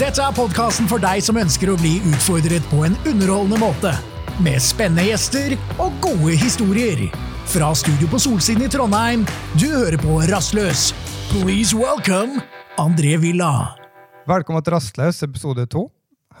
Dette 0.00 0.22
er 0.24 0.32
podkasten 0.32 0.88
for 0.88 1.02
deg 1.02 1.20
som 1.24 1.36
ønsker 1.40 1.72
å 1.72 1.76
bli 1.80 1.98
utfordret 2.08 2.64
på 2.70 2.84
en 2.86 2.94
underholdende 3.08 3.58
måte. 3.60 3.92
Med 4.40 4.62
spennende 4.64 5.04
gjester 5.10 5.52
og 5.82 5.96
gode 6.04 6.36
historier. 6.40 7.02
Fra 7.50 7.68
studio 7.76 8.08
på 8.08 8.20
Solsiden 8.22 8.64
i 8.64 8.70
Trondheim, 8.72 9.26
du 9.60 9.66
hører 9.68 9.98
på 10.00 10.20
Rastløs. 10.30 10.90
Please 11.32 11.76
welcome 11.76 12.40
André 12.80 13.16
Villa. 13.20 13.74
Velkommen 14.30 14.64
til 14.64 14.76
Rastløs 14.78 15.20
episode 15.26 15.66
to. 15.72 15.88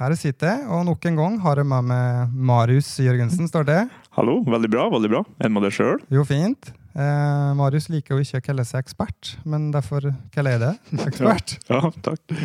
Her 0.00 0.14
sitter 0.16 0.54
jeg, 0.54 0.66
og 0.72 0.86
nok 0.88 1.04
en 1.10 1.18
gang 1.20 1.38
har 1.44 1.60
jeg 1.60 1.68
med 1.68 1.90
meg 1.90 2.36
Marius 2.50 2.88
Jørgensen. 3.04 3.50
Står 3.50 3.66
det? 3.68 3.80
Hallo, 4.16 4.38
veldig 4.48 4.70
bra. 4.72 4.88
veldig 4.94 5.10
bra. 5.12 5.24
Enn 5.44 5.52
med 5.52 5.66
deg 5.66 5.76
sjøl? 5.76 5.98
Jo, 6.08 6.24
fint. 6.24 6.72
Eh, 6.90 7.50
Marius 7.54 7.90
liker 7.92 8.16
jo 8.16 8.24
ikke 8.24 8.40
å 8.40 8.46
kalle 8.48 8.64
seg 8.66 8.80
ekspert, 8.82 9.34
men 9.46 9.68
derfor 9.74 10.08
kaller 10.34 10.56
jeg 10.56 10.62
det 10.64 10.72
ekspert. 11.10 11.58
Ja, 11.68 11.82
takk. 12.02 12.38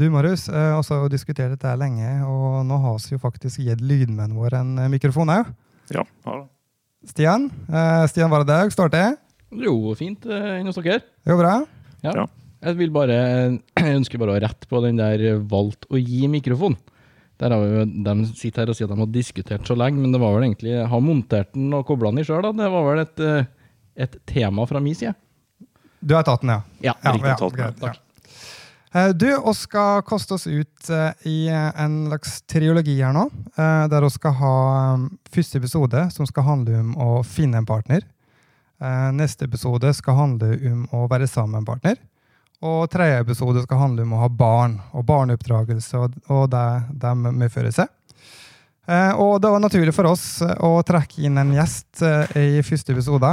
Du, 0.00 0.06
Marius, 0.08 0.46
vi 0.48 0.60
også 0.78 0.96
har 1.02 1.10
diskutert 1.12 1.52
dette 1.52 1.72
lenge, 1.76 2.08
og 2.24 2.62
nå 2.64 2.76
har 2.80 2.94
vi 3.02 3.12
jo 3.16 3.20
faktisk 3.20 3.60
gitt 3.60 3.82
lydmennene 3.84 4.36
vår 4.38 4.54
en 4.62 4.70
eh, 4.80 4.88
mikrofon 4.92 5.28
òg. 5.34 5.50
Ja, 5.92 6.04
ja. 6.24 6.36
Stian, 7.10 7.48
eh, 7.68 8.04
Stian 8.08 8.32
Varadag, 8.32 8.72
står 8.72 8.92
det? 8.94 9.02
Jo, 9.60 9.74
fint 9.98 10.24
eh, 10.30 10.62
hos 10.64 10.78
dere. 10.80 11.02
Jo, 11.28 11.36
bra. 11.40 11.58
Ja. 12.04 12.14
Ja. 12.22 12.24
Jeg 12.64 12.78
vil 12.80 12.92
bare, 12.94 13.18
jeg 13.82 13.98
ønsker 13.98 14.20
bare 14.22 14.38
å 14.38 14.40
rette 14.46 14.68
på 14.70 14.80
den 14.86 15.00
der 15.00 15.26
valgt 15.52 15.84
å 15.92 16.00
gi 16.00 16.24
mikrofon. 16.32 16.78
Der 17.40 17.52
har 17.56 17.60
vi, 17.64 17.70
jo- 17.82 18.04
De 18.08 18.16
sitter 18.36 18.62
her 18.64 18.72
og 18.72 18.76
sier 18.80 18.88
at 18.88 18.94
de 18.96 19.00
har 19.04 19.12
diskutert 19.12 19.68
så 19.68 19.76
lenge, 19.76 20.00
men 20.00 20.12
det 20.16 20.20
var 20.22 20.32
vel 20.38 20.48
egentlig 20.48 20.78
har 20.92 21.04
montert 21.04 21.52
den 21.56 21.72
og 21.76 21.84
kobla 21.88 22.12
den 22.14 22.24
i 22.24 22.28
sjøl. 22.28 22.48
Det 22.56 22.72
var 22.72 22.88
vel 22.88 23.04
et, 23.04 23.20
eh, 23.28 23.50
et 24.08 24.16
tema 24.32 24.64
fra 24.68 24.80
min 24.80 24.96
side. 24.96 25.12
Du 26.00 26.16
har 26.16 26.24
tatt 26.24 26.40
den, 26.44 26.56
ja? 26.56 26.62
Ja, 26.88 26.94
Ja, 27.04 27.16
ja, 27.20 27.36
tatt 27.36 27.52
den, 27.52 27.58
greit, 27.60 27.80
takk. 27.84 28.06
Eh, 28.94 29.08
Du, 29.08 29.26
vi 29.46 29.54
skal 29.54 30.02
koste 30.02 30.34
oss 30.34 30.46
ut 30.46 30.90
eh, 30.90 31.10
i 31.30 31.48
en 31.48 32.06
slags 32.08 32.42
triologi 32.42 32.96
her 33.02 33.12
nå. 33.14 33.28
eh, 33.56 33.84
Der 33.88 34.02
vi 34.02 34.10
skal 34.10 34.32
ha 34.40 34.54
um, 34.94 35.04
første 35.30 35.58
episode, 35.60 36.10
som 36.10 36.26
skal 36.26 36.42
handle 36.48 36.80
om 36.80 36.96
å 36.98 37.10
finne 37.22 37.58
en 37.62 37.66
partner. 37.68 38.02
Eh, 38.82 39.10
Neste 39.14 39.46
episode 39.46 39.92
skal 39.94 40.18
handle 40.18 40.56
om 40.72 40.86
å 40.96 41.04
være 41.10 41.28
sammen 41.30 41.52
med 41.60 41.62
en 41.62 41.70
partner. 41.74 42.00
Og 42.62 42.90
tredje 42.92 43.22
episode 43.22 43.62
skal 43.64 43.78
handle 43.80 44.02
om 44.04 44.12
å 44.12 44.24
ha 44.24 44.28
barn 44.28 44.80
og 44.92 45.06
barneoppdragelse 45.08 45.96
og, 45.96 46.18
og 46.28 46.50
det 46.52 46.66
de 47.00 47.14
medfører 47.30 47.72
seg. 47.72 47.88
Eh, 48.90 49.12
og 49.22 49.38
det 49.38 49.50
var 49.52 49.62
naturlig 49.62 49.92
for 49.94 50.08
oss 50.10 50.40
eh, 50.42 50.56
å 50.66 50.80
trekke 50.86 51.22
inn 51.28 51.38
en 51.38 51.52
gjest 51.54 52.00
eh, 52.02 52.32
i 52.58 52.62
første 52.66 52.94
episode. 52.96 53.30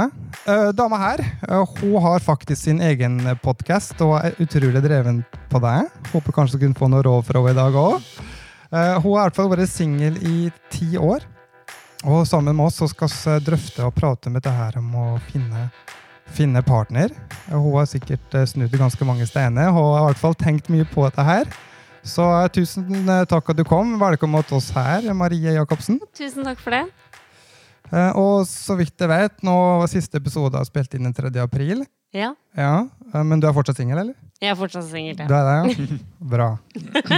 Dama 0.78 1.00
her 1.02 1.22
hun 1.80 1.96
har 2.04 2.22
faktisk 2.22 2.62
sin 2.68 2.82
egen 2.84 3.18
podkast 3.42 3.98
og 4.04 4.14
er 4.20 4.38
utrolig 4.42 4.82
dreven 4.84 5.24
på 5.50 5.60
det. 5.64 5.80
Håper 6.12 6.36
kanskje 6.36 6.58
du 6.58 6.64
kunne 6.66 6.78
få 6.78 6.90
noe 6.92 7.02
råd 7.04 7.26
fra 7.26 7.42
henne 7.42 7.56
i 7.56 7.58
dag 7.58 7.78
òg. 7.80 8.06
hun 8.70 9.02
har 9.02 9.02
i 9.02 9.26
hvert 9.26 9.38
fall 9.40 9.50
vært 9.50 9.72
singel 9.72 10.18
i 10.22 10.50
ti 10.70 10.96
år. 10.98 11.26
Og 12.06 12.22
sammen 12.30 12.54
med 12.54 12.68
oss 12.68 12.78
skal 12.92 13.10
vi 13.10 13.38
drøfte 13.48 13.86
og 13.88 13.96
prate 13.96 14.30
med 14.30 14.44
dette 14.44 14.54
her 14.54 14.78
om 14.78 14.92
å 14.94 15.06
finne, 15.32 15.68
finne 16.30 16.62
partner. 16.62 17.10
Hun 17.50 17.72
har 17.74 17.90
sikkert 17.90 18.38
snudd 18.46 18.78
ganske 18.78 19.08
mange 19.08 19.26
steiner 19.26 19.72
og 19.72 19.96
har 19.96 20.04
i 20.04 20.12
hvert 20.12 20.22
fall 20.22 20.38
tenkt 20.38 20.70
mye 20.70 20.86
på 20.86 21.08
dette 21.08 21.26
her. 21.26 21.50
Så 22.06 22.24
eh, 22.24 22.48
tusen 22.54 22.86
eh, 23.08 23.24
takk 23.28 23.50
at 23.52 23.58
du 23.58 23.64
kom. 23.68 23.96
Velkommen 24.00 24.44
til 24.48 24.58
oss 24.60 24.70
her, 24.76 25.04
Marie 25.16 25.54
Jacobsen. 25.58 26.00
Tusen 26.16 26.46
takk 26.46 26.60
for 26.62 26.74
det. 26.76 26.84
Eh, 27.92 28.10
Og 28.18 28.44
så 28.48 28.76
vidt 28.78 28.94
jeg 29.00 29.10
vet, 29.10 29.38
nå 29.46 29.54
var 29.82 29.90
siste 29.90 30.20
episode 30.20 30.60
spilt 30.68 30.94
inn 30.98 31.08
den 31.08 31.16
3. 31.16 31.32
april. 31.44 31.84
Ja, 32.16 32.30
Ja, 32.56 32.86
Men 33.12 33.40
du 33.40 33.46
er 33.48 33.52
fortsatt 33.56 33.76
singel, 33.80 33.98
eller? 34.00 34.14
jeg 34.40 34.52
er 34.52 34.56
fortsatt 34.56 34.86
singel. 34.88 35.16
Du 35.18 35.34
er 35.34 35.48
det, 35.48 35.56
ja? 35.82 35.96
Bra. 36.34 36.50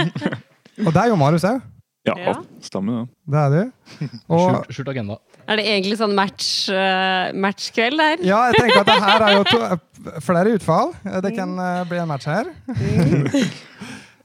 Og 0.85 0.89
det 0.95 0.97
er 1.03 1.11
jo 1.11 1.19
Marius 1.19 1.45
òg. 1.47 1.61
Ja, 2.07 2.15
Ja. 2.17 2.31
stemmer 2.65 3.03
det. 3.03 3.09
Det 3.29 3.39
er 3.39 3.49
du. 3.53 3.71
Og 4.33 4.41
Skjult, 4.41 4.71
skjult 4.73 4.89
agenda. 4.95 5.17
Er 5.47 5.59
det 5.59 5.65
egentlig 5.69 5.97
sånn 5.99 6.15
match, 6.17 6.47
uh, 6.73 7.29
matchkveld 7.37 7.99
der? 8.01 8.23
ja, 8.25 8.39
jeg 8.49 8.57
tenker 8.57 8.81
at 8.81 8.89
det 8.89 8.97
her 9.03 9.25
er 9.27 9.35
jo 9.37 9.43
to, 9.45 10.19
flere 10.25 10.55
utfall. 10.57 10.93
Det 11.27 11.31
kan 11.37 11.53
uh, 11.59 11.83
bli 11.89 11.99
en 12.01 12.09
match 12.09 12.25
her. 12.29 12.49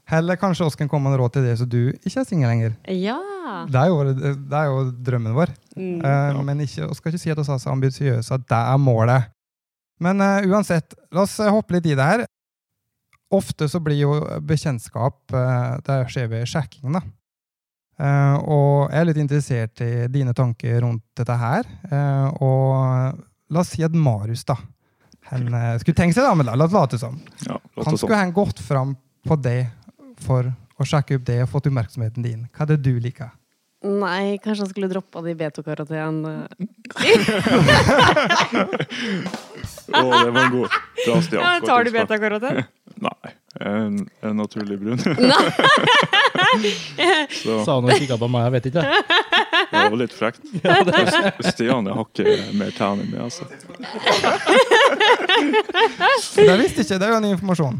Eller 0.09 0.39
kanskje 0.39 0.65
oss 0.65 0.77
kan 0.79 0.87
komme 0.87 1.09
med 1.11 1.19
råd 1.19 1.33
til 1.35 1.43
det, 1.43 1.57
så 1.59 1.65
du 1.67 1.89
ikke 1.91 2.21
er 2.21 2.27
singel 2.27 2.47
lenger. 2.47 2.77
Ja. 2.95 3.17
Det 3.67 3.79
er 3.81 3.89
jo, 3.91 3.97
det 4.13 4.55
er 4.59 4.69
jo 4.69 4.85
drømmen 5.03 5.35
vår. 5.35 5.51
Mm. 5.75 5.99
Eh, 5.99 6.39
Men 6.47 6.61
ikke, 6.63 6.87
vi 6.87 6.95
skal 6.99 7.11
ikke 7.11 7.21
si 7.23 7.31
at 7.33 7.41
vi 7.41 7.43
er 7.43 7.59
så 7.59 7.73
ambisiøse 7.73 8.37
at 8.37 8.47
det 8.47 8.61
er 8.61 8.79
målet. 8.79 9.27
Men 9.99 10.21
uh, 10.21 10.45
uansett, 10.45 10.93
la 11.11 11.23
oss 11.25 11.39
eh, 11.41 11.49
hoppe 11.51 11.73
litt 11.77 11.87
i 11.89 11.95
det 11.97 12.05
her. 12.05 12.25
Ofte 13.33 13.67
så 13.67 13.81
blir 13.83 13.97
jo 13.99 14.11
bekjentskap 14.47 15.33
uh, 15.35 15.79
Det 15.83 15.95
skjer 16.13 16.29
ved 16.31 16.45
sjekking, 16.47 16.93
da. 16.95 17.01
Uh, 17.97 18.35
og 18.45 18.91
jeg 18.93 18.99
er 19.01 19.07
litt 19.09 19.19
interessert 19.23 19.81
i 19.81 19.91
dine 20.13 20.35
tanker 20.37 20.83
rundt 20.85 21.01
dette 21.17 21.33
her. 21.41 21.65
Eh, 21.89 22.27
og 22.45 23.17
la 23.49 23.63
oss 23.63 23.71
si 23.73 23.81
at 23.83 23.95
Marius, 23.97 24.45
da 24.45 24.55
han 25.31 25.49
skulle 25.81 25.97
tenkt 25.97 26.15
seg 26.15 26.23
det, 26.23 26.35
men 26.39 26.47
la 26.47 26.67
oss 26.67 26.71
late 26.75 26.99
som. 27.01 27.17
Ja, 27.43 27.57
Han 27.81 27.89
sånn. 27.89 27.97
skulle 27.99 28.21
han 28.21 28.29
gått 28.31 28.61
fram 28.63 28.93
på 29.27 29.35
det 29.43 29.65
for 30.23 30.51
å 30.77 30.85
sjekke 30.87 31.17
opp 31.17 31.25
det 31.27 31.41
og 31.43 31.51
fått 31.51 31.67
oppmerksomheten 31.71 32.25
din. 32.25 32.45
Hva 32.53 32.65
er 32.67 32.73
det 32.75 32.81
du 32.85 32.95
liker? 33.01 33.29
Nei, 33.87 34.37
kanskje 34.41 34.63
han 34.65 34.69
skulle 34.71 34.87
droppa 34.89 35.21
de 35.21 35.35
betokaroten. 35.37 36.23
Å, 39.87 39.99
det 40.01 40.31
var 40.33 40.41
en 40.41 40.51
god. 40.51 40.69
Bra, 41.05 41.21
Stian. 41.21 41.41
Ja, 41.43 41.59
tar 41.63 41.83
du 41.85 41.91
betakaroten? 41.93 42.63
Nei. 43.07 43.33
En, 43.61 43.99
en 44.21 44.35
naturlig 44.37 44.79
brun. 44.81 44.99
Så 47.43 47.55
Sa 47.65 47.77
han 47.77 47.85
og 47.87 47.93
kikka 47.97 48.17
på 48.21 48.27
meg, 48.29 48.43
jeg 48.47 48.53
vet 48.57 48.65
ikke. 48.69 48.83
det 49.71 49.83
var 49.93 49.97
litt 50.01 50.13
frekt. 50.13 50.41
Stian 51.53 51.87
jeg 51.89 51.97
har 51.97 52.05
ikke 52.05 52.35
mer 52.59 52.71
tenner 52.77 53.03
enn 53.05 53.11
meg, 53.13 53.21
altså. 53.29 53.43
Det 56.37 56.57
visste 56.61 56.85
ikke, 56.85 56.97
det 56.97 57.05
er 57.07 57.13
jo 57.13 57.19
en 57.21 57.29
informasjon. 57.31 57.77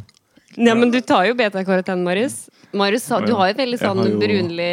Ja, 0.57 0.73
men 0.75 0.89
du 0.91 0.99
tar 1.05 1.27
jo 1.29 1.35
betakaroten, 1.37 2.01
Marius. 2.03 2.49
Marius, 2.73 3.05
du 3.07 3.31
har 3.37 3.47
jo 3.47 3.53
et 3.53 3.59
veldig 3.61 3.77
sånn 3.79 4.01
jo- 4.03 4.17
brunlig 4.19 4.71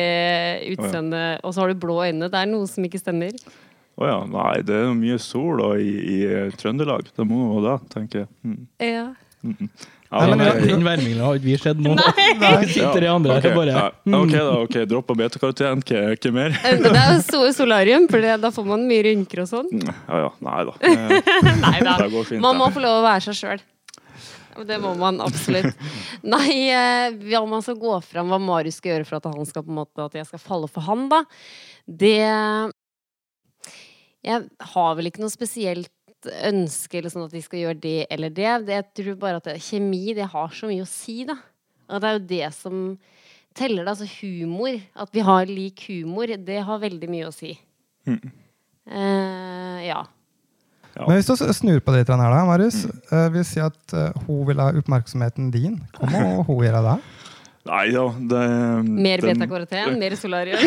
utseende, 0.74 1.22
og 1.44 1.52
så 1.54 1.60
har 1.64 1.68
du 1.74 1.80
blå 1.84 1.98
øyne. 2.06 2.30
Det 2.32 2.40
er 2.40 2.46
noe 2.50 2.66
som 2.70 2.84
ikke 2.88 3.00
stemmer. 3.02 3.36
Å 4.00 4.08
ja. 4.08 4.16
Nei, 4.26 4.62
det 4.66 4.74
er 4.74 4.94
mye 4.98 5.18
sol 5.22 5.60
da, 5.60 5.68
i, 5.78 5.92
i 6.16 6.16
eh, 6.26 6.48
Trøndelag. 6.58 7.12
Det 7.14 7.26
må 7.28 7.44
jo 7.54 7.60
da, 7.62 7.76
det, 7.78 7.92
tenker 7.94 8.24
jeg. 8.24 8.28
Mm. 8.42 8.62
Ja. 8.82 9.04
Ja, 10.14 10.26
Nei, 10.30 10.36
men 10.38 10.66
Den 10.68 10.84
værmingen 10.86 11.20
har 11.24 11.36
ikke 11.38 11.44
vi 11.48 11.56
sett 11.58 11.80
nå. 11.82 11.94
Nei. 11.98 12.54
Sitter 12.70 13.02
i 13.04 13.08
andre 13.10 13.34
her 13.36 13.48
ok, 13.50 13.56
bare 13.56 13.72
ja, 13.74 13.84
ok, 14.18 14.32
da. 14.34 14.44
ok, 14.62 14.76
Droppa 14.90 15.16
betakaroten, 15.18 15.82
ikke, 15.82 16.02
ikke 16.16 16.32
mer? 16.34 16.54
Eh, 16.64 16.78
Det 16.80 16.92
er 16.94 17.12
jo 17.16 17.20
so 17.26 17.40
solarium, 17.56 18.06
for 18.10 18.22
da 18.22 18.50
får 18.54 18.66
man 18.68 18.86
mye 18.88 19.02
rynker 19.08 19.42
og 19.44 19.50
sånn. 19.50 19.70
Ja 19.84 20.24
ja, 20.26 20.30
nei 20.48 20.64
da. 20.70 20.74
Eh, 20.94 21.54
Nei 21.64 21.78
da. 21.82 21.96
Det 22.02 22.10
går 22.14 22.28
fint. 22.30 22.42
Man 22.44 22.58
må 22.62 22.70
få 22.74 22.82
lov 22.84 23.00
å 23.02 23.06
være 23.06 23.26
seg 23.28 23.38
sjøl. 23.42 23.64
Det 24.68 24.78
må 24.82 24.92
man 24.98 25.20
absolutt. 25.24 25.74
Nei, 26.34 26.68
hva 26.70 27.32
ja, 27.32 27.42
man 27.48 27.64
skal 27.64 27.78
gå 27.80 27.96
fram 28.06 28.30
hva 28.32 28.38
Marius 28.42 28.78
skal 28.80 28.94
gjøre 28.94 29.08
for 29.08 29.18
at 29.18 29.28
han 29.32 29.48
skal 29.48 29.66
på 29.66 29.72
en 29.72 29.80
måte 29.80 30.06
At 30.06 30.14
jeg 30.18 30.28
skal 30.28 30.42
falle 30.42 30.70
for 30.70 30.86
han, 30.86 31.08
da. 31.12 31.24
Det 31.84 32.16
Jeg 34.24 34.46
har 34.74 34.94
vel 34.98 35.10
ikke 35.10 35.24
noe 35.24 35.34
spesielt 35.34 35.90
ønske 36.24 36.98
eller 36.98 37.12
sånn 37.12 37.26
at 37.26 37.34
de 37.34 37.42
skal 37.44 37.60
gjøre 37.60 37.80
det 37.82 37.98
eller 38.12 38.32
det. 38.32 38.52
det 38.68 38.78
jeg 38.78 38.86
tror 39.00 39.18
bare 39.20 39.40
at 39.40 39.50
det, 39.50 39.58
kjemi, 39.64 40.14
det 40.16 40.30
har 40.32 40.54
så 40.56 40.70
mye 40.70 40.86
å 40.86 40.88
si, 40.88 41.18
da. 41.28 41.36
Og 41.90 42.00
det 42.00 42.08
er 42.08 42.16
jo 42.16 42.24
det 42.30 42.48
som 42.56 42.78
teller, 43.56 43.84
da. 43.84 43.94
Altså 43.94 44.08
humor. 44.22 44.78
At 44.96 45.12
vi 45.14 45.24
har 45.24 45.50
lik 45.50 45.84
humor, 45.90 46.32
det 46.32 46.60
har 46.68 46.82
veldig 46.82 47.10
mye 47.12 47.28
å 47.28 47.34
si. 47.34 47.54
Mm. 48.08 48.32
Uh, 48.84 49.80
ja. 49.84 50.00
Ja. 50.94 51.08
Men 51.08 51.18
hvis 51.18 51.26
du 51.26 51.52
snur 51.56 51.80
på 51.82 51.92
det 51.94 52.04
litt 52.04 52.10
her, 52.14 52.22
da, 52.30 52.44
Marius, 52.46 52.84
eh, 53.10 53.26
vil 53.34 53.44
si 53.46 53.60
at 53.62 53.94
eh, 53.96 54.24
hun 54.28 54.44
vil 54.46 54.60
ha 54.62 54.70
oppmerksomheten 54.78 55.50
din. 55.54 55.80
Hva 55.98 56.10
må 56.12 56.44
hun 56.46 56.60
gjøre 56.62 56.82
da? 56.84 56.96
Nei 57.64 57.86
da, 57.94 58.02
det 58.30 58.40
Mer 58.84 59.22
beta-karoten, 59.24 59.94
mer 59.98 60.14
solarium. 60.20 60.60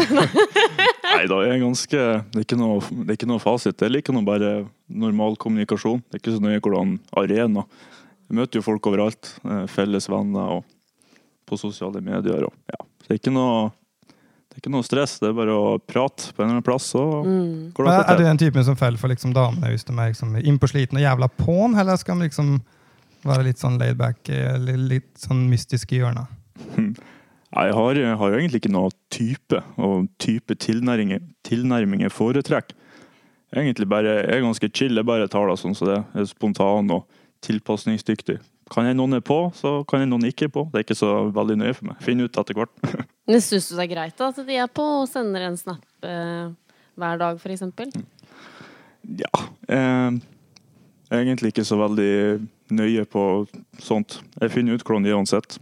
Nei 1.14 1.26
da, 1.30 1.38
jeg 1.46 1.52
er 1.54 1.62
ganske 1.62 2.00
Det 2.34 2.40
er 2.42 2.46
ikke 2.48 2.58
noe, 2.58 2.80
det 2.82 3.12
er 3.14 3.20
ikke 3.20 3.30
noe 3.30 3.44
fasit. 3.44 3.84
Jeg 3.86 3.94
liker 3.94 4.16
nå 4.18 4.24
bare 4.26 4.50
normal 4.90 5.38
kommunikasjon. 5.38 6.02
Det 6.10 6.18
er 6.18 6.24
ikke 6.24 6.34
så 6.40 6.44
nøye 6.44 6.60
hvordan 6.64 6.96
arena. 7.22 7.68
Jeg 8.28 8.40
møter 8.42 8.60
jo 8.60 8.66
folk 8.66 8.90
overalt. 8.90 9.30
eh, 9.46 9.64
Felles 9.72 10.10
venner 10.10 10.58
og 10.58 10.66
på 11.48 11.60
sosiale 11.62 12.02
medier. 12.04 12.50
Og, 12.50 12.56
ja. 12.74 12.82
Det 13.06 13.14
er 13.14 13.22
ikke 13.22 13.36
noe 13.38 13.70
det 14.58 14.64
er 14.64 14.72
ikke 14.72 14.74
noe 14.74 14.86
stress. 14.88 15.20
Det 15.22 15.28
er 15.30 15.36
bare 15.38 15.54
å 15.54 15.76
prate 15.78 16.32
på 16.34 16.42
en 16.42 16.48
eller 16.48 16.56
annen 16.58 16.64
plass, 16.66 16.88
så 16.96 17.02
Mm. 17.24 17.72
går 17.78 17.86
det 17.86 17.94
Er, 17.94 18.06
er 18.10 18.18
du 18.18 18.24
den 18.24 18.38
typen 18.42 18.64
som 18.66 18.76
faller 18.76 18.98
for 18.98 19.08
liksom 19.08 19.34
damene 19.36 19.70
hvis 19.70 19.86
de 19.86 19.94
er 19.94 20.10
liksom 20.10 20.34
innpåslitne 20.42 20.98
og 20.98 21.06
jævla 21.06 21.28
på'n, 21.38 21.78
eller 21.80 21.96
skal 22.02 22.18
de 22.18 22.26
liksom 22.28 22.62
være 23.24 23.44
litt 23.46 23.60
sånn 23.62 23.78
laidback, 23.78 24.28
eh, 24.30 24.58
litt 24.58 25.14
sånn 25.22 25.48
mystiske 25.48 25.94
i 25.94 26.00
hjørnet? 26.02 26.26
Jeg 27.54 27.74
har, 27.74 27.94
jeg 27.96 28.18
har 28.18 28.32
egentlig 28.34 28.62
ikke 28.64 28.74
noe 28.74 28.90
type 29.14 29.62
og 29.78 30.08
type 30.18 30.56
tilnærminger, 30.58 31.22
tilnærminger 31.46 32.10
foretrekk. 32.10 32.74
Egentlig 33.56 33.88
bare, 33.88 34.26
Jeg 34.26 34.42
er 34.42 34.42
ganske 34.42 34.70
chill. 34.74 34.96
Jeg 34.96 35.06
bare 35.06 35.28
tar 35.30 35.48
det 35.48 35.60
sånn 35.60 35.76
som 35.76 35.88
det. 35.88 36.04
Jeg 36.16 36.22
er 36.22 36.26
spontan 36.26 36.92
og 36.92 37.06
tilpasningsdyktig. 37.42 38.40
Kan 38.72 38.86
hende 38.88 39.00
noen 39.00 39.18
er 39.18 39.24
på, 39.26 39.38
så 39.56 39.82
kan 39.88 40.04
hende 40.04 40.14
noen 40.16 40.28
ikke 40.30 40.48
er 40.48 40.54
på. 40.54 40.66
Det 40.72 40.80
er 40.82 40.86
ikke 40.88 40.98
så 41.00 41.12
veldig 41.36 41.58
nøye 41.62 41.76
for 41.78 41.90
meg. 41.90 42.00
Finne 42.04 42.28
ut 42.28 42.40
etter 42.42 42.58
hvert. 42.58 42.74
Men 43.30 43.44
syns 43.44 43.70
du 43.70 43.76
det 43.78 43.86
er 43.88 43.94
greit 43.96 44.18
da, 44.20 44.30
at 44.34 44.42
de 44.48 44.58
er 44.64 44.72
på 44.72 44.86
og 45.02 45.08
sender 45.12 45.48
en 45.48 45.58
snap 45.60 46.08
eh, 46.08 46.50
hver 46.98 47.22
dag, 47.22 47.40
for 47.42 47.54
eksempel? 47.56 47.92
Ja. 49.08 49.32
Eh, 49.72 50.20
jeg 51.08 51.16
er 51.16 51.24
egentlig 51.24 51.54
ikke 51.54 51.68
så 51.68 51.78
veldig 51.80 52.12
nøye 52.76 53.06
på 53.08 53.24
sånt. 53.80 54.20
Jeg 54.42 54.52
finner 54.52 54.76
ut 54.76 54.84
hvordan 54.84 55.08
de 55.08 55.14
er 55.14 55.20
uansett. 55.20 55.56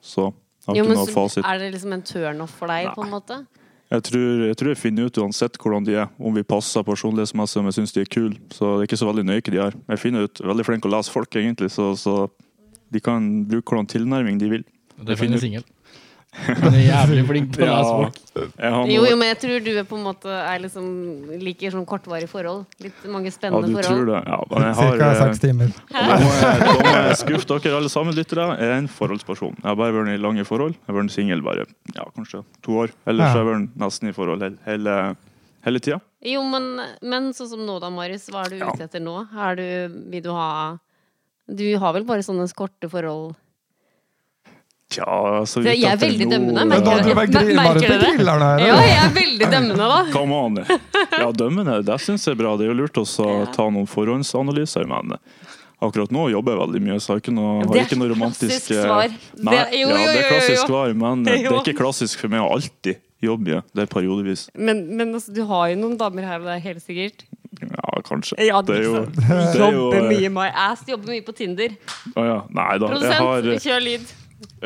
Så 0.00 0.30
jeg 0.30 0.70
har 0.70 0.78
Jo, 0.80 0.86
ikke 0.86 0.96
noe 1.02 1.12
fasit. 1.12 1.44
er 1.44 1.60
det 1.60 1.72
liksom 1.74 1.92
en 1.94 2.02
turnoff 2.06 2.56
for 2.56 2.72
deg, 2.72 2.88
på 2.96 3.04
en 3.04 3.12
måte? 3.12 3.42
Jeg 3.86 4.02
tror, 4.02 4.30
jeg 4.48 4.56
tror 4.58 4.72
jeg 4.72 4.78
finner 4.80 5.06
ut 5.06 5.18
uansett 5.22 5.58
hvordan 5.62 5.84
de 5.86 5.94
er, 5.94 6.08
om 6.18 6.34
vi 6.34 6.42
passer 6.42 6.82
personlighetsmessig, 6.82 7.60
om 7.60 7.68
jeg 7.70 7.76
syns 7.76 7.94
de 7.94 8.02
er 8.02 8.08
kule. 8.10 8.34
Så 8.50 8.72
det 8.72 8.80
er 8.80 8.88
ikke 8.88 8.98
så 8.98 9.06
veldig 9.06 9.24
nøye 9.28 9.44
hva 9.44 9.52
de 9.54 9.60
er. 9.62 9.76
Jeg 9.92 10.02
finner 10.02 10.26
ut 10.26 10.42
veldig 10.42 10.66
flink 10.66 10.88
å 10.88 10.90
lese 10.96 11.12
folk, 11.14 11.36
egentlig, 11.38 11.70
så, 11.70 11.92
så 12.00 12.16
de 12.92 13.00
kan 13.02 13.30
bruke 13.48 13.72
hvordan 13.72 13.88
tilnærming 13.90 14.38
de 14.40 14.50
vil. 14.50 14.68
Det 14.96 15.16
er 15.16 15.20
finner 15.20 15.42
singel. 15.42 15.64
Han 16.36 16.74
er 16.74 16.82
jævlig 16.84 17.22
flink 17.30 17.54
på 17.54 17.64
ja, 17.64 17.76
jeg 18.60 18.72
har 18.74 18.90
Jo, 18.90 19.04
jo, 19.08 19.16
men 19.16 19.30
jeg 19.30 19.38
tror 19.40 19.62
du 19.64 19.70
er 19.72 19.86
på 19.88 19.96
en 19.96 20.02
måte 20.04 20.28
er 20.28 20.60
liksom 20.60 20.88
liker 21.40 21.72
sånn 21.72 21.86
kortvarige 21.88 22.28
forhold. 22.28 22.66
Litt 22.84 23.06
mange 23.08 23.30
ja, 23.30 23.34
spennende 23.34 23.70
du 23.70 23.78
tror 23.78 23.86
forhold. 23.86 24.10
det. 24.10 24.20
Ja, 24.28 24.38
men 24.50 24.66
jeg 24.66 24.76
har, 24.80 24.90
Cirka 24.90 25.08
eh, 25.08 25.20
seks 25.22 25.42
timer. 25.46 25.72
Da 25.94 26.18
må 26.20 26.34
jeg, 26.34 26.90
jeg 27.08 27.18
skuffe 27.22 27.48
dere 27.54 27.78
alle 27.80 27.92
sammen 27.92 28.18
lyttere. 28.18 28.48
Jeg 28.60 28.72
er 28.74 28.76
en 28.82 28.90
forholdsperson. 28.98 29.56
Jeg 29.62 29.68
har 29.70 29.78
bare 29.80 29.96
vært 29.96 30.12
i 30.12 30.20
lange 30.26 30.44
forhold. 30.48 30.76
Jeg 30.76 30.92
har 30.92 30.98
vært 31.00 31.16
singel 31.16 31.44
bare 31.46 31.64
ja, 31.96 32.04
kanskje 32.18 32.44
to 32.66 32.76
år. 32.84 32.92
Ellers 33.08 33.30
Ja. 33.30 33.32
har 33.32 33.42
jeg 33.42 33.50
vært 33.54 33.80
nesten 33.86 34.12
i 34.12 34.16
forhold 34.16 34.44
hele, 34.44 34.60
hele, 34.68 34.98
hele 35.64 35.82
tida. 35.88 36.02
Jo, 36.26 36.44
men, 36.52 36.68
men 37.00 37.32
sånn 37.36 37.48
som 37.54 37.64
nå 37.64 37.80
da, 37.80 37.88
Marius. 37.92 38.28
Hva 38.32 38.44
er 38.44 38.52
du 38.58 38.60
ute 38.60 38.90
etter 38.90 39.00
nå? 39.00 39.22
Er 39.32 39.56
du, 39.56 39.66
vil 40.12 40.24
du 40.28 40.34
ha 40.36 40.50
Du 41.46 41.66
har 41.78 41.92
vel 41.94 42.06
bare 42.08 42.24
sånne 42.26 42.46
korte 42.58 42.88
forhold? 42.90 43.34
Tja, 44.90 45.42
så 45.42 45.58
Så 45.58 45.62
vidt 45.64 45.80
jeg 45.80 45.90
er 45.90 45.98
veldig 45.98 46.26
dømmende, 46.30 46.62
Men 46.62 46.68
merker 46.70 46.84
da 46.86 46.96
du 47.02 47.08
grill, 47.32 47.56
Merker 47.58 47.88
dere 47.88 47.98
det? 47.98 48.10
griller 48.16 48.38
nå, 48.38 48.50
Ja, 48.62 48.76
jeg 48.86 48.98
er 49.02 49.14
veldig 49.16 49.48
dømmende, 49.50 49.88
da. 49.90 49.98
Come 50.14 50.36
on. 50.38 50.60
Ja, 51.10 51.30
dømmende, 51.34 51.80
det 51.86 51.96
syns 52.04 52.26
jeg 52.26 52.36
er 52.36 52.38
bra. 52.38 52.52
Det 52.56 52.68
er 52.68 52.70
jo 52.70 52.76
lurt 52.84 53.00
å 53.02 53.06
ta 53.54 53.66
noen 53.66 53.88
forhåndsanalyser. 53.90 54.86
Men 54.86 55.16
akkurat 55.82 56.14
nå 56.14 56.28
jobber 56.30 56.54
jeg 56.54 56.60
veldig 56.62 56.82
mye, 56.86 56.98
så 57.02 57.10
jeg 57.10 57.16
har 57.16 57.24
ikke 57.24 57.34
noe, 57.34 57.56
har 57.64 57.72
Det 57.72 57.80
er 57.80 57.88
ikke 57.88 57.98
noe 57.98 58.12
romantisk 58.14 58.54
klassisk 58.54 58.84
svar. 58.86 59.16
Nei, 59.50 59.56
jo, 59.56 59.88
jo, 59.88 59.90
ja, 59.90 59.98
jo, 59.98 60.06
det 60.06 60.22
er 60.22 60.30
klassisk 60.30 60.70
svar, 60.70 60.94
men 61.02 61.26
det 61.26 61.34
er 61.34 61.58
ikke 61.64 61.76
klassisk 61.82 62.22
for 62.22 62.36
meg 62.36 62.46
å 62.46 62.52
alltid 62.54 63.02
jobbe 63.26 63.56
Ja. 63.56 63.62
Det 63.74 63.88
er 63.88 63.90
periodevis. 63.90 64.46
Men, 64.54 64.86
men 64.96 65.14
altså, 65.18 65.34
du 65.34 65.42
har 65.50 65.72
jo 65.72 65.80
noen 65.82 65.98
damer 65.98 66.30
her 66.30 66.38
og 66.44 66.46
der, 66.46 66.62
helt 66.62 66.84
sikkert. 66.84 67.26
Ja, 67.62 67.96
kanskje. 68.04 68.36
Ja, 68.44 68.60
Det 68.62 68.76
er 68.76 68.84
jo, 68.84 69.00
det 69.06 69.24
er 69.32 69.56
jo 69.64 69.70
jobber 69.72 69.98
eh, 70.02 70.08
mye 70.12 70.30
my 70.34 70.46
ass, 70.66 70.84
jobber 70.88 71.14
mye 71.14 71.24
på 71.24 71.32
Tinder. 71.38 71.74
Å 72.12 72.24
ja. 72.26 72.38
Nei 72.52 72.72
da. 72.82 72.90
Jeg 72.92 72.96
Produsent, 72.98 73.20
har, 73.24 73.50
kjør 73.64 73.80
lyd. 73.86 74.12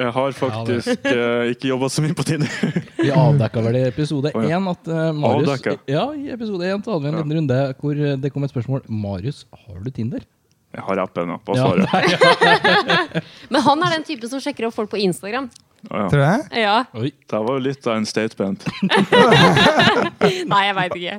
jeg 0.01 0.11
har 0.17 0.33
faktisk 0.41 1.07
eh, 1.13 1.53
ikke 1.55 1.71
jobba 1.71 1.89
så 1.95 2.03
mye 2.03 2.17
på 2.19 2.27
Tinder. 2.27 2.51
Vi 2.99 3.13
avdekka 3.15 3.63
vel 3.69 3.79
i 3.79 3.85
episode 3.89 4.33
Å, 4.35 4.43
ja. 4.43 4.59
én 4.59 4.69
at 4.73 4.91
eh, 4.91 5.07
Marius 5.15 5.49
Avdekket? 5.55 5.87
Ja, 5.95 6.09
i 6.19 6.29
episode 6.35 6.67
én 6.67 6.83
hadde 6.83 7.01
vi 7.07 7.13
en 7.13 7.19
liten 7.21 7.37
runde 7.39 7.63
hvor 7.81 7.95
eh, 8.11 8.19
det 8.21 8.33
kom 8.35 8.45
et 8.49 8.53
spørsmål. 8.53 8.83
Marius, 8.91 9.45
har 9.67 9.81
du 9.87 9.91
Tinder? 9.95 10.27
Jeg 10.71 10.85
har 10.87 11.01
appen, 11.03 11.33
ja. 11.33 11.39
Hva 11.47 11.55
svarer 11.59 11.83
jeg? 11.91 13.23
Men 13.51 13.65
han 13.67 13.81
er 13.87 13.97
den 13.97 14.05
typen 14.07 14.31
som 14.31 14.43
sjekker 14.43 14.69
opp 14.69 14.77
folk 14.77 14.91
på 14.93 15.01
Instagram. 15.03 15.49
Å 15.89 16.03
ja. 16.05 16.09
Tror 16.13 16.23
jeg. 16.23 16.45
Ja. 16.61 16.77
Oi. 17.01 17.11
Det 17.31 17.41
var 17.47 17.57
jo 17.57 17.63
litt 17.65 17.87
av 17.89 17.97
en 17.99 18.07
statement. 18.07 18.67
Nei, 20.53 20.63
jeg 20.69 20.77
veit 20.79 20.99
ikke. 21.01 21.17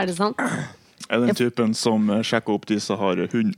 Er 0.00 0.08
det 0.08 0.16
sant? 0.16 0.38
Jeg 1.10 1.16
er 1.18 1.24
den 1.26 1.36
typen 1.36 1.72
som 1.76 2.06
eh, 2.14 2.22
sjekker 2.24 2.54
opp 2.54 2.68
de 2.70 2.78
som 2.80 3.00
har 3.00 3.18
hund. 3.32 3.56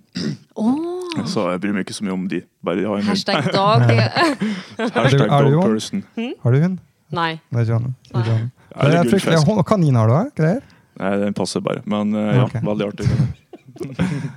Oh. 0.57 1.13
Så 1.29 1.45
jeg 1.53 1.61
bryr 1.63 1.75
meg 1.77 1.85
ikke 1.87 1.95
så 1.99 2.07
mye 2.07 2.15
om 2.17 2.25
de. 2.31 2.41
Bare 2.65 2.81
de 2.81 2.87
har 2.89 2.99
en 2.99 3.05
hund. 3.05 3.13
hashtag 3.13 3.51
dog. 3.59 3.85
Hashtag 4.97 5.27
Er 5.29 5.51
dog 5.51 5.61
person. 5.67 6.03
person. 6.17 6.33
Har 6.43 6.57
du 6.57 6.65
hund? 6.65 6.81
Nei. 7.13 7.31
Nei, 7.53 7.67
er 7.67 7.79
Nei. 7.79 7.93
Det 8.17 8.33
er. 8.33 9.05
Det 9.05 9.21
er 9.37 9.45
hund- 9.45 9.67
Kanin 9.69 10.01
har 10.01 10.09
du 10.09 10.17
her? 10.17 10.33
Greier? 10.39 10.65
Nei, 11.03 11.13
den 11.27 11.37
passer 11.37 11.61
bare. 11.65 11.85
Men 11.89 12.15
uh, 12.17 12.25
ja, 12.33 12.43
okay. 12.49 12.65
veldig 12.65 12.91
artig. 12.93 13.13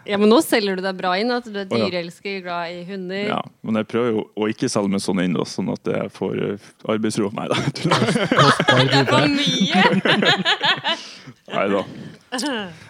Ja, 0.07 0.15
men 0.17 0.29
nå 0.31 0.37
selger 0.45 0.77
du 0.77 0.83
deg 0.85 0.95
bra 0.95 1.11
inn. 1.19 1.31
At 1.33 1.43
du 1.43 1.57
er 1.59 1.65
dyrelsker, 1.67 1.89
dyreelsker, 1.91 2.37
glad 2.45 2.71
i 2.71 2.83
hunder. 2.87 3.23
Ja, 3.33 3.39
men 3.67 3.79
jeg 3.81 3.87
prøver 3.91 4.13
jo 4.13 4.23
å 4.39 4.47
ikke 4.51 4.69
selge 4.71 4.93
meg 4.93 5.03
sånn 5.03 5.21
inn, 5.25 5.35
sånn 5.49 5.71
at 5.73 5.91
jeg 5.91 6.11
får 6.15 6.37
eh, 6.45 6.69
arbeidsro. 6.93 7.31
Nei 7.35 7.49
da. 7.51 7.57
Det 8.93 9.01
var 9.09 9.27
mye! 9.33 9.83
Nei 11.65 11.71
da. 11.73 11.83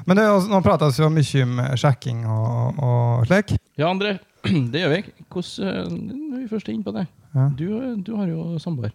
Men 0.06 0.18
det, 0.18 0.24
er 0.26 0.32
også- 0.34 0.50
nå 0.52 0.60
prates 0.66 0.98
jo 1.00 1.08
mye 1.14 1.44
om 1.46 1.60
sjekking 1.78 2.24
og, 2.28 2.80
og 2.82 3.26
slik. 3.30 3.56
Ja, 3.78 3.88
André, 3.92 4.18
det 4.74 4.82
gjør 4.84 4.94
vi. 4.96 5.02
Hvordan, 5.32 5.68
eh, 5.70 5.90
Når 6.32 6.38
vi 6.44 6.48
først 6.52 6.70
er 6.70 6.74
inne 6.76 6.84
på 6.88 6.94
det 6.96 7.08
Ja. 7.36 7.50
du, 7.56 7.66
du 8.04 8.16
har 8.16 8.28
jo 8.32 8.56
samboer. 8.64 8.92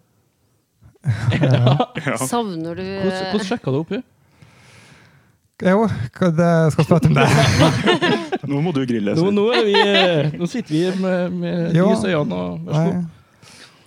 Savner 2.28 2.74
du 2.76 2.82
Hvordan, 2.82 3.12
eh, 3.12 3.30
hvordan 3.30 3.46
sjekka 3.48 3.72
du 3.72 3.78
opp 3.80 3.92
henne? 3.94 4.04
Jo, 5.60 5.82
det 6.32 6.50
skal 6.72 6.86
prate 6.88 7.08
om 7.10 7.16
det. 7.18 7.26
Nå 8.48 8.60
må 8.64 8.72
du 8.72 8.80
grille. 8.88 9.12
Nå, 9.16 9.26
nå, 9.36 9.42
er 9.52 9.64
vi, 9.68 9.74
eh, 9.76 10.30
nå 10.40 10.48
sitter 10.48 10.72
vi 10.72 10.84
med, 11.02 11.34
med 11.36 11.74
lys 11.76 12.04
i 12.08 12.14
øynene 12.16 12.38
og 12.40 12.62
vær 12.64 12.72
så 12.78 12.84
god. 12.88 13.04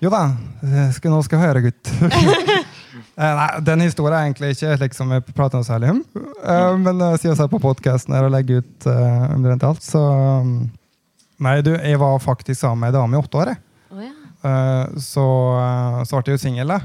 Jo 0.03 0.11
da, 0.13 0.19
skal, 0.93 1.13
nå 1.15 1.21
skal 1.25 1.39
jeg 1.39 1.47
høre, 1.47 1.61
gutt. 1.65 1.89
Eh, 3.13 3.33
Nei, 3.37 3.49
Den 3.65 3.83
historien 3.85 4.15
er 4.17 4.27
egentlig 4.27 4.55
ikke 4.55 4.77
Liksom 4.81 5.11
vi 5.11 5.19
jeg 5.19 5.35
prater 5.37 5.59
noe 5.59 5.67
særlig 5.67 5.91
om. 5.93 5.99
Uh, 6.41 6.73
Men 6.81 7.01
uh, 7.01 7.13
siden 7.17 7.33
jeg 7.33 7.41
ser 7.41 7.51
på 7.51 7.61
podkasten 7.61 8.15
og 8.17 8.31
legger 8.33 8.63
ut 8.63 8.87
uh, 8.89 9.35
omtrent 9.35 9.67
alt, 9.67 9.85
så 9.85 10.01
um, 10.41 10.55
Nei, 11.43 11.59
du, 11.65 11.73
jeg 11.75 11.99
var 11.99 12.21
faktisk 12.23 12.61
sammen 12.61 12.83
med 12.83 12.93
ei 12.93 12.97
dame 12.97 13.17
i 13.17 13.19
åtte 13.19 13.39
år. 13.41 13.53
Oh, 13.91 14.01
ja. 14.01 14.13
uh, 14.45 14.97
Så, 15.01 15.25
så 16.07 16.19
ble 16.19 16.31
jeg 16.33 16.39
jo 16.39 16.43
singel, 16.45 16.71
da. 16.71 16.79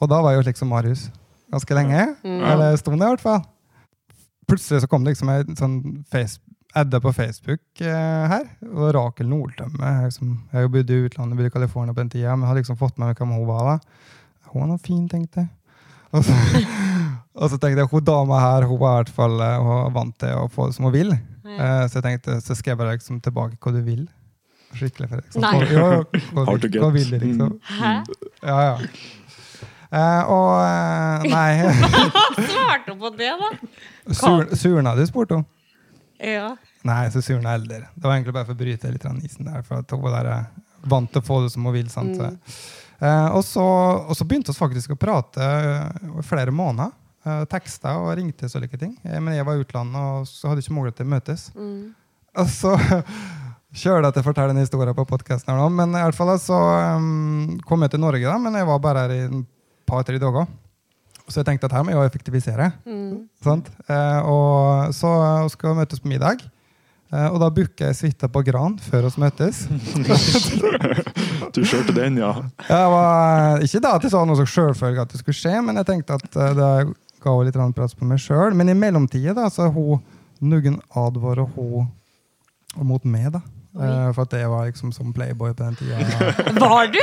Og 0.00 0.10
da 0.12 0.20
var 0.22 0.34
jeg 0.34 0.42
jo 0.42 0.48
liksom 0.50 0.70
Marius 0.70 1.08
ganske 1.54 1.76
lenge. 1.76 2.06
Mm. 2.22 2.40
Eller 2.52 2.74
en 2.76 2.98
det, 2.98 3.06
i 3.06 3.12
hvert 3.14 3.24
fall. 3.24 3.42
Plutselig 4.50 4.84
så 4.84 4.90
kom 4.90 5.04
det 5.04 5.14
liksom 5.14 5.30
ei 5.32 5.40
sånn 5.58 5.78
adde 6.74 6.98
på 7.00 7.12
Facebook 7.14 7.62
eh, 7.80 8.24
her. 8.30 8.48
Og 8.72 8.90
Rakel 8.96 9.28
Nordtømme. 9.30 9.92
Liksom, 10.08 10.34
jeg 10.52 10.72
bodde 10.74 10.94
i 10.96 11.06
utlandet, 11.06 11.38
bodde 11.38 11.52
i 11.52 11.54
California 11.54 11.94
på 11.94 12.02
den 12.02 12.12
tida, 12.16 12.34
men 12.34 12.48
hadde 12.48 12.64
liksom 12.64 12.78
fått 12.80 12.98
med 12.98 13.10
meg 13.10 13.20
hvem 13.20 13.34
hun 13.36 13.46
var. 13.48 13.74
da. 13.74 14.14
Hun 14.54 14.62
var 14.62 14.70
noe 14.70 14.82
fin, 14.82 15.04
tenkte 15.10 15.42
jeg. 15.44 15.50
Og 16.14 16.22
så, 16.22 16.34
og 17.42 17.50
så 17.50 17.58
tenkte 17.58 17.82
jeg 17.82 17.90
hun 17.90 18.04
dama 18.06 18.38
her 18.38 18.68
hun 18.70 18.78
var 18.78 19.00
i 19.00 19.02
hvert 19.02 19.16
fall 19.16 19.34
hun 19.42 19.70
var 19.74 19.96
vant 19.96 20.18
til 20.22 20.36
å 20.38 20.50
få 20.52 20.68
det 20.70 20.78
som 20.78 20.86
hun 20.88 20.94
vil. 20.94 21.16
Ja. 21.44 21.56
Eh, 21.56 21.80
så 21.90 21.98
jeg 21.98 22.06
tenkte, 22.06 22.38
så 22.40 22.56
skrev 22.56 22.76
jeg 22.76 22.82
bare 22.84 22.94
liksom 22.96 23.18
tilbake 23.24 23.58
hva 23.58 23.74
du 23.74 23.82
vil. 23.84 24.06
Skikkelig. 24.74 25.10
For, 25.10 25.26
liksom. 25.26 25.44
Nei. 25.44 25.52
Hva, 25.58 25.66
jo, 25.70 26.22
hva, 26.30 26.46
hva, 26.46 26.56
hva 26.80 26.92
vil 26.94 27.10
du, 27.10 27.18
liksom? 27.26 27.58
Hæ? 27.78 27.92
Ja, 28.42 28.56
ja. 28.70 28.78
Uh, 29.94 30.22
og 30.26 30.48
uh, 30.58 31.26
Nei. 31.30 31.50
Svarte 32.50 32.96
på 32.98 33.10
det, 33.14 33.30
da? 33.38 33.50
Sur, 34.10 34.48
surna 34.58 34.94
du, 34.98 35.04
spurte 35.06 35.38
hun. 35.38 35.44
Ja. 36.18 36.54
Nei, 36.86 37.04
så 37.14 37.22
surna 37.22 37.54
eldre. 37.54 37.84
Det 37.94 38.08
var 38.08 38.16
egentlig 38.16 38.34
bare 38.34 38.48
for 38.48 38.56
å 38.56 38.58
bryte 38.58 38.90
litt 38.90 39.06
av 39.06 39.20
isen 39.22 39.46
der. 39.46 39.62
For 39.66 39.84
at 39.84 39.94
hun 39.94 40.02
var 40.02 40.16
der, 40.18 40.48
vant 40.90 41.12
til 41.14 41.22
å 41.22 41.26
få 41.28 41.38
det 41.44 41.52
som 41.54 41.68
hun 41.68 41.76
vil. 41.76 41.86
sant? 41.92 42.18
Mm. 42.18 42.40
Eh, 43.04 43.28
og, 43.36 43.42
så, 43.44 43.64
og 44.08 44.16
så 44.16 44.26
begynte 44.28 44.54
vi 44.54 44.58
faktisk 44.58 44.94
å 44.94 45.00
prate 45.00 45.44
eh, 45.44 46.06
i 46.08 46.24
flere 46.26 46.54
måneder. 46.54 46.94
Uh, 47.24 47.46
teksta 47.48 47.94
og 48.02 48.10
ringte 48.18 48.50
og 48.50 48.60
like 48.60 48.76
ting. 48.76 48.90
Eh, 49.00 49.16
men 49.16 49.32
jeg 49.32 49.46
var 49.48 49.56
i 49.56 49.62
utlandet, 49.64 49.96
og 49.96 50.26
så 50.28 50.50
hadde 50.50 50.60
ikke 50.60 50.74
mulighet 50.76 50.98
til 51.00 51.06
å 51.06 51.12
møtes. 51.14 51.46
Mm. 51.56 51.94
Og 52.42 52.50
så 52.52 52.74
kjører 53.80 54.04
jeg 54.04 54.16
til 54.16 54.20
å 54.20 54.26
fortelle 54.26 54.52
en 54.52 54.60
historie 54.60 54.96
på 54.96 55.06
podkasten, 55.08 55.48
her 55.48 55.62
nå, 55.62 55.70
men 55.72 55.96
i 55.96 56.02
alle 56.04 56.16
fall 56.16 56.34
så 56.40 56.58
um, 57.00 57.54
kom 57.64 57.86
jeg 57.86 57.94
til 57.94 58.04
Norge, 58.04 58.28
da, 58.28 58.36
men 58.36 58.60
jeg 58.60 58.68
var 58.68 58.82
bare 58.84 59.06
her 59.06 59.14
i 59.14 59.22
et 59.24 59.38
par-tre 59.88 60.20
dager. 60.20 60.52
Så 61.24 61.40
jeg 61.40 61.48
tenkte 61.48 61.70
at 61.70 61.78
her 61.78 61.86
må 61.86 61.94
jeg 61.94 62.10
effektivisere. 62.10 62.68
Mm. 62.84 63.24
Sant? 63.40 63.72
Eh, 63.88 64.28
og 64.28 64.92
så 64.92 65.14
skal 65.54 65.72
vi 65.72 65.80
møtes 65.80 66.04
på 66.04 66.12
middag. 66.12 66.44
Eh, 67.08 67.28
og 67.30 67.40
da 67.40 67.48
booker 67.48 67.88
jeg 67.88 67.96
suita 68.02 68.28
på 68.28 68.44
Gran 68.44 68.76
før 68.84 69.08
vi 69.08 69.24
møtes. 69.24 69.64
Du 71.52 71.62
kjørte 71.66 71.94
den, 71.96 72.18
ja. 72.22 72.32
Jeg 72.68 72.92
var, 72.94 73.64
ikke 73.64 73.82
da 73.84 73.94
at 73.98 74.06
jeg 74.06 74.14
sa 74.14 74.24
noe 74.24 74.38
som 74.40 74.48
sjølfølge 74.48 75.04
at 75.04 75.12
det 75.12 75.20
skulle 75.20 75.36
skje, 75.36 75.56
men 75.66 75.80
jeg 75.80 75.88
tenkte 75.90 76.18
at 76.20 76.38
eh, 76.38 76.54
det 76.58 76.70
ga 77.24 77.34
litt 77.40 77.58
press 77.76 77.96
på 77.96 78.08
meg 78.08 78.22
sjøl. 78.22 78.56
Men 78.56 78.72
i 78.72 78.78
mellomtida 78.78 79.36
da, 79.36 79.48
så 79.52 79.70
hun 79.72 80.02
Nuggen 80.44 80.80
advarer 80.98 81.46
hun 81.54 81.86
mot 82.84 83.04
meg, 83.08 83.30
da. 83.32 83.40
Uh, 83.74 84.12
for 84.14 84.22
at 84.22 84.34
jeg 84.38 84.46
var 84.46 84.68
liksom 84.68 84.92
som 84.94 85.10
playboy 85.14 85.50
på 85.50 85.64
den 85.64 85.74
tida. 85.74 85.96
Var 86.62 86.92
du? 86.94 87.00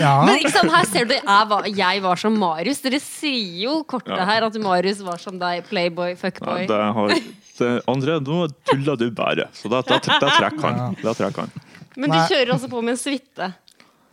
Ja. 0.00 0.14
Men 0.24 0.38
ikke 0.38 0.52
sant, 0.54 0.72
her 0.72 0.86
ser 0.88 1.08
du, 1.10 1.12
jeg 1.12 1.48
var, 1.50 1.66
jeg 1.68 2.02
var 2.04 2.20
som 2.20 2.38
Marius. 2.40 2.80
Dere 2.84 3.00
sier 3.04 3.66
jo 3.66 3.74
kortet 3.84 4.14
Ja. 4.16 4.24
her 4.24 4.46
at 4.46 4.56
Marius 4.62 5.02
var 5.04 5.20
som 5.20 5.36
deg. 5.40 5.66
Playboy, 5.68 6.14
fuckboy. 6.16 6.64
fuckboy. 6.64 6.70
det 6.70 6.88
har, 6.96 7.12
det, 7.58 7.68
André, 7.92 8.16
nå 8.24 8.46
tuller 8.70 8.96
du 8.96 9.10
bare. 9.12 9.50
Så 9.52 9.68
da, 9.68 9.82
da, 9.84 10.00
da 10.00 10.32
trekker 10.38 10.64
han. 10.64 10.96
Ja. 11.04 11.30
han. 11.36 11.52
Men 12.00 12.12
du 12.12 12.16
kjører 12.32 12.54
også 12.56 12.72
på 12.72 12.80
med 12.80 12.96
en 12.96 13.00
suite. 13.02 13.52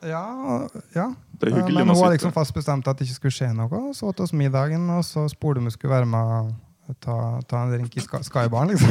Ja, 0.08 0.68
ja. 0.96 1.08
Det 1.40 1.50
er 1.50 1.56
hyggelig 1.58 1.80
Men 1.80 1.90
hun 1.94 2.02
var 2.02 2.14
liksom 2.14 2.34
fast 2.36 2.54
bestemt 2.56 2.88
at 2.88 3.00
det 3.00 3.08
ikke 3.08 3.20
skulle 3.22 3.36
skje 3.36 3.50
noe. 3.56 3.82
Så 3.96 4.08
åt 4.12 4.20
oss 4.24 4.34
middagen, 4.34 4.86
og 4.94 5.04
så 5.08 5.26
spurte 5.32 5.60
hun 5.60 5.68
om 5.68 5.72
hun 5.72 5.76
skulle 5.76 5.96
være 5.96 6.10
med 6.10 6.54
og 6.84 6.98
ta, 7.00 7.16
ta 7.48 7.62
en 7.64 7.72
drink 7.72 7.96
i 7.96 8.04
Sky- 8.04 8.24
Skybaren. 8.28 8.74
Liksom. 8.74 8.90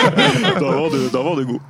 Da 0.60 0.72
var 0.74 0.90
du, 0.90 0.98
da 1.12 1.22
var 1.22 1.38
du 1.38 1.44
god. 1.52 1.60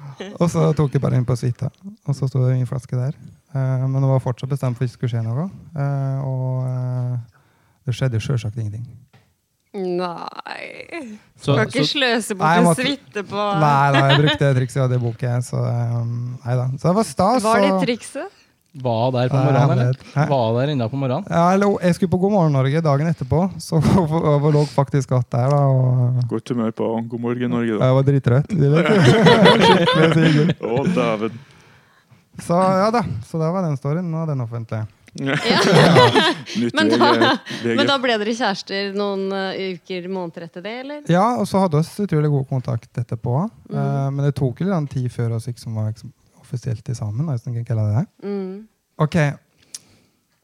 Og 0.41 0.49
så 0.53 0.71
tok 0.77 0.97
jeg 0.97 1.03
bare 1.05 1.21
inn 1.21 1.27
på 1.29 1.37
suita, 1.37 1.69
og 2.09 2.17
så 2.17 2.29
sto 2.29 2.41
det 2.47 2.55
ingen 2.57 2.69
flaske 2.69 2.97
der. 2.97 3.17
Eh, 3.53 3.85
men 3.85 4.01
det 4.01 4.09
var 4.09 4.23
fortsatt 4.25 4.51
bestemt 4.51 4.79
for 4.79 4.85
at 4.85 4.89
det 4.89 4.95
ikke 4.95 4.99
skulle 5.03 5.13
skje 5.15 5.23
noe. 5.27 5.47
Eh, 5.77 6.25
og 6.25 6.65
eh, 6.71 7.45
det 7.87 7.97
skjedde 7.97 8.21
sjølsagt 8.25 8.57
ingenting. 8.61 8.89
Nei 9.71 11.21
Så, 11.39 11.55
Skal 11.55 11.69
ikke 11.69 11.85
så, 11.85 11.91
sløse 11.93 12.35
bort 12.35 12.59
en 12.59 12.73
suite 12.75 13.23
på 13.23 13.43
Nei 13.63 13.93
da, 13.95 14.01
jeg 14.11 14.17
brukte 14.25 14.49
det 14.49 14.57
trikset 14.57 14.81
jeg 14.81 14.91
det 14.91 14.99
i 14.99 15.03
boken. 15.05 15.45
Så, 15.47 15.61
um, 15.63 16.17
nei 16.43 16.57
da. 16.59 16.65
så 16.75 16.89
det 16.91 16.95
var 16.99 17.07
stas. 17.07 17.45
Var 17.47 17.63
det 17.63 17.71
trikset? 17.85 18.40
Var 18.73 19.11
der 19.13 19.29
på 19.29 19.37
morgenen, 19.37 19.71
eller? 19.79 19.97
Hæ? 20.15 20.27
Var 20.31 20.61
der 20.61 20.73
ennå 20.73 20.89
på 20.89 20.97
morgenen? 20.97 21.25
Ja, 21.31 21.53
eller, 21.53 21.79
jeg 21.83 21.95
skulle 21.95 22.11
på 22.11 22.21
God 22.23 22.31
morgen 22.33 22.53
Norge 22.53 22.81
dagen 22.81 23.07
etterpå, 23.11 23.41
så 23.59 23.81
jeg 24.45 24.53
lå 24.55 24.65
faktisk 24.67 25.13
att 25.13 25.31
der. 25.31 25.51
da, 25.51 25.57
og 25.57 26.29
Godt 26.29 26.49
humør 26.49 26.71
på 26.71 27.03
God 27.09 27.21
morgen, 27.21 27.51
Norge, 27.51 27.79
da. 27.79 27.85
Jeg 27.85 27.95
var 27.95 28.03
drittrøtt. 28.03 28.49
de 28.49 28.71
vet. 28.71 28.87
Skikkelig. 30.15 30.55
Å, 30.63 30.85
dæven. 30.95 31.41
Så 32.41 32.55
ja 32.55 32.89
da, 32.95 33.03
så 33.27 33.39
da 33.39 33.51
var 33.53 33.67
den 33.67 33.77
storyen. 33.77 34.07
Nå 34.11 34.23
er 34.23 34.31
den 34.31 34.47
offentlig. 34.47 34.85
Ja. 35.13 35.35
Men 36.73 36.89
da, 36.95 37.37
men 37.65 37.87
da 37.89 37.97
ble 37.99 38.15
dere 38.21 38.35
kjærester 38.37 38.93
noen 38.95 39.33
eh, 39.35 39.75
uker, 39.75 40.07
måneder 40.07 40.47
etter 40.47 40.63
det, 40.63 40.75
eller? 40.85 41.01
Ja, 41.11 41.25
og 41.41 41.49
så 41.51 41.65
hadde 41.65 41.81
vi 41.83 42.07
utrolig 42.07 42.31
god 42.31 42.47
kontakt 42.49 43.01
etterpå. 43.03 43.35
Mm. 43.71 43.75
Eh, 43.75 44.07
men 44.15 44.25
det 44.29 44.37
tok 44.39 44.63
litt 44.63 44.91
tid 44.95 45.11
før 45.11 45.35
vi 45.35 45.41
liksom 45.51 45.75
var 45.75 45.91
liksom, 45.91 46.13
offisielt 46.51 46.91
i 46.91 46.99
sammen. 46.99 47.31
Hvis 47.31 47.47
man 47.47 47.55
kan 47.61 47.69
kalle 47.71 47.87
det 47.87 47.95
det. 48.01 48.07
Mm. 48.27 48.67
Ok, 49.01 49.17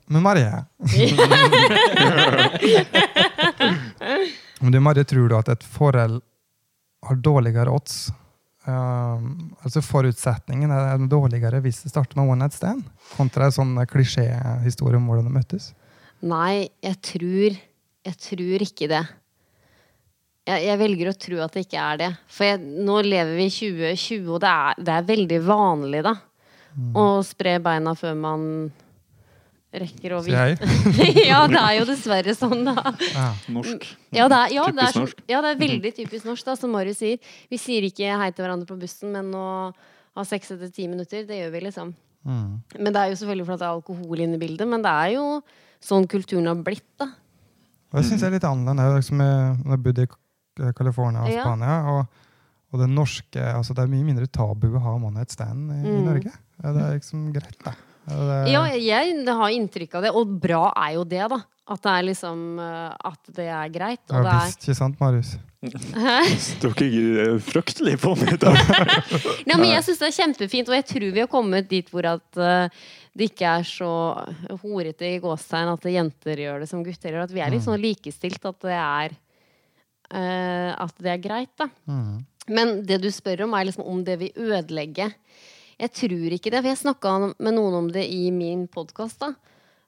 men 0.07 0.23
Marie 0.23 0.65
Om 4.61 4.71
du 4.71 4.81
Marie, 4.81 5.05
tror 5.05 5.29
du 5.29 5.37
at 5.37 5.49
et 5.51 5.65
forhold 5.67 6.21
har 7.07 7.17
dårligere 7.21 7.73
odds? 7.75 8.09
Um, 8.67 9.53
altså 9.63 9.79
Forutsetningen 9.85 10.73
er 10.75 10.89
er 10.95 11.03
dårligere 11.11 11.61
hvis 11.63 11.85
det 11.85 11.93
starter 11.93 12.19
med 12.19 12.33
one 12.33 12.41
night 12.41 12.55
stand, 12.57 12.83
kontra 13.15 13.47
en 13.47 13.55
sånn 13.55 13.77
klisjéhistorie 13.87 14.99
om 14.99 15.07
hvordan 15.07 15.29
de 15.29 15.35
møttes? 15.37 15.69
Nei, 16.27 16.67
jeg 16.83 16.97
tror 17.03 17.59
Jeg 18.07 18.17
tror 18.23 18.63
ikke 18.63 18.87
det. 18.91 19.05
Jeg, 20.47 20.63
jeg 20.63 20.79
velger 20.79 21.11
å 21.11 21.19
tro 21.19 21.43
at 21.43 21.57
det 21.57 21.67
ikke 21.67 21.83
er 21.83 22.01
det. 22.05 22.11
For 22.31 22.47
jeg, 22.47 22.63
nå 22.63 23.01
lever 23.03 23.35
vi 23.35 23.49
i 23.49 23.55
2020, 23.55 24.33
og 24.37 24.43
det 24.45 24.51
er, 24.53 24.83
det 24.89 24.95
er 24.95 25.09
veldig 25.09 25.41
vanlig, 25.47 26.03
da. 26.07 26.17
Å 26.77 27.05
spre 27.25 27.57
beina 27.65 27.95
før 27.97 28.15
man 28.21 28.43
rekker 29.77 30.15
å 30.17 30.23
vite. 30.25 30.69
Ja, 31.31 31.43
det 31.51 31.61
er 31.61 31.75
jo 31.81 31.87
dessverre 31.89 32.35
sånn, 32.37 32.63
da. 32.69 32.95
Ja. 33.11 33.27
Norsk. 33.53 33.85
Ja, 34.15 34.29
det 34.31 34.39
er, 34.39 34.55
ja, 34.55 34.65
det 34.71 34.87
er, 34.87 34.99
norsk. 35.01 35.23
ja, 35.29 35.43
det 35.45 35.53
er 35.53 35.61
veldig 35.61 35.93
typisk 35.97 36.29
norsk, 36.29 36.47
da, 36.47 36.57
som 36.59 36.73
Marius 36.77 37.01
sier. 37.03 37.37
Vi 37.53 37.61
sier 37.61 37.87
ikke 37.89 38.17
hei 38.21 38.31
til 38.33 38.47
hverandre 38.47 38.69
på 38.69 38.79
bussen, 38.81 39.13
men 39.17 39.33
å 39.37 39.47
ha 40.17 40.25
sex 40.25 40.55
etter 40.55 40.73
ti 40.73 40.87
minutter, 40.89 41.27
det 41.29 41.43
gjør 41.43 41.55
vi, 41.57 41.65
liksom. 41.69 41.93
Mm. 42.27 42.53
Men 42.79 42.93
det 42.93 43.03
er 43.03 43.13
jo 43.13 43.19
selvfølgelig 43.21 43.49
fordi 43.49 43.63
det 43.63 43.69
er 43.69 43.81
alkohol 43.81 44.23
inne 44.25 44.39
i 44.39 44.43
bildet, 44.43 44.69
men 44.71 44.85
det 44.85 44.93
er 44.93 45.17
jo 45.17 45.27
sånn 45.85 46.09
kulturen 46.11 46.49
har 46.51 46.63
blitt, 46.67 46.89
da. 47.01 47.11
Og 47.93 48.01
det 48.01 48.07
syns 48.09 48.23
jeg 48.25 48.31
er 48.31 48.37
litt 48.39 48.47
annerledes. 48.47 49.05
Liksom, 49.05 49.21
jeg 49.23 49.59
jeg 49.73 49.83
bodd 49.85 50.01
i 50.03 50.07
California 50.77 51.23
og 51.27 51.31
Ja. 51.33 51.43
Spania. 51.45 51.77
Og, 51.93 52.23
og 52.75 52.81
det 52.83 52.89
norske 52.91 53.41
altså 53.55 53.75
Det 53.77 53.85
er 53.85 53.93
mye 53.93 54.05
mindre 54.05 54.27
tabu 54.27 54.69
å 54.75 54.81
ha 54.83 54.95
one 54.99 55.15
night 55.19 55.31
stand 55.35 55.71
i, 55.73 55.81
i 55.87 55.97
Mm. 55.97 56.05
Norge. 56.09 56.33
Ja, 56.63 56.73
det 56.73 56.83
er 56.87 56.95
liksom 56.99 57.27
greit, 57.35 57.59
da. 57.65 57.75
Ja, 58.09 58.17
det, 58.31 58.53
Ja, 58.53 58.63
jeg 58.79 59.25
det 59.27 59.35
har 59.35 59.51
inntrykk 59.51 59.95
av 59.99 60.03
det, 60.07 60.11
og 60.15 60.37
bra 60.41 60.73
er 60.77 60.95
jo 60.95 61.05
det, 61.05 61.25
da. 61.29 61.41
At 61.69 61.83
det 61.83 61.91
er 61.91 62.05
liksom 62.07 62.59
eh, 62.63 62.93
At 63.11 63.33
det 63.35 63.49
er 63.51 63.69
greit. 63.75 64.01
ja, 64.09 64.19
Og 64.21 64.25
det 64.25 64.33
er 64.33 64.45
visst, 64.47 64.63
ikke 64.69 64.77
sant, 64.79 65.01
Marius? 65.01 65.33
Dere 66.63 66.87
er 67.27 67.39
fryktelig 67.43 67.97
på 68.03 68.13
meg 68.21 68.37
da. 68.43 68.53
Nei, 69.49 69.57
men 69.57 69.69
jeg 69.73 69.83
syns 69.87 69.99
det 70.03 70.09
er 70.13 70.17
kjempefint, 70.21 70.71
og 70.71 70.77
jeg 70.79 70.87
tror 70.93 71.07
vi 71.17 71.23
har 71.25 71.31
kommet 71.33 71.69
dit 71.71 71.89
hvor 71.91 72.07
at 72.07 72.39
eh, 72.39 72.69
det 73.17 73.31
ikke 73.33 73.49
er 73.59 73.65
så 73.67 73.91
horete 74.63 75.09
i 75.09 75.19
gåstegn 75.23 75.73
at 75.73 75.87
jenter 75.91 76.43
gjør 76.45 76.63
det 76.63 76.69
som 76.71 76.83
gutter 76.87 77.15
gjør. 77.17 77.25
At 77.27 77.35
vi 77.35 77.43
er 77.43 77.51
litt 77.55 77.65
sånn 77.67 77.81
likestilt 77.83 78.45
at 78.47 78.59
det 78.63 78.77
er 78.77 79.17
eh, 80.11 80.71
At 80.77 80.97
det 81.03 81.13
er 81.13 81.23
greit, 81.23 81.53
da. 81.59 81.69
Mm. 81.89 82.25
Men 82.47 82.79
det 82.87 83.01
du 83.03 83.11
spør 83.11 83.47
om, 83.47 83.55
er 83.59 83.69
liksom 83.69 83.87
om 83.87 84.05
det 84.07 84.19
vil 84.21 84.49
ødelegge. 84.53 85.11
Jeg 85.77 85.93
tror 85.93 86.37
ikke 86.37 86.53
det. 86.53 86.63
For 86.63 86.71
jeg 86.71 86.83
snakka 86.85 87.17
med 87.35 87.57
noen 87.57 87.81
om 87.83 87.91
det 87.93 88.07
i 88.09 88.31
min 88.35 88.65
podkast. 88.71 89.27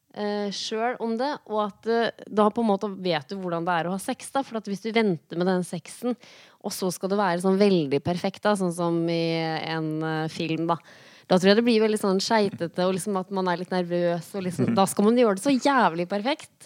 Uh, 0.09 0.49
Sjøl 0.53 0.97
om 1.01 1.15
det. 1.19 1.31
Og 1.49 1.63
at 1.67 1.89
eh, 1.89 2.25
da 2.27 2.49
på 2.51 2.63
en 2.63 2.69
måte 2.69 2.89
vet 2.99 3.29
du 3.29 3.37
hvordan 3.39 3.65
det 3.65 3.75
er 3.77 3.89
å 3.89 3.95
ha 3.95 4.01
sex. 4.01 4.31
da 4.35 4.43
For 4.45 4.59
at 4.59 4.69
hvis 4.69 4.83
du 4.83 4.91
venter 4.93 5.39
med 5.39 5.49
den 5.49 5.65
sexen, 5.67 6.17
og 6.59 6.75
så 6.75 6.91
skal 6.93 7.13
det 7.13 7.21
være 7.21 7.43
sånn 7.45 7.61
veldig 7.61 8.01
perfekt, 8.05 8.43
da 8.43 8.55
sånn 8.59 8.75
som 8.75 8.99
i 9.09 9.21
en 9.39 9.91
eh, 10.03 10.27
film, 10.33 10.67
da. 10.69 10.79
Da 11.29 11.37
tror 11.37 11.51
jeg 11.51 11.59
det 11.59 11.65
blir 11.67 11.83
veldig 11.83 11.99
sånn 12.01 12.19
skeitete, 12.23 12.85
og 12.87 12.95
liksom 12.95 13.17
at 13.19 13.29
man 13.35 13.51
er 13.51 13.59
litt 13.61 13.69
nervøs. 13.69 14.31
Liksom, 14.33 14.71
da 14.77 14.87
skal 14.89 15.05
man 15.05 15.19
gjøre 15.19 15.37
det 15.37 15.43
så 15.43 15.53
jævlig 15.53 16.07
perfekt. 16.09 16.65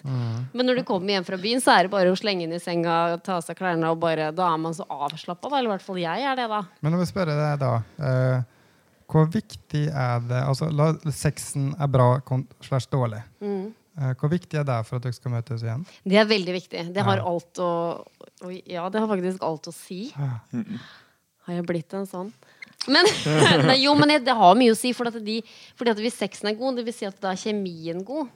Men 0.55 0.69
når 0.69 0.79
du 0.79 0.83
kommer 0.87 1.11
hjem 1.11 1.27
fra 1.27 1.39
byen, 1.41 1.59
så 1.63 1.73
er 1.75 1.85
det 1.85 1.91
bare 1.91 2.13
å 2.13 2.19
slenge 2.19 2.47
inn 2.47 2.55
i 2.55 2.61
senga, 2.63 3.17
ta 3.25 3.41
av 3.41 3.43
seg 3.43 3.59
klærne, 3.59 3.91
og 3.91 3.99
bare 3.99 4.31
Da 4.35 4.47
er 4.47 4.61
man 4.63 4.75
så 4.77 4.87
avslappa. 4.87 5.51
Eller 5.51 5.67
i 5.67 5.73
hvert 5.73 5.85
fall 5.85 5.99
jeg 5.99 6.27
er 6.31 6.39
det, 6.39 6.47
da. 6.51 6.61
Men 6.79 6.95
jeg 6.95 7.11
spør 7.11 7.33
deg 7.33 7.59
da 7.59 7.73
uh, 7.99 8.39
Hvor 9.11 9.27
viktig 9.33 9.83
er 9.89 10.23
det 10.29 10.39
Altså, 10.47 10.71
la, 10.71 10.93
sexen 11.11 11.73
er 11.75 11.91
bra 11.91 12.07
slags 12.23 12.67
slash 12.69 12.91
dårlig. 12.93 13.19
Mm. 13.43 13.73
Eh, 13.93 14.13
hvor 14.17 14.31
viktig 14.31 14.57
er 14.57 14.63
det 14.65 14.79
for 14.87 14.97
at 14.97 15.05
dere 15.05 15.13
skal 15.13 15.35
møtes 15.35 15.61
igjen? 15.61 15.83
Det 16.07 16.17
er 16.17 16.25
veldig 16.29 16.55
viktig. 16.55 16.87
Det 16.95 17.03
har 17.05 17.21
alt 17.21 17.59
å 17.61 17.71
Ja, 18.47 18.87
det 18.89 19.03
har 19.03 19.11
faktisk 19.11 19.43
alt 19.43 19.69
å 19.69 19.75
si. 19.75 20.07
Har 20.15 21.59
jeg 21.59 21.67
blitt 21.67 21.93
en 21.99 22.07
sånn? 22.09 22.31
Men, 22.91 23.07
nei, 23.67 23.77
jo, 23.83 23.93
men 23.99 24.15
det 24.23 24.35
har 24.37 24.57
mye 24.59 24.73
å 24.73 24.77
si. 24.77 24.93
For 24.95 25.09
at 25.09 25.19
de, 25.23 25.39
fordi 25.79 25.93
at 25.93 26.01
hvis 26.03 26.17
sexen 26.19 26.51
er 26.51 26.57
god, 26.59 26.79
det 26.79 26.87
vil 26.87 26.95
si 26.95 27.07
at 27.07 27.19
da 27.23 27.33
er 27.33 27.43
kjemien 27.43 28.01
god. 28.07 28.31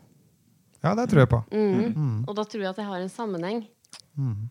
Ja, 0.83 0.93
det 0.97 1.07
tror 1.11 1.23
jeg 1.23 1.31
på. 1.31 1.41
Mm. 1.51 2.21
Og 2.27 2.35
da 2.37 2.45
tror 2.45 2.63
jeg 2.63 2.71
at 2.71 2.79
jeg 2.79 2.89
har 2.89 3.03
en 3.03 3.11
sammenheng. 3.11 3.65
Mm. 4.17 4.47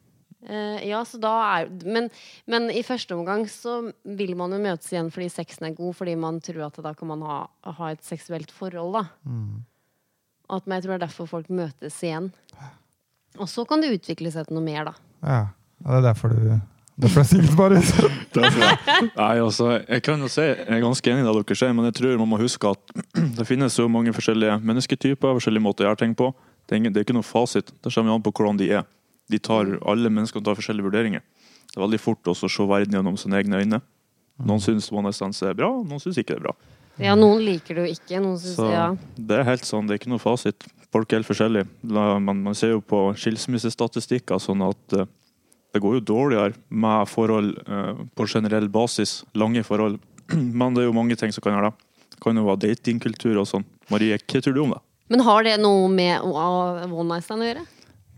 Uh, 0.46 0.78
ja, 0.86 1.00
så 1.08 1.18
da 1.18 1.32
er 1.56 1.70
men, 1.90 2.04
men 2.46 2.68
i 2.70 2.84
første 2.86 3.16
omgang 3.16 3.48
så 3.50 3.80
vil 4.04 4.36
man 4.38 4.52
jo 4.54 4.60
møtes 4.62 4.92
igjen 4.92 5.08
fordi 5.10 5.26
sexen 5.32 5.66
er 5.66 5.74
god, 5.74 5.96
fordi 5.98 6.12
man 6.22 6.38
tror 6.44 6.68
at 6.68 6.78
da 6.84 6.92
kan 6.94 7.10
man 7.10 7.24
ha, 7.26 7.38
ha 7.78 7.88
et 7.90 8.04
seksuelt 8.06 8.52
forhold, 8.54 8.94
da. 8.94 9.02
Mm. 9.26 9.64
At, 10.46 10.66
men 10.66 10.76
jeg 10.76 10.84
tror 10.84 10.94
det 10.94 11.00
er 11.00 11.06
derfor 11.08 11.30
folk 11.30 11.50
møtes 11.50 11.98
igjen. 12.06 12.30
Og 13.42 13.50
så 13.50 13.66
kan 13.68 13.82
det 13.82 13.96
utvikle 13.96 14.30
seg 14.32 14.46
til 14.46 14.58
noe 14.58 14.64
mer, 14.64 14.92
da. 14.92 14.94
Ja, 15.26 15.40
og 15.82 15.88
det 15.88 15.98
er 15.98 16.06
derfor 16.12 16.32
du 16.36 16.38
Derfor 16.96 17.20
er 17.36 17.56
Marius. 17.58 17.90
Nei, 19.16 19.34
altså, 19.36 19.70
jeg 19.84 20.02
kan 20.04 20.20
jo 20.22 20.28
si, 20.32 20.44
jeg 20.46 20.64
er 20.78 20.80
ganske 20.80 21.12
enig 21.12 21.24
i 21.24 21.26
det 21.26 21.34
dere 21.36 21.58
sier, 21.60 21.74
men 21.76 21.88
jeg 21.90 21.96
tror 21.98 22.20
man 22.22 22.30
må 22.30 22.40
huske 22.40 22.70
at 22.72 22.94
det 23.38 23.44
finnes 23.48 23.76
så 23.76 23.84
mange 23.92 24.14
forskjellige 24.16 24.58
mennesketyper, 24.64 25.36
forskjellige 25.36 25.64
måter 25.64 25.84
å 25.84 25.90
gjøre 25.90 26.02
ting 26.06 26.14
på. 26.16 26.30
Det 26.66 26.74
er, 26.74 26.80
ingen, 26.80 26.94
det 26.94 27.02
er 27.02 27.06
ikke 27.06 27.18
noe 27.18 27.26
fasit. 27.26 27.68
Det 27.84 27.92
kommer 27.92 28.16
an 28.16 28.24
på 28.24 28.32
hvordan 28.32 28.60
de 28.62 28.70
er. 28.80 28.86
De 29.30 29.38
tar, 29.42 29.76
alle 29.86 30.10
mennesker 30.10 30.40
tar 30.40 30.56
forskjellige 30.56 30.86
vurderinger. 30.88 31.24
Det 31.68 31.76
er 31.76 31.84
veldig 31.84 32.00
fort 32.00 32.32
også 32.32 32.48
å 32.48 32.54
se 32.56 32.66
verden 32.70 32.96
gjennom 32.96 33.18
sine 33.20 33.36
egne 33.42 33.60
øyne. 33.60 33.82
Noen 34.46 34.62
syns 34.64 34.88
One 34.92 35.10
Night 35.10 35.42
er 35.44 35.56
bra, 35.56 35.68
noen 35.84 36.00
syns 36.00 36.18
ikke 36.20 36.34
det 36.34 36.40
er 36.40 36.46
bra. 36.48 36.56
Ja, 37.02 37.12
noen 37.18 37.42
liker 37.44 37.76
det 37.76 37.84
jo 37.84 37.92
ikke. 37.98 38.20
Noen 38.24 38.38
syns 38.40 38.56
Så 38.56 38.70
ja. 38.72 38.88
det 39.16 39.36
er 39.36 39.48
helt 39.48 39.68
sånn, 39.68 39.88
det 39.88 39.96
er 39.96 40.00
ikke 40.00 40.12
noe 40.14 40.22
fasit. 40.22 40.64
Folk 40.94 41.12
er 41.12 41.20
helt 41.20 41.28
forskjellige. 41.28 41.68
Man, 41.92 42.42
man 42.46 42.56
ser 42.56 42.72
jo 42.72 42.80
på 42.80 43.02
skilsmissestatistikker 43.20 44.40
sånn 44.40 44.64
at 44.64 44.96
eh, 44.96 45.08
det 45.76 45.82
går 45.84 45.98
jo 45.98 46.04
dårligere 46.08 46.56
med 46.68 47.08
forhold 47.12 47.52
eh, 47.68 48.02
på 48.16 48.26
generell 48.32 48.68
basis, 48.72 49.20
lange 49.36 49.62
forhold. 49.66 50.00
Men 50.32 50.74
det 50.74 50.84
er 50.84 50.90
jo 50.90 50.96
mange 50.96 51.16
ting 51.20 51.34
som 51.34 51.44
kan 51.44 51.56
gjøre 51.56 51.70
det. 51.70 51.88
Det 52.16 52.20
kan 52.24 52.38
jo 52.38 52.46
være 52.48 52.62
datingkultur 52.64 53.36
og 53.42 53.48
sånn. 53.50 53.66
Marie, 53.92 54.16
hva 54.16 54.42
tror 54.42 54.56
du 54.56 54.62
om 54.64 54.72
det? 54.72 54.82
Men 55.12 55.22
har 55.22 55.44
det 55.46 55.58
noe 55.62 55.86
med 55.92 56.24
one 56.24 57.06
night 57.12 57.26
stand 57.26 57.44
å 57.44 57.50
gjøre? 57.50 57.66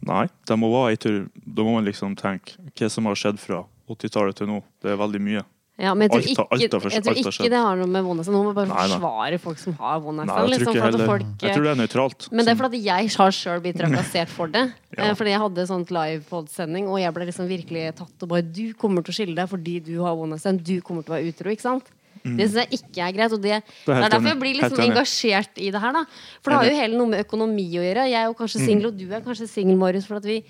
Nei, 0.08 0.24
det 0.46 0.56
må 0.56 0.70
være 0.70 0.94
ei 0.94 0.98
tur 1.02 1.16
Da 1.34 1.64
må 1.66 1.74
man 1.74 1.84
liksom 1.84 2.14
tenke 2.16 2.54
hva 2.78 2.88
som 2.92 3.08
har 3.10 3.18
skjedd 3.18 3.40
fra 3.42 3.64
80-tallet 3.90 4.38
til 4.38 4.48
nå. 4.48 4.60
Det 4.80 4.92
er 4.92 5.00
veldig 5.00 5.20
mye. 5.24 5.42
Ja, 5.78 5.92
men 5.94 6.08
jeg 6.08 6.10
tror 6.10 6.18
Alt 6.18 6.36
har- 6.38 6.46
alt 6.50 6.62
ikke, 6.62 6.90
jeg 6.90 7.02
tror 7.04 7.30
ikke 7.38 7.50
det 7.52 7.58
har 7.62 7.76
noe 7.78 7.86
med 7.86 8.02
one 8.02 8.16
night 8.18 8.26
stand 8.26 8.34
Nå 8.36 8.42
må 8.48 8.54
bare 8.54 8.66
Nei, 8.66 8.74
nei. 8.88 8.98
forsvare 8.98 9.38
folk 9.38 9.58
som 9.62 9.72
har 9.78 10.00
one 10.02 10.16
night 10.16 10.28
stand. 10.28 10.38
jeg 10.38 10.58
tror 10.58 10.58
Liksom, 10.58 10.74
ikke 10.74 10.82
heller 10.82 11.06
folk, 11.06 11.26
Jeg 11.42 11.54
tror 11.54 11.62
det 11.62 11.70
er 11.70 11.78
nøytralt. 11.86 12.32
men 12.32 12.44
det 12.44 12.50
er 12.52 12.58
fordi 12.58 12.80
jeg 12.82 13.10
har 13.14 13.30
sjøl 13.30 13.60
blitt 13.62 13.76
trakassert 13.78 14.28
for 14.28 14.46
det. 14.48 14.64
Ja. 14.98 15.04
Eh, 15.10 15.14
Fordi 15.14 15.30
jeg 15.30 15.38
hadde 15.38 15.66
sånt 15.68 15.90
livepod-sending, 15.94 16.88
og 16.88 16.98
jeg 16.98 17.12
ble 17.14 17.26
liksom 17.28 17.46
virkelig 17.46 17.94
tatt 17.94 18.22
og 18.24 18.28
bare 18.28 18.42
Du 18.42 18.72
kommer 18.74 19.04
til 19.04 19.12
å 19.12 19.16
skille 19.20 19.36
deg 19.36 19.48
fordi 19.48 19.78
du 19.84 20.02
har 20.02 20.16
one 20.16 20.30
night 20.30 20.40
stand. 20.40 20.64
Du 20.64 20.80
kommer 20.80 21.04
til 21.04 21.12
å 21.12 21.16
være 21.18 21.28
utro. 21.30 21.50
Ikke 21.52 21.60
sant? 21.62 21.84
Det 22.24 22.48
syns 22.50 22.66
jeg 22.66 22.80
ikke 22.80 22.98
er 23.06 23.12
greit. 23.14 23.32
Og 23.32 23.40
det, 23.40 23.62
det, 23.62 23.94
er 23.94 24.00
er 24.00 24.02
er 24.02 24.08
derfor 24.10 24.28
jeg 24.32 24.40
blir 24.40 24.54
liksom 24.58 24.80
engasjert 24.82 25.54
i 25.62 25.70
det 25.70 25.80
her. 25.80 25.92
da 25.92 26.02
For 26.42 26.50
det 26.50 26.56
har 26.58 26.64
jo 26.66 26.74
hele 26.80 26.96
noe 26.98 27.06
med 27.06 27.24
økonomi 27.24 27.68
å 27.78 27.84
gjøre. 27.86 28.08
Jeg 28.10 28.18
er 28.18 28.26
jo 28.26 28.34
Mm. 28.34 28.40
kanskje 28.40 28.64
singel, 28.66 28.86
og 28.90 28.96
du 28.98 29.06
er 29.12 29.20
kanskje 29.20 29.46
singel, 29.48 29.76
Marius, 29.78 30.06
for 30.06 30.16
at 30.16 30.24
vi, 30.24 30.42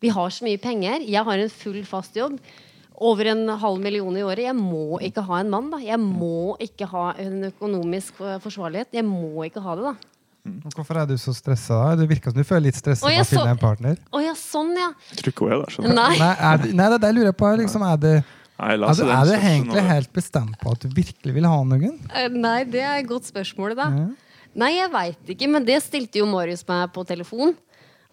vi 0.00 0.08
har 0.08 0.28
så 0.30 0.44
mye 0.46 0.60
penger. 0.60 1.00
Jeg 1.02 1.24
har 1.24 1.38
en 1.38 1.48
full, 1.50 1.82
fast 1.82 2.14
jobb. 2.14 2.38
Over 2.96 3.28
en 3.34 3.48
halv 3.60 3.80
million 3.82 4.16
i 4.16 4.22
året. 4.24 4.46
Jeg 4.46 4.56
må 4.56 4.98
ikke 5.04 5.24
ha 5.26 5.40
en 5.42 5.50
mann. 5.52 5.70
da 5.70 5.80
Jeg 5.84 5.98
må 6.00 6.56
ikke 6.62 6.88
ha 6.88 7.10
en 7.20 7.50
økonomisk 7.50 8.20
eh, 8.24 8.38
forsvarlighet. 8.40 8.88
Jeg 8.96 9.04
må 9.04 9.44
ikke 9.44 9.60
ha 9.60 9.74
det, 9.76 9.90
da. 9.90 9.94
Hvorfor 10.76 11.00
er 11.02 11.08
du 11.10 11.16
så 11.18 11.34
stressa? 11.34 11.76
Du 11.98 12.04
virker 12.06 12.30
som 12.30 12.38
du 12.38 12.46
føler 12.46 12.68
litt 12.68 12.78
stressa 12.78 13.04
med 13.08 13.20
å 13.20 13.26
finne 13.26 13.42
så- 13.42 13.50
en 13.50 13.58
partner. 13.58 13.96
Å 14.14 14.22
ja, 14.22 14.32
sånn, 14.32 14.72
ja. 14.78 14.92
Jeg 15.10 15.18
tror 15.18 15.32
ikke 15.32 15.44
hun 15.44 15.52
er 15.52 15.58
der. 15.64 15.74
skjønner. 15.74 15.94
Nei. 15.94 16.18
Nei, 16.18 16.34
er 16.38 16.58
det, 16.62 16.74
nei, 16.74 16.88
det 16.88 16.94
er 16.94 16.98
det 16.98 17.08
jeg 17.10 17.16
lurer 17.18 17.32
på. 17.32 17.50
Liksom, 17.58 17.82
er 17.92 17.96
det 17.96 18.24
Nei, 18.58 18.76
leser 18.76 18.88
Altså, 18.88 19.04
er 19.12 19.24
du 19.24 19.32
egentlig 19.36 19.82
helt 19.84 20.12
bestemt 20.12 20.58
på 20.62 20.72
at 20.72 20.80
du 20.80 20.88
virkelig 20.88 21.34
vil 21.34 21.44
ha 21.44 21.58
noen? 21.64 21.98
Eh, 22.14 22.28
Nei, 22.28 22.64
det 22.64 22.80
er 22.80 23.02
et 23.02 23.08
godt 23.08 23.28
spørsmål, 23.28 23.74
da. 23.76 23.90
Ja. 23.92 24.06
Nei, 24.56 24.70
jeg 24.78 24.90
veit 24.90 25.34
ikke, 25.34 25.48
men 25.52 25.64
det 25.64 25.82
stilte 25.84 26.22
jo 26.22 26.26
Marius 26.30 26.64
meg 26.66 26.88
på 26.94 27.04
telefon. 27.04 27.54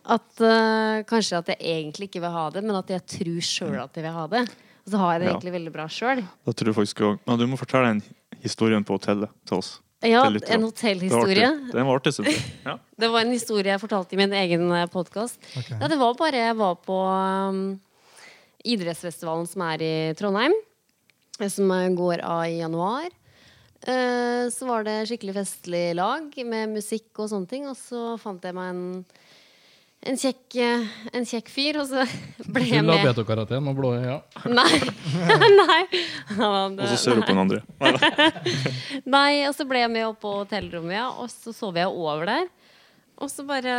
At 0.03 0.41
uh, 0.43 0.99
kanskje 1.07 1.37
at 1.39 1.47
jeg 1.53 1.59
egentlig 1.63 2.09
ikke 2.09 2.19
vil 2.19 2.33
ha 2.35 2.49
det, 2.49 2.61
men 2.65 2.75
at 2.75 2.89
jeg 2.91 3.05
tror 3.07 3.39
sjøl 3.39 3.77
at 3.85 3.95
jeg 3.95 4.03
vil 4.03 4.11
ha 4.11 4.25
det. 4.27 4.41
Og 4.85 4.91
så 4.91 4.97
har 4.99 5.13
jeg 5.13 5.21
det 5.21 5.27
Ja. 5.29 5.33
egentlig 5.37 5.53
veldig 5.53 5.71
bra 5.73 5.85
sjøl. 5.87 6.23
Da 6.45 6.51
tror 6.51 6.65
jeg 6.67 6.75
faktisk 6.75 6.99
også- 7.01 7.19
Men 7.27 7.39
du 7.39 7.47
må 7.47 7.57
fortelle 7.57 7.87
en 7.91 8.03
historien 8.43 8.83
på 8.83 8.97
hotellet 8.99 9.29
til 9.45 9.57
oss. 9.57 9.79
Ja, 10.03 10.23
Til 10.27 10.41
en 10.51 10.63
hotellhistorie. 10.67 11.71
Den 11.71 11.85
var 11.87 11.95
artig, 11.99 12.11
synes. 12.13 12.35
Ja. 12.65 12.77
Det 12.99 13.09
var 13.09 13.21
en 13.21 13.31
historie 13.31 13.71
jeg 13.71 13.79
fortalte 13.79 14.11
i 14.13 14.17
min 14.17 14.33
egen 14.33 14.67
podkast. 14.91 15.37
Okay. 15.57 15.79
Ja, 15.79 15.87
det 15.87 15.97
var 15.97 16.13
bare 16.19 16.33
jeg 16.33 16.57
var 16.57 16.75
på 16.75 16.97
um, 17.49 17.79
idrettsfestivalen 18.65 19.47
som 19.47 19.61
er 19.61 19.81
i 19.81 20.13
Trondheim. 20.19 20.53
eh, 21.39 21.47
Som 21.47 21.71
eh, 21.71 21.87
går 21.95 22.21
av 22.21 22.43
i 22.45 22.59
januar. 22.59 23.07
Eh, 23.87 24.47
så 24.51 24.67
var 24.67 24.83
det 24.83 25.07
skikkelig 25.09 25.33
festlig 25.35 25.95
lag 25.95 26.29
med 26.45 26.69
musikk 26.75 27.19
og 27.19 27.29
sånne 27.29 27.47
ting. 27.49 27.65
Og 27.67 27.75
så 27.79 28.17
fant 28.19 28.41
jeg 28.41 28.53
meg 28.55 28.69
en, 28.71 29.05
en, 30.03 30.17
kjekk, 30.19 30.55
eh, 30.59 30.87
en 31.15 31.25
kjekk 31.27 31.49
fyr, 31.51 31.79
og 31.81 31.87
så 31.89 32.03
ble 32.53 32.65
jeg 32.67 32.81
Full 32.81 32.91
av 32.93 32.99
med. 32.99 33.07
betokaraten 33.11 33.69
og 33.71 33.77
blå 33.77 33.93
øyne. 33.97 34.19
Nei. 34.51 34.79
Nei. 35.61 35.81
Og 36.37 36.81
så 36.91 36.97
ser 36.99 37.19
du 37.19 37.23
på 37.25 37.31
den 37.33 37.43
andre. 37.43 37.61
Nei, 39.15 39.43
og 39.47 39.55
så 39.57 39.67
ble 39.69 39.83
jeg 39.85 39.93
med 39.93 40.07
opp 40.09 40.21
på 40.23 40.33
hotellrommet, 40.41 40.97
ja, 40.97 41.09
og 41.11 41.31
så 41.33 41.53
sov 41.55 41.79
jeg 41.79 41.89
over 41.91 42.27
der. 42.29 42.49
Og 43.21 43.31
så 43.31 43.45
bare 43.47 43.77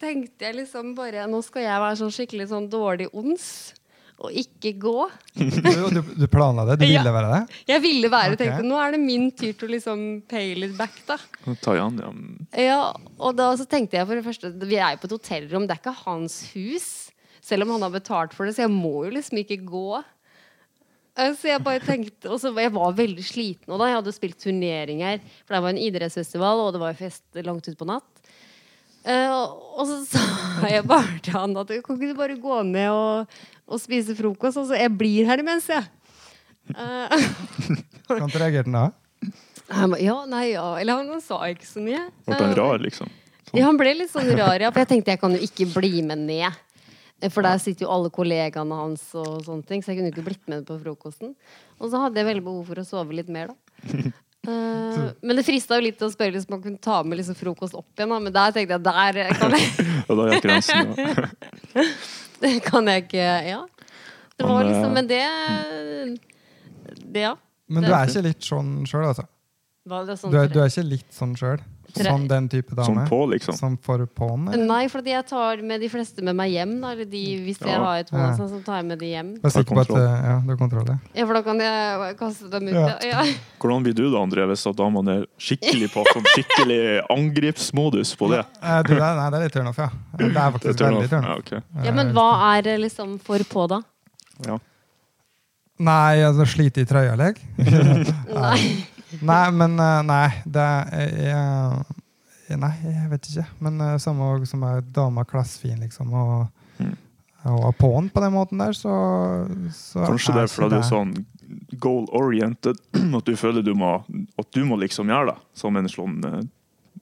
tenkte 0.00 0.44
jeg 0.44 0.58
liksom 0.58 0.92
bare 0.96 1.24
Nå 1.30 1.38
skal 1.44 1.64
jeg 1.64 1.80
være 1.82 1.96
sånn 2.02 2.12
skikkelig 2.12 2.50
sånn 2.52 2.66
dårlig 2.70 3.08
ons 3.16 3.46
og 4.18 4.32
ikke 4.32 4.70
gå. 4.80 4.94
Du, 5.36 5.90
du, 5.92 6.00
du 6.16 6.26
planla 6.32 6.64
det? 6.70 6.78
Du 6.80 6.86
Ja. 6.88 7.02
ville 7.02 7.12
være 7.12 7.32
det? 7.34 7.58
Jeg 7.68 7.82
ville 7.84 8.08
være 8.10 8.30
det, 8.32 8.38
tenkte 8.40 8.64
nå 8.64 8.78
er 8.80 8.94
det 8.96 9.00
min 9.02 9.26
tur 9.36 9.52
til 9.52 9.68
å 9.68 9.72
liksom 9.74 10.04
pay 10.30 10.54
it 10.56 10.76
back, 10.78 10.94
da. 11.06 11.18
Ta 11.60 11.74
igjen, 11.76 12.00
ja. 12.00 12.12
Ja, 12.64 12.80
og 13.20 13.36
da 13.36 13.50
så 13.60 13.66
tenkte 13.68 13.98
jeg 14.00 14.08
for 14.08 14.16
det 14.16 14.24
første 14.24 14.54
Vi 14.66 14.78
er 14.80 14.94
jo 14.96 15.02
på 15.04 15.10
et 15.10 15.16
hotellrom, 15.18 15.66
det 15.68 15.76
er 15.76 15.82
ikke 15.84 15.98
hans 16.06 16.38
hus. 16.54 16.88
Selv 17.44 17.62
om 17.66 17.76
han 17.76 17.84
har 17.86 17.92
betalt 17.94 18.32
for 18.34 18.46
det, 18.48 18.56
så 18.56 18.64
jeg 18.64 18.72
må 18.72 19.04
jo 19.04 19.12
liksom 19.18 19.38
ikke 19.44 19.60
gå. 19.68 20.02
Eh, 21.16 21.32
Så 21.36 21.48
jeg 21.48 21.62
bare 21.64 21.80
tenkte 21.80 22.28
Og 22.32 22.40
så 22.42 22.50
var 22.52 22.66
jeg 22.66 22.72
var 22.74 22.92
veldig 22.96 23.24
sliten. 23.24 23.68
Og 23.72 23.78
da 23.80 23.86
jeg 23.90 24.00
hadde 24.00 24.12
spilt 24.16 24.40
turneringer, 24.42 25.20
for 25.46 25.54
det 25.56 25.62
var 25.62 25.70
en 25.76 25.78
idrettsfestival, 25.80 26.64
og 26.66 26.72
det 26.74 26.80
var 26.82 26.98
fest 26.98 27.24
langt 27.44 27.68
utpå 27.70 27.86
natt. 27.88 28.08
Eh, 29.06 29.30
og 29.78 29.84
så 29.86 30.00
sa 30.10 30.22
jeg 30.72 30.86
bare 30.88 31.18
til 31.22 31.36
han 31.36 31.54
at 31.60 31.70
kan 31.84 31.98
ikke 31.98 32.10
du 32.10 32.16
bare 32.18 32.38
gå 32.42 32.60
ned 32.66 32.90
og, 32.90 33.36
og 33.70 33.82
spise 33.82 34.16
frokost? 34.18 34.58
Altså, 34.58 34.74
jeg 34.78 34.92
blir 34.98 35.28
her 35.28 35.42
imens, 35.42 35.68
jeg. 35.70 35.86
Kan 38.06 38.30
du 38.30 38.38
reagere 38.40 38.66
den 38.66 38.74
da? 38.74 38.88
ba, 39.70 39.98
ja, 40.02 40.16
nei, 40.30 40.48
ja. 40.56 40.66
Eller 40.80 40.98
han, 40.98 41.20
sa 41.22 41.38
ikke 41.50 41.66
så 41.68 41.82
mye. 41.82 42.00
Ble 42.26 42.34
han 42.40 42.50
Eh, 42.50 42.56
rar, 42.58 42.82
liksom? 42.82 43.10
ja, 43.54 43.64
han 43.68 43.78
ble 43.78 43.92
litt 44.00 44.10
sånn 44.10 44.30
rar, 44.38 44.58
ja. 44.62 44.70
For 44.74 44.82
jeg 44.82 44.90
tenkte 44.94 45.14
jeg 45.14 45.22
kan 45.22 45.34
jo 45.36 45.42
ikke 45.46 45.68
bli 45.74 46.02
med 46.06 46.26
ned. 46.26 46.62
For 47.32 47.46
der 47.46 47.56
sitter 47.62 47.86
jo 47.86 47.92
alle 47.94 48.10
kollegaene 48.12 48.76
hans 48.76 49.06
og 49.16 49.38
sånne 49.46 49.64
ting, 49.66 49.80
så 49.82 49.92
jeg 49.94 50.02
kunne 50.02 50.10
ikke 50.12 50.26
blitt 50.26 50.50
med 50.52 50.66
på 50.68 50.76
frokosten. 50.82 51.32
Og 51.80 51.88
så 51.92 52.02
hadde 52.02 52.20
jeg 52.20 52.28
veldig 52.28 52.44
behov 52.44 52.66
for 52.68 52.82
å 52.82 52.84
sove 52.86 53.16
litt 53.16 53.30
mer, 53.32 53.54
da. 53.54 54.10
Eh, 54.46 54.98
men 55.26 55.38
det 55.38 55.44
frista 55.46 55.78
jo 55.78 55.84
litt 55.86 56.02
å 56.02 56.08
spørre 56.12 56.36
hvis 56.36 56.48
man 56.50 56.60
kunne 56.62 56.78
ta 56.82 57.00
med 57.06 57.18
liksom 57.20 57.36
frokost 57.38 57.74
opp 57.78 57.88
igjen, 57.96 58.12
da. 58.12 58.18
Men 58.22 58.34
der 58.34 58.54
tenkte 58.54 58.76
jeg 58.76 58.84
der 58.86 59.32
kan 59.40 59.56
jeg, 59.56 59.70
Og 60.08 60.20
da 60.20 60.28
gikk 60.30 60.44
grensen. 60.46 60.92
Ja. 61.00 61.86
det 62.44 62.52
kan 62.66 62.92
jeg 62.92 63.06
ikke 63.06 63.26
Ja. 63.50 63.62
Det 64.36 64.44
var 64.44 64.58
Men, 64.60 64.68
liksom 64.68 64.90
eh, 64.90 64.94
Men 64.94 65.06
det, 65.10 65.22
det 67.14 67.24
Ja. 67.24 67.34
Men 67.66 67.82
du 67.82 67.90
er 67.90 68.06
ikke 68.06 68.22
litt 68.28 68.46
sånn 68.46 68.84
sjøl, 68.86 69.08
altså? 69.08 69.26
Sånn 69.86 70.30
Du 70.30 70.38
er, 70.38 70.50
du 70.50 70.60
er 70.62 70.70
ikke 70.70 70.86
litt 70.86 71.10
sånn 71.14 71.34
sjøl? 71.38 71.62
Tre- 71.96 72.10
Sånn 72.12 72.26
den 72.28 72.48
type 72.52 72.74
dame? 72.76 72.84
Som 72.84 72.98
på, 73.08 73.18
liksom. 73.32 73.56
Som 73.56 73.76
for 73.82 74.04
på'n? 74.06 74.46
Nei, 74.66 74.82
fordi 74.92 75.14
jeg 75.14 75.26
tar 75.26 75.62
med 75.64 75.80
de 75.80 75.88
fleste 75.88 76.22
med 76.22 76.36
meg 76.36 76.50
hjem. 76.52 76.74
Da. 76.82 76.90
Eller 76.92 77.08
de, 77.08 77.22
hvis 77.46 77.58
jeg 77.60 77.72
Ja. 77.72 77.78
har 77.84 77.96
et 78.04 78.10
Ja. 78.12 78.32
sånn, 78.36 78.50
så 78.52 78.60
tar 78.64 78.76
jeg 78.82 78.86
med 78.86 78.98
de 79.00 79.06
hjem. 79.06 79.30
Vær 79.40 79.50
sikker 79.54 79.74
på 79.74 79.80
at 79.80 79.88
ja, 79.96 80.40
du 80.44 80.50
har 80.52 80.56
kontroll. 80.60 80.86
ja. 80.88 80.98
Ja, 81.14 81.26
for 81.26 81.34
da 81.34 81.42
kan 81.42 81.58
jeg 81.58 82.16
kaste 82.18 82.50
dem 82.50 82.68
ut. 82.68 82.74
Ja. 82.74 82.86
Ja. 83.02 83.22
Ja. 83.24 83.24
Hvordan 83.60 83.82
blir 83.82 83.94
du 83.94 84.10
da, 84.12 84.18
André, 84.18 84.46
hvis 84.46 84.64
damene 84.76 85.22
er 85.22 85.26
skikkelig 85.38 85.88
på 85.92 86.04
sånn 86.12 86.24
skikkelig 86.36 87.02
angripsmodus 87.10 88.14
på 88.16 88.28
det? 88.30 88.44
Du, 88.86 88.94
det 88.94 89.02
er, 89.02 89.16
nei, 89.16 89.30
det 89.30 89.38
er 89.40 89.44
litt 89.48 89.52
turnoff, 89.56 89.78
ja. 89.78 89.88
Det 90.16 90.26
er 90.26 90.32
Det 90.32 90.52
faktisk 90.60 90.78
turn 90.78 90.94
veldig 90.94 91.08
turnoff. 91.10 91.30
Ja, 91.30 91.36
okay. 91.38 91.60
ja, 91.84 91.92
men 91.92 92.12
hva 92.12 92.56
er 92.58 92.62
det 92.62 92.80
liksom 92.80 93.18
for 93.20 93.38
på, 93.38 93.68
da? 93.68 93.80
ja. 94.46 94.58
Nei, 95.78 96.22
altså 96.24 96.46
slite 96.48 96.78
i 96.80 96.84
trøya, 96.88 97.16
leg? 97.20 97.36
Nei. 98.32 98.86
Nei, 99.22 99.50
men 99.54 99.78
eh, 99.78 100.02
Nei, 100.06 100.28
det 100.44 100.62
er 100.62 101.12
jeg, 102.48 102.58
Nei, 102.62 102.72
jeg 102.84 103.08
vet 103.10 103.28
ikke. 103.30 103.46
Men 103.64 103.80
eh, 103.80 103.96
samme 104.02 104.46
som 104.46 104.62
er 104.68 104.82
dama 104.94 105.24
klassfin, 105.28 105.78
liksom, 105.82 106.12
og, 106.14 106.46
Mm. 106.76 106.92
og 107.46 107.70
på'n 107.78 108.08
på 108.12 108.20
den 108.20 108.32
måten 108.34 108.58
der, 108.58 108.72
så, 108.76 108.90
så 109.72 110.02
Kanskje 110.10 110.34
det 110.34 110.42
er 110.42 110.50
fordi 110.50 110.74
du 110.74 110.76
er 110.80 110.82
sånn 110.84 111.12
goal-oriented, 111.80 112.76
at 113.18 113.24
du 113.24 113.36
føler 113.38 113.62
du 113.64 113.72
må, 113.78 113.92
at 114.38 114.48
du 114.52 114.64
må 114.66 114.76
liksom 114.82 115.08
gjøre 115.08 115.30
det. 115.32 115.36
Som 115.56 115.76
en 115.80 115.88
sånn 115.88 116.18
eh, 116.26 116.42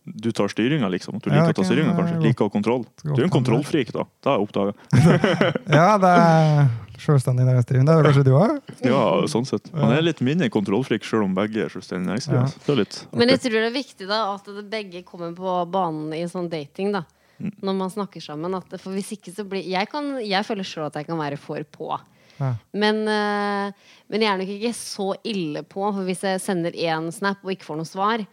Du 0.04 0.28
tar 0.36 0.50
styringa, 0.52 0.88
liksom. 0.92 1.16
At 1.16 1.24
du 1.24 1.30
Ja, 1.32 1.40
liker 1.46 1.54
å 1.54 1.58
ta 1.62 1.64
styringa, 1.64 1.94
kanskje. 1.96 2.20
Liker 2.20 2.44
å 2.44 2.48
ha 2.50 2.52
kontroll. 2.52 2.82
Du 3.02 3.14
er 3.16 3.24
en 3.24 3.32
kontrollfrik, 3.32 3.92
da. 3.94 4.04
Det 4.20 4.28
har 4.30 4.36
jeg 4.38 4.48
oppdaga. 4.48 4.72
Ja, 5.80 5.86
det 6.02 6.10
er 6.12 6.66
selvstendig 7.02 7.46
næringsdrivende. 7.48 7.94
Det 7.94 8.02
er 8.02 8.08
kanskje 8.08 8.26
du 8.26 8.32
òg? 8.38 8.72
Ja, 8.86 9.02
sånn 9.30 9.48
sett. 9.48 9.70
Man 9.74 9.94
er 9.94 10.04
litt 10.04 10.22
mindre 10.24 10.50
kontrollfrik 10.52 11.06
selv 11.06 11.26
om 11.26 11.34
begge 11.36 11.66
er 11.66 11.72
selvstendig 11.72 12.10
næringsdrivende. 12.10 12.62
Det 12.66 12.72
er 12.74 12.80
litt 12.82 13.00
Men 13.12 13.34
jeg 13.34 13.44
tror 13.46 13.58
det 13.58 13.66
er 13.68 13.76
viktig 13.78 14.08
da 14.10 14.22
at 14.34 14.54
begge 14.70 15.04
kommer 15.08 15.34
på 15.36 15.58
banen 15.74 16.14
i 16.16 16.24
sånn 16.30 16.50
dating. 16.52 16.94
da 16.94 17.04
Mm. 17.38 17.50
Når 17.60 17.74
man 17.74 17.90
snakker 17.90 18.22
sammen. 18.22 18.54
At, 18.54 18.74
for 18.80 18.94
hvis 18.94 19.14
ikke 19.16 19.32
så 19.34 19.44
blir 19.48 19.64
Jeg, 19.66 19.88
kan, 19.90 20.14
jeg 20.22 20.46
føler 20.46 20.66
sjøl 20.66 20.88
at 20.88 21.00
jeg 21.00 21.08
kan 21.08 21.18
være 21.18 21.38
for 21.40 21.64
på. 21.66 21.90
Ja. 22.38 22.54
Men, 22.74 23.02
eh, 23.08 23.90
men 24.10 24.24
jeg 24.24 24.30
er 24.30 24.40
nok 24.40 24.54
ikke 24.56 24.74
så 24.78 25.10
ille 25.26 25.64
på. 25.66 25.82
For 25.90 26.06
hvis 26.06 26.24
jeg 26.26 26.42
sender 26.42 26.78
én 26.78 27.10
snap 27.14 27.44
og 27.44 27.54
ikke 27.54 27.68
får 27.68 27.80
noe 27.80 27.90
svar, 27.90 28.24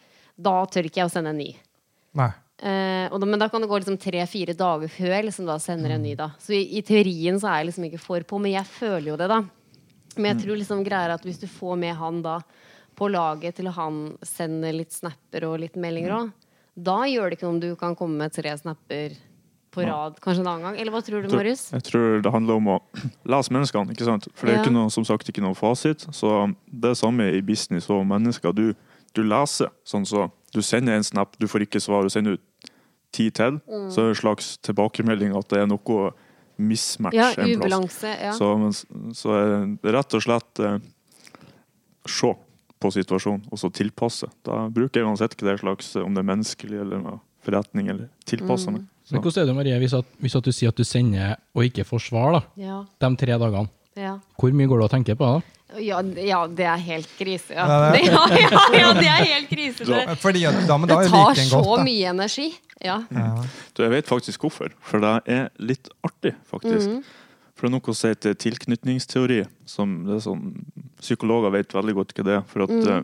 da 0.42 0.56
tør 0.66 0.90
ikke 0.90 1.04
jeg 1.04 1.12
å 1.12 1.14
sende 1.14 1.34
en 1.34 1.42
ny. 1.42 1.52
Nei. 2.18 2.32
Eh, 2.62 3.08
og 3.10 3.18
da, 3.20 3.26
men 3.26 3.40
da 3.42 3.48
kan 3.50 3.62
det 3.64 3.70
gå 3.72 3.80
liksom 3.82 3.98
tre-fire 3.98 4.54
dager 4.54 4.92
før 4.94 5.16
jeg 5.16 5.26
liksom 5.26 5.48
da 5.50 5.56
sender 5.62 5.96
en 5.96 6.04
ny. 6.06 6.12
da 6.20 6.28
Så 6.38 6.54
i, 6.54 6.78
i 6.78 6.82
teorien 6.86 7.40
så 7.42 7.50
er 7.50 7.64
jeg 7.64 7.72
liksom 7.72 7.88
ikke 7.90 8.02
for 8.04 8.22
på, 8.30 8.38
men 8.42 8.54
jeg 8.54 8.68
føler 8.70 9.08
jo 9.14 9.18
det, 9.18 9.30
da. 9.32 9.40
Men 10.18 10.34
jeg 10.36 10.44
tror 10.44 10.60
liksom 10.60 10.84
greier 10.86 11.14
at 11.16 11.24
hvis 11.26 11.40
du 11.42 11.48
får 11.50 11.80
med 11.82 11.96
han 11.98 12.22
da 12.22 12.38
på 13.00 13.08
laget 13.10 13.56
til 13.58 13.70
han 13.74 13.98
sender 14.22 14.76
litt 14.76 14.92
snapper 14.94 15.46
og 15.48 15.58
litt 15.64 15.80
meldinger 15.80 16.14
òg, 16.20 16.32
da 16.78 17.00
gjør 17.10 17.32
det 17.32 17.38
ikke 17.40 17.48
noe 17.48 17.56
om 17.56 17.62
du 17.64 17.70
kan 17.80 17.96
komme 17.98 18.20
med 18.20 18.34
tre 18.36 18.52
snapper 18.60 19.16
på 19.72 19.86
rad 19.88 20.18
kanskje 20.20 20.44
en 20.44 20.50
annen 20.52 20.66
gang. 20.68 20.78
Eller 20.84 20.92
hva 20.92 21.00
tror 21.02 21.24
du, 21.24 21.30
tror- 21.32 21.40
Marius? 21.42 21.70
Jeg 21.72 21.84
tror 21.88 22.22
det 22.22 22.32
handler 22.36 22.60
om 22.60 22.68
å 22.74 22.78
lese 23.34 23.54
menneskene, 23.56 23.96
ikke 23.96 24.06
sant? 24.06 24.28
For 24.36 24.46
det 24.48 24.54
er 24.54 24.60
Ja. 24.60 24.64
ikke 24.66 24.76
noe, 24.76 24.92
som 24.92 25.06
sagt 25.08 25.32
ikke 25.32 25.42
noe 25.44 25.56
fasit. 25.58 26.06
Så 26.12 26.54
det 26.68 26.92
er 26.92 27.00
samme 27.00 27.30
i 27.32 27.42
business 27.42 27.90
og 27.90 28.04
mennesker. 28.06 28.54
Du, 28.54 28.74
du 29.16 29.24
leser, 29.24 29.72
sånn 29.88 30.06
så 30.06 30.28
du 30.54 30.62
sender 30.66 30.98
en 30.98 31.06
snap, 31.08 31.38
du 31.40 31.48
får 31.48 31.66
ikke 31.68 31.82
svar, 31.84 32.06
og 32.06 32.14
sender 32.14 32.38
ut 32.38 32.72
ti 33.16 33.30
til. 33.36 33.60
Mm. 33.68 33.90
Så 33.92 34.02
er 34.02 34.12
det 34.12 34.16
en 34.16 34.22
slags 34.22 34.54
tilbakemelding 34.66 35.34
at 35.38 35.50
det 35.52 35.64
er 35.64 35.68
noe 35.72 36.12
mismatch 36.62 37.18
Ja, 37.18 37.32
en 37.42 37.64
plass. 37.64 38.04
Ja. 38.06 38.32
Så, 38.38 38.54
så 39.18 39.36
er 39.36 39.52
det 39.82 39.94
rett 39.96 40.16
og 40.18 40.24
slett 40.24 40.62
eh, 40.64 40.78
se 42.10 42.32
på 42.82 42.90
situasjonen, 42.94 43.44
og 43.52 43.60
så 43.62 43.70
tilpasse. 43.74 44.30
Da 44.46 44.64
bruker 44.74 45.02
jeg 45.02 45.10
uansett 45.10 45.36
ikke 45.36 45.50
det 45.52 45.60
slags, 45.62 45.94
om 46.02 46.16
det 46.16 46.24
er 46.24 46.30
menneskelig 46.32 46.80
eller 46.82 47.20
forretning, 47.46 47.92
eller 47.94 48.10
tilpasse 48.30 48.74
meg. 48.74 48.88
Men 49.12 49.22
hvordan 49.22 49.44
er 49.44 49.50
det, 49.50 49.56
Marie, 49.58 49.78
hvis, 49.82 49.94
at, 49.98 50.08
hvis 50.24 50.38
at 50.38 50.48
du 50.48 50.54
sier 50.56 50.72
at 50.72 50.78
du 50.80 50.86
sender 50.88 51.36
og 51.58 51.68
ikke 51.68 51.86
får 51.86 52.06
svar 52.08 52.36
da, 52.38 52.42
Ja, 52.62 52.82
de 53.04 53.12
tre 53.20 53.38
dagene? 53.38 53.70
ja. 54.00 54.16
Hvor 54.40 54.54
mye 54.56 54.70
går 54.72 54.82
det 54.82 54.88
å 54.88 54.94
tenke 54.96 55.16
på 55.20 55.28
da? 55.28 55.42
Ja, 55.80 56.02
ja, 56.02 56.42
det 56.48 56.66
er 56.68 56.82
helt 56.84 57.10
krise. 57.18 57.54
Ja, 57.56 57.68
Ja, 57.70 57.92
det 57.94 58.02
ja, 58.10 58.26
ja, 58.36 58.62
ja 58.76 58.92
det 58.98 59.08
er 59.08 59.24
helt 59.30 59.50
krise. 59.50 59.86
Det, 59.88 60.18
Fordi 60.20 60.44
at 60.50 60.60
da, 60.68 60.78
men 60.78 60.90
da 60.90 61.00
det 61.02 61.12
tar 61.14 61.40
så 61.40 61.62
godt, 61.62 61.80
da. 61.80 61.86
mye 61.88 62.12
energi. 62.12 62.50
Ja. 62.82 62.98
Ja. 63.14 63.32
Du, 63.78 63.84
jeg 63.84 63.94
vet 63.94 64.10
faktisk 64.10 64.42
hvorfor, 64.42 64.74
for 64.82 65.04
det 65.04 65.14
er 65.32 65.50
litt 65.62 65.92
artig, 66.04 66.36
faktisk. 66.50 66.90
Mhm. 66.90 67.04
For 67.56 67.68
det 67.68 67.78
er 67.78 67.78
noe 67.78 67.94
si 67.94 68.12
til 68.18 68.38
tilknytningsteori, 68.42 69.42
som 69.70 70.00
det 70.08 70.16
er 70.18 70.24
sånn, 70.26 70.48
psykologer 70.98 71.54
vet 71.54 71.76
veldig 71.76 71.94
godt 72.00 72.16
hva 72.18 72.26
det 72.26 72.38
er, 72.40 72.46
for 72.50 72.66
at 72.66 72.74
mm. 72.74 73.04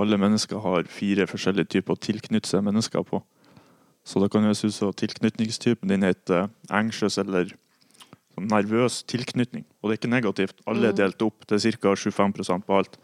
alle 0.00 0.18
mennesker 0.22 0.62
har 0.64 0.88
fire 0.88 1.26
forskjellige 1.28 1.68
typer 1.74 1.92
å 1.92 2.00
tilknytte 2.00 2.48
seg 2.48 2.64
mennesker 2.64 3.04
på. 3.04 3.20
Så 4.08 4.22
da 4.22 4.30
kan 4.32 4.40
det 4.40 4.54
høres 4.54 4.64
ut 4.64 4.76
som 4.76 4.94
tilknytningstypen 4.96 5.92
din 5.92 6.04
heter 6.04 6.48
anxious 6.72 7.18
eller 7.20 7.52
nervøs 8.40 9.02
tilknytning. 9.10 9.64
Og 9.80 9.88
det 9.88 9.94
er 9.94 10.00
ikke 10.02 10.12
negativt. 10.12 10.60
Alle 10.70 10.90
er 10.90 10.98
delt 10.98 11.22
opp. 11.24 11.46
Det 11.48 11.58
er 11.58 11.78
ca. 11.78 11.94
25 11.94 12.64
på 12.66 12.78
alt. 12.78 12.98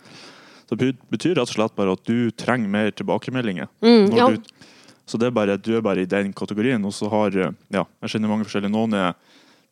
Så 0.71 0.79
det 0.79 0.93
betyr 1.11 1.35
rett 1.35 1.51
og 1.51 1.57
slett 1.57 1.75
bare 1.79 1.97
at 1.97 2.05
du 2.07 2.31
trenger 2.31 2.71
mer 2.71 2.93
tilbakemeldinger. 2.95 3.66
Mm, 3.83 4.12
ja. 4.14 4.29
du, 4.31 4.69
så 5.07 5.19
det 5.19 5.31
er 5.31 5.35
bare, 5.35 5.57
du 5.59 5.73
er 5.77 5.83
bare 5.83 6.05
i 6.05 6.11
den 6.11 6.33
kategorien. 6.33 6.85
Og 6.87 6.95
så 6.95 7.11
har 7.11 7.35
eh, 7.35 7.57
ja, 7.75 7.87
jeg 8.03 8.14
kjenner 8.14 8.31
mange 8.31 8.47
forskjellige. 8.47 8.75
Noen 8.75 8.95
er 8.95 9.16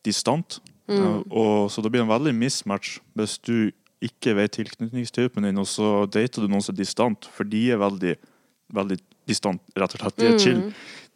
distant. 0.05 0.59
Mm. 0.89 0.97
eh, 0.97 1.21
Og, 1.29 1.69
så 1.71 1.83
det 1.85 1.93
blir 1.93 2.03
en 2.03 2.11
veldig 2.11 2.35
mismatch 2.35 2.97
hvis 3.15 3.37
du 3.47 3.71
ikke 4.03 4.35
vet 4.37 4.55
tilknytningstypen 4.55 5.43
din, 5.43 5.59
og 5.59 5.67
så 5.67 6.05
dater 6.07 6.45
du 6.45 6.51
noen 6.51 6.63
som 6.63 6.71
er 6.71 6.79
distant, 6.79 7.27
for 7.35 7.43
de 7.43 7.65
er 7.73 7.81
veldig, 7.81 8.13
veldig 8.71 8.95
distant, 9.29 9.61
rett 9.77 9.93
og 9.95 10.01
slett. 10.03 10.17
De 10.19 10.25
er 10.27 10.35
Mm. 10.35 10.41
chill. 10.43 10.63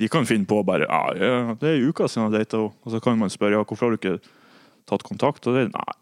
De 0.01 0.07
kan 0.09 0.25
finne 0.25 0.45
på 0.49 0.61
bare 0.65 0.87
ja, 0.89 1.53
det 1.53 1.67
er 1.69 1.75
en 1.77 1.89
uke 1.89 2.07
siden 2.09 2.31
jeg 2.31 2.45
data 2.45 2.57
henne. 2.57 2.71
Og 2.85 2.91
så 2.95 3.01
kan 3.03 3.17
man 3.19 3.29
spørre 3.33 3.57
ja, 3.59 3.63
hvorfor 3.63 3.89
har 3.89 3.95
du 3.95 3.99
ikke 4.01 4.19
tatt 4.89 5.03
kontakt. 5.07 5.45
Og 5.47 5.53
det 5.55 5.67
nei, 5.71 5.93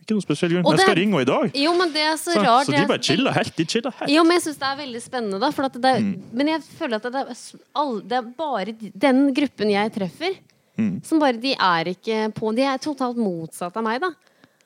ikke 0.00 0.14
noen 0.16 0.24
spesiell 0.24 0.50
grunn. 0.56 0.66
Jeg 0.72 0.80
skal 0.82 0.96
ringe 0.98 1.14
henne 1.14 1.22
i 1.22 1.28
dag. 1.28 1.52
Jo, 1.62 1.74
men 1.78 1.92
det 1.94 2.02
er 2.02 2.16
så 2.18 2.34
rart. 2.42 2.66
så 2.66 2.72
de 2.74 2.86
bare 2.90 3.02
chiller 3.06 3.32
helt. 3.36 3.52
De 3.56 3.64
chiller 3.64 3.94
helt. 4.00 4.10
Jo, 4.10 4.24
men 4.26 4.38
jeg 4.38 4.42
syns 4.48 4.58
det 4.58 4.70
er 4.72 4.80
veldig 4.80 5.02
spennende, 5.04 5.38
da. 5.40 5.50
For 5.54 5.68
det 5.68 5.84
er, 5.84 6.00
Mm. 6.00 6.22
Men 6.32 6.46
jeg 6.54 6.60
føler 6.78 6.96
at 6.96 7.02
det 7.02 7.14
er, 7.14 7.34
all, 7.76 8.00
det 8.00 8.12
er 8.18 8.22
bare 8.36 8.72
den 9.06 9.32
gruppen 9.34 9.70
jeg 9.70 9.92
treffer, 9.94 10.38
Mm. 10.78 11.04
som 11.04 11.18
bare 11.22 11.38
De 11.40 11.52
er 11.54 11.84
ikke 11.94 12.32
på 12.34 12.54
De 12.54 12.62
er 12.62 12.76
totalt 12.78 13.16
motsatt 13.16 13.76
av 13.76 13.82
meg, 13.84 14.00
da. 14.00 14.10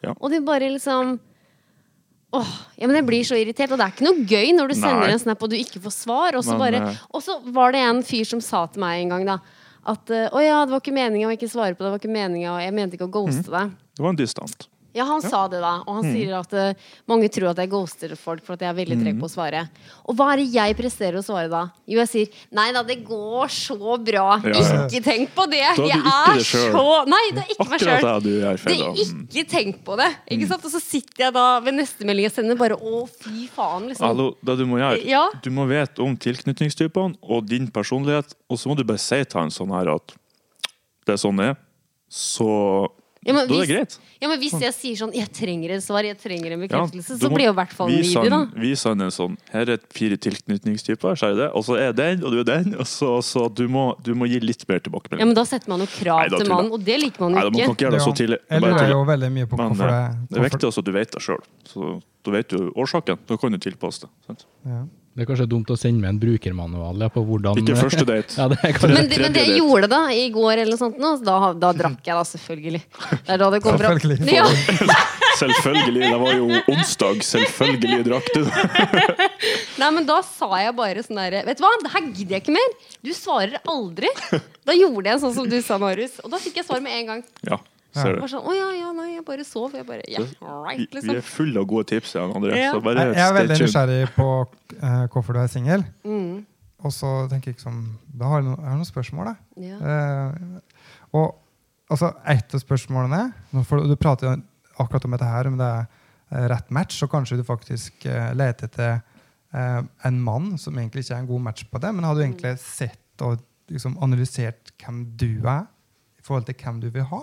Ja. 0.02 0.14
Og 0.20 0.30
de 0.30 0.40
bare 0.40 0.70
liksom 0.72 1.18
Åh, 2.30 2.50
ja, 2.78 2.86
men 2.86 2.94
Jeg 3.00 3.06
blir 3.08 3.24
så 3.26 3.38
irritert, 3.38 3.72
og 3.74 3.80
det 3.80 3.86
er 3.88 3.94
ikke 3.96 4.06
noe 4.06 4.26
gøy 4.28 4.52
når 4.54 4.70
du 4.70 4.74
sender 4.78 5.08
Nei. 5.08 5.14
en 5.16 5.22
snap 5.22 5.40
og 5.42 5.50
du 5.50 5.56
ikke 5.58 5.82
får 5.82 5.94
svar. 5.96 6.38
Og 6.38 6.46
så 6.46 6.54
bare 6.60 6.82
eh, 6.92 7.00
Og 7.10 7.24
så 7.26 7.40
var 7.50 7.74
det 7.74 7.80
en 7.82 8.04
fyr 8.06 8.28
som 8.28 8.42
sa 8.44 8.66
til 8.70 8.84
meg 8.84 9.02
en 9.02 9.16
gang, 9.16 9.26
da 9.34 9.40
at 9.88 10.12
eh, 10.12 10.28
å 10.28 10.42
ja, 10.44 10.58
det 10.66 10.74
var 10.74 10.82
ikke 10.82 10.96
meninga 10.96 11.30
å 11.30 11.34
ikke 11.34 11.48
svare 11.50 11.74
på 11.74 11.82
det. 11.82 11.88
det 11.88 11.94
var 11.94 12.02
ikke 12.02 12.12
meningen, 12.12 12.60
Jeg 12.60 12.76
mente 12.76 12.98
ikke 12.98 13.08
å 13.08 13.14
ghoste 13.14 13.48
deg. 13.48 13.72
Det 13.96 14.04
var 14.04 14.12
en 14.12 14.20
distant. 14.20 14.68
Ja, 14.94 15.04
han 15.06 15.22
sa 15.22 15.44
det, 15.48 15.60
da. 15.62 15.76
Og 15.86 16.00
han 16.00 16.04
Mm. 16.04 16.14
sier 16.16 16.32
at 16.40 16.52
uh, 16.52 16.72
mange 17.06 17.28
tror 17.30 17.50
at 17.52 17.58
jeg 17.62 17.70
ghoster 17.70 18.14
folk 18.18 18.42
for 18.44 18.54
at 18.56 18.60
jeg 18.64 18.70
er 18.72 18.74
veldig 18.78 18.96
treg 19.02 19.18
på 19.20 19.28
å 19.28 19.30
svare. 19.30 19.60
Og 20.10 20.16
hva 20.18 20.32
er 20.32 20.40
det 20.42 20.48
jeg 20.54 20.76
presterer 20.78 21.18
å 21.20 21.22
svare 21.22 21.48
da? 21.52 21.60
Jo, 21.86 22.00
jeg 22.02 22.08
sier 22.10 22.40
nei 22.56 22.72
da, 22.74 22.82
det 22.82 22.96
går 23.06 23.46
så 23.54 23.76
bra. 24.02 24.24
Ja, 24.42 24.50
ja. 24.56 24.80
Ikke 24.88 25.02
tenk 25.04 25.30
på 25.36 25.46
det! 25.52 25.60
Jeg 25.62 26.00
er 26.00 26.34
det 26.40 26.46
så 26.48 26.86
Nei, 27.06 27.22
det 27.36 27.44
er 27.44 27.54
ikke 27.54 27.68
meg 27.70 27.84
sjøl. 27.86 28.08
Mm. 28.80 29.22
ikke 29.30 29.46
tenk 29.52 29.80
på 29.86 29.96
det. 30.00 30.10
Ikke 30.34 30.48
sant? 30.50 30.64
Og 30.66 30.74
så 30.74 30.80
sitter 30.82 31.26
jeg 31.28 31.36
da 31.38 31.46
ved 31.60 31.78
neste 31.78 32.04
melding 32.08 32.26
jeg 32.26 32.34
sender, 32.40 32.58
bare 32.58 32.74
å, 32.80 33.04
fy 33.08 33.46
faen, 33.54 33.86
liksom. 33.92 34.06
Hallo, 34.10 34.30
det 34.42 34.58
du 34.58 34.66
må 34.66 34.80
gjøre 34.82 35.04
Ja. 35.06 35.22
Du 35.42 35.50
må 35.54 35.68
vite 35.70 36.02
om 36.02 36.16
tilknytningstypene 36.18 37.16
og 37.22 37.46
din 37.46 37.68
personlighet, 37.70 38.34
og 38.50 38.58
så 38.58 38.68
må 38.72 38.76
du 38.76 38.82
bare 38.84 38.98
si 38.98 39.22
til 39.24 39.38
han 39.40 39.50
sånn 39.54 39.70
her 39.76 39.94
at 39.94 40.16
det 41.06 41.14
er 41.14 41.20
sånn 41.22 41.38
det 41.38 41.52
er. 41.54 41.60
Så 42.10 42.46
Ja, 43.26 43.34
men 43.34 43.48
hvis- 43.48 43.66
det 43.66 43.68
greit. 43.68 43.98
Ja, 44.20 44.28
men 44.28 44.38
hvis 44.40 44.54
jeg 44.60 44.72
sier 44.72 44.96
sånn 44.96 45.12
'jeg 45.12 45.28
trenger 45.32 45.70
et 45.76 45.82
svar, 45.82 46.02
jeg 46.02 46.16
trenger 46.16 46.52
en 46.52 46.60
Ja, 46.60 46.66
bekreftelse', 46.66 47.18
du 47.20 47.26
så 47.26 47.30
må 47.30 47.36
blir 47.36 47.44
jo 47.48 47.52
i 47.52 47.58
hvert 47.58 47.72
fall 47.72 47.90
en 47.90 47.96
video, 48.00 48.28
da. 48.30 48.46
Vi 48.56 48.72
sender 48.74 49.04
en 49.04 49.10
sånn 49.10 49.36
Her 49.52 49.68
er 49.68 49.78
fire 49.92 50.16
tilknytningstyper, 50.16 51.12
så 51.20 51.30
er 51.30 51.34
det, 51.36 51.50
og 51.54 51.62
så 51.64 51.76
er 51.78 51.92
den, 51.92 52.24
og 52.24 52.30
du 52.32 52.40
er 52.40 52.44
den. 52.44 52.74
Og 52.76 52.86
så, 52.86 53.20
så 53.20 53.52
du, 53.54 53.68
må, 53.68 53.94
du 54.02 54.14
må 54.14 54.26
gi 54.26 54.40
litt 54.40 54.66
mer 54.68 54.78
tilbakemelding. 54.80 55.18
Ja, 55.20 55.24
men 55.26 55.34
da 55.34 55.44
setter 55.44 55.68
man 55.68 55.80
jo 55.80 55.86
krav 55.86 56.30
Nei, 56.30 56.38
til 56.38 56.48
mannen, 56.48 56.72
og 56.72 56.84
det 56.84 56.96
liker 57.00 57.20
man 57.20 57.32
ikke. 57.32 57.36
Nei, 57.36 57.44
jo 57.44 57.50
man 57.50 57.60
kan 57.60 57.74
ikke. 57.74 57.84
gjøre 57.84 57.92
det 57.92 58.00
så 58.00 58.14
tidlig. 58.16 58.38
Bare 58.48 58.60
lurer 58.72 58.88
jo 58.88 59.04
veldig 59.04 59.32
mye 59.32 59.46
på 59.46 59.56
Men 59.58 59.68
hvorfor 59.74 59.88
eh, 59.90 60.08
det 60.08 60.28
det 60.30 60.38
er 60.38 60.48
viktig 60.48 60.68
også 60.70 60.78
at 60.78 60.84
du 60.84 60.92
vet 60.92 61.10
det 61.10 61.20
sjøl. 61.20 61.44
Så 61.68 62.02
da 62.24 62.30
vet 62.30 62.48
du 62.48 62.70
årsaken. 62.72 63.18
Da 63.26 63.36
kan 63.36 63.52
du 63.52 63.58
tilpasse 63.58 64.00
det. 64.00 64.10
Sant? 64.26 64.44
ja. 64.64 64.84
Det 65.10 65.24
er 65.24 65.26
kanskje 65.26 65.46
dumt 65.50 65.70
å 65.74 65.74
sende 65.74 65.98
med 66.04 66.12
en 66.12 66.18
brukermanual 66.22 67.02
på 67.10 67.22
hvordan 67.26 67.58
Ikke 67.58 67.74
første 67.80 68.04
date. 68.06 68.30
Ja, 68.38 68.44
det 68.52 68.58
er 68.62 68.76
Men 68.92 69.08
det, 69.10 69.16
men 69.18 69.32
det 69.34 69.42
jeg 69.42 69.56
gjorde 69.58 69.88
da, 69.90 70.04
i 70.14 70.28
går 70.30 70.62
eller 70.62 70.78
sånt, 70.78 71.00
nå, 71.02 71.16
da, 71.26 71.38
da 71.58 71.72
drakk 71.74 72.06
jeg 72.06 72.14
da, 72.14 72.22
selvfølgelig. 72.28 72.82
Det 73.10 73.34
er 73.34 73.40
da 73.42 73.48
det 73.50 73.60
kommer 73.64 73.88
opp. 73.88 73.98
Selvfølgelig. 73.98 74.36
Ja. 74.36 74.46
Selvfølgelig. 75.40 76.02
Det 76.04 76.20
var 76.20 76.34
jo 76.36 76.46
onsdag. 76.74 77.20
Selvfølgelig 77.24 78.00
drakk 78.06 78.30
du. 78.34 78.42
Nei, 79.80 79.90
men 79.96 80.06
da 80.08 80.18
sa 80.26 80.50
jeg 80.60 80.74
bare 80.76 81.04
sånn 81.06 81.20
derre 81.20 81.42
Vet 81.46 81.60
du 81.60 81.64
hva, 81.64 81.70
det 81.80 81.92
her 81.94 82.06
gidder 82.10 82.36
jeg 82.36 82.44
ikke 82.44 82.56
mer. 82.58 82.74
Du 83.06 83.12
svarer 83.16 83.56
aldri. 83.70 84.10
Da 84.68 84.76
gjorde 84.76 85.08
jeg 85.08 85.22
sånn 85.22 85.36
som 85.38 85.48
du 85.50 85.56
sa, 85.64 85.78
Marius. 85.80 86.18
Og 86.24 86.34
da 86.34 86.42
fikk 86.42 86.60
jeg 86.60 86.68
svar 86.68 86.82
med 86.84 86.98
en 86.98 87.12
gang. 87.14 87.22
Ja, 87.48 87.60
ser 87.92 88.14
du. 88.14 88.20
Bare 88.20 88.30
sånn, 88.32 88.44
å 88.46 88.54
ja, 88.54 88.68
ja, 88.78 88.92
nei, 88.96 89.08
jeg 89.16 89.24
bare 89.26 89.44
sov. 89.44 89.72
Jeg 89.74 89.86
bare, 89.86 90.02
yeah, 90.08 90.26
Vi, 90.76 90.86
liksom. 90.92 91.10
vi 91.10 91.16
er 91.16 91.26
fulle 91.26 91.60
av 91.60 91.66
gode 91.66 91.86
tips, 91.90 92.14
Jan 92.14 92.32
André. 92.36 92.56
Ja. 92.60 92.70
Så 92.76 92.80
bare 92.84 93.04
Jeg, 93.08 93.14
jeg 93.16 93.24
er 93.24 93.26
stay 93.26 93.38
veldig 93.40 93.56
tuned. 93.56 93.66
nysgjerrig 93.68 94.14
på 94.14 94.28
eh, 94.78 95.04
hvorfor 95.14 95.32
du 95.32 95.40
er 95.42 95.46
singel. 95.52 95.84
Mm, 96.04 96.46
Og 96.82 96.92
så 96.96 97.10
tenker 97.28 97.50
jeg 97.50 97.56
liksom 97.58 97.80
Da 98.16 98.24
har 98.30 98.40
jeg 98.40 98.46
noen, 98.48 98.56
jeg 98.62 98.68
har 98.70 98.76
noen 98.78 98.88
spørsmål, 98.88 99.24
da. 99.26 99.34
ja. 99.60 99.78
Eh, 99.80 100.76
og 101.12 101.34
altså, 101.90 102.12
et 102.30 102.54
av 102.54 102.60
spørsmålene 102.62 103.22
nå 103.52 103.64
får- 103.66 103.88
Du 103.90 103.96
prater 103.96 104.28
jo 104.30 104.42
akkurat 104.78 105.04
om 105.04 105.10
dette 105.16 105.26
her, 105.28 105.46
om 105.50 105.58
det 105.58 105.66
er 105.66 105.86
eh, 106.30 106.46
rett 106.54 106.70
match, 106.70 106.96
så 107.02 107.08
kanskje 107.10 107.36
du 107.36 107.44
faktisk 107.44 108.06
eh, 108.06 108.30
leter 108.38 108.68
etter 108.70 109.02
eh, 109.52 109.82
en 110.06 110.20
mann 110.22 110.56
som 110.58 110.78
egentlig 110.78 111.04
ikke 111.04 111.16
er 111.18 111.24
en 111.24 111.26
god 111.26 111.40
match 111.50 111.64
på 111.68 111.80
det, 111.82 111.90
men 111.94 112.04
har 112.04 112.14
du 112.14 112.22
egentlig 112.22 112.54
sett 112.62 113.20
og 113.26 113.42
liksom 113.68 113.98
analysert 114.02 114.70
hvem 114.80 115.04
du 115.16 115.42
er 115.46 115.66
i 116.18 116.22
forhold 116.22 116.46
til 116.46 116.54
hvem 116.62 116.80
du 116.80 116.88
vil 116.90 117.04
ha? 117.10 117.20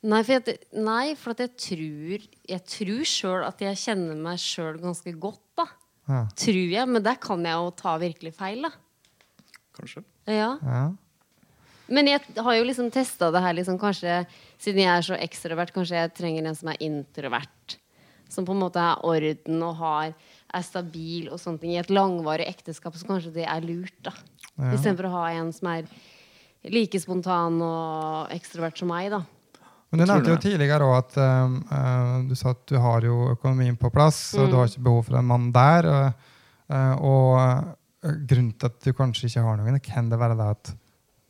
Nei, 0.00 0.22
for, 0.24 0.32
jeg, 0.38 0.56
nei, 0.80 1.12
for 1.20 1.34
at 1.34 1.42
jeg 1.44 1.50
tror 1.60 2.22
Jeg 2.48 2.62
tror 2.72 3.02
sjøl 3.04 3.42
at 3.44 3.60
jeg 3.60 3.76
kjenner 3.82 4.16
meg 4.16 4.40
sjøl 4.40 4.78
ganske 4.80 5.12
godt, 5.20 5.42
da. 5.60 5.66
Ja. 6.08 6.22
Tror 6.40 6.72
jeg. 6.72 6.88
Men 6.88 7.04
der 7.04 7.18
kan 7.20 7.44
jeg 7.44 7.58
jo 7.58 7.68
ta 7.76 7.98
virkelig 8.00 8.32
feil, 8.38 8.64
da. 8.64 8.72
Kanskje. 9.76 10.02
Ja. 10.30 10.54
Ja. 10.64 10.82
Men 11.90 12.06
jeg 12.06 12.22
har 12.38 12.54
jo 12.54 12.66
liksom 12.68 12.90
testa 12.94 13.32
det 13.34 13.42
her, 13.42 13.56
liksom, 13.58 13.78
kanskje 13.80 14.20
siden 14.62 14.84
jeg 14.84 14.90
er 14.92 15.06
så 15.08 15.16
ekstrovert, 15.18 15.72
kanskje 15.74 15.98
jeg 15.98 16.12
trenger 16.14 16.46
en 16.46 16.58
som 16.58 16.70
er 16.70 16.84
introvert. 16.86 17.76
Som 18.30 18.46
på 18.46 18.54
en 18.54 18.62
måte 18.62 18.78
er 18.78 19.02
orden 19.06 19.64
og 19.66 19.74
har, 19.80 20.12
er 20.54 20.62
stabil 20.66 21.26
og 21.32 21.40
sånne 21.42 21.62
ting. 21.62 21.74
I 21.74 21.80
et 21.82 21.90
langvarig 21.90 22.46
ekteskap 22.46 22.94
så 22.96 23.08
kanskje 23.08 23.34
det 23.40 23.46
er 23.50 23.66
lurt, 23.66 23.96
da. 24.06 24.14
Ja. 24.54 24.70
Istedenfor 24.70 25.10
å 25.10 25.14
ha 25.16 25.24
en 25.34 25.50
som 25.56 25.72
er 25.72 25.90
like 26.70 27.00
spontan 27.02 27.58
og 27.64 28.30
ekstrovert 28.36 28.78
som 28.78 28.90
meg, 28.92 29.10
da. 29.16 29.24
Men 29.90 30.00
du 30.00 30.06
nevnte 30.06 30.30
jo 30.30 30.38
tidligere 30.38 30.86
også 30.86 31.20
at 31.20 31.62
uh, 31.74 32.28
du 32.28 32.34
sa 32.38 32.52
at 32.54 32.60
du 32.70 32.76
har 32.78 33.02
jo 33.02 33.32
økonomien 33.32 33.76
på 33.76 33.90
plass, 33.90 34.34
og 34.38 34.46
Mm. 34.46 34.50
du 34.50 34.56
har 34.56 34.68
ikke 34.70 34.84
behov 34.86 35.04
for 35.08 35.18
en 35.18 35.26
mann 35.26 35.48
der. 35.52 35.88
Uh, 35.90 36.12
uh, 36.70 36.94
og 37.02 37.30
uh, 38.06 38.12
grunnen 38.30 38.52
til 38.54 38.70
at 38.70 38.78
du 38.84 38.92
kanskje 38.94 39.26
ikke 39.26 39.42
har 39.42 39.58
noen, 39.58 39.80
kan 39.82 40.08
det 40.12 40.18
være 40.20 40.36
det 40.38 40.50
at 40.54 40.74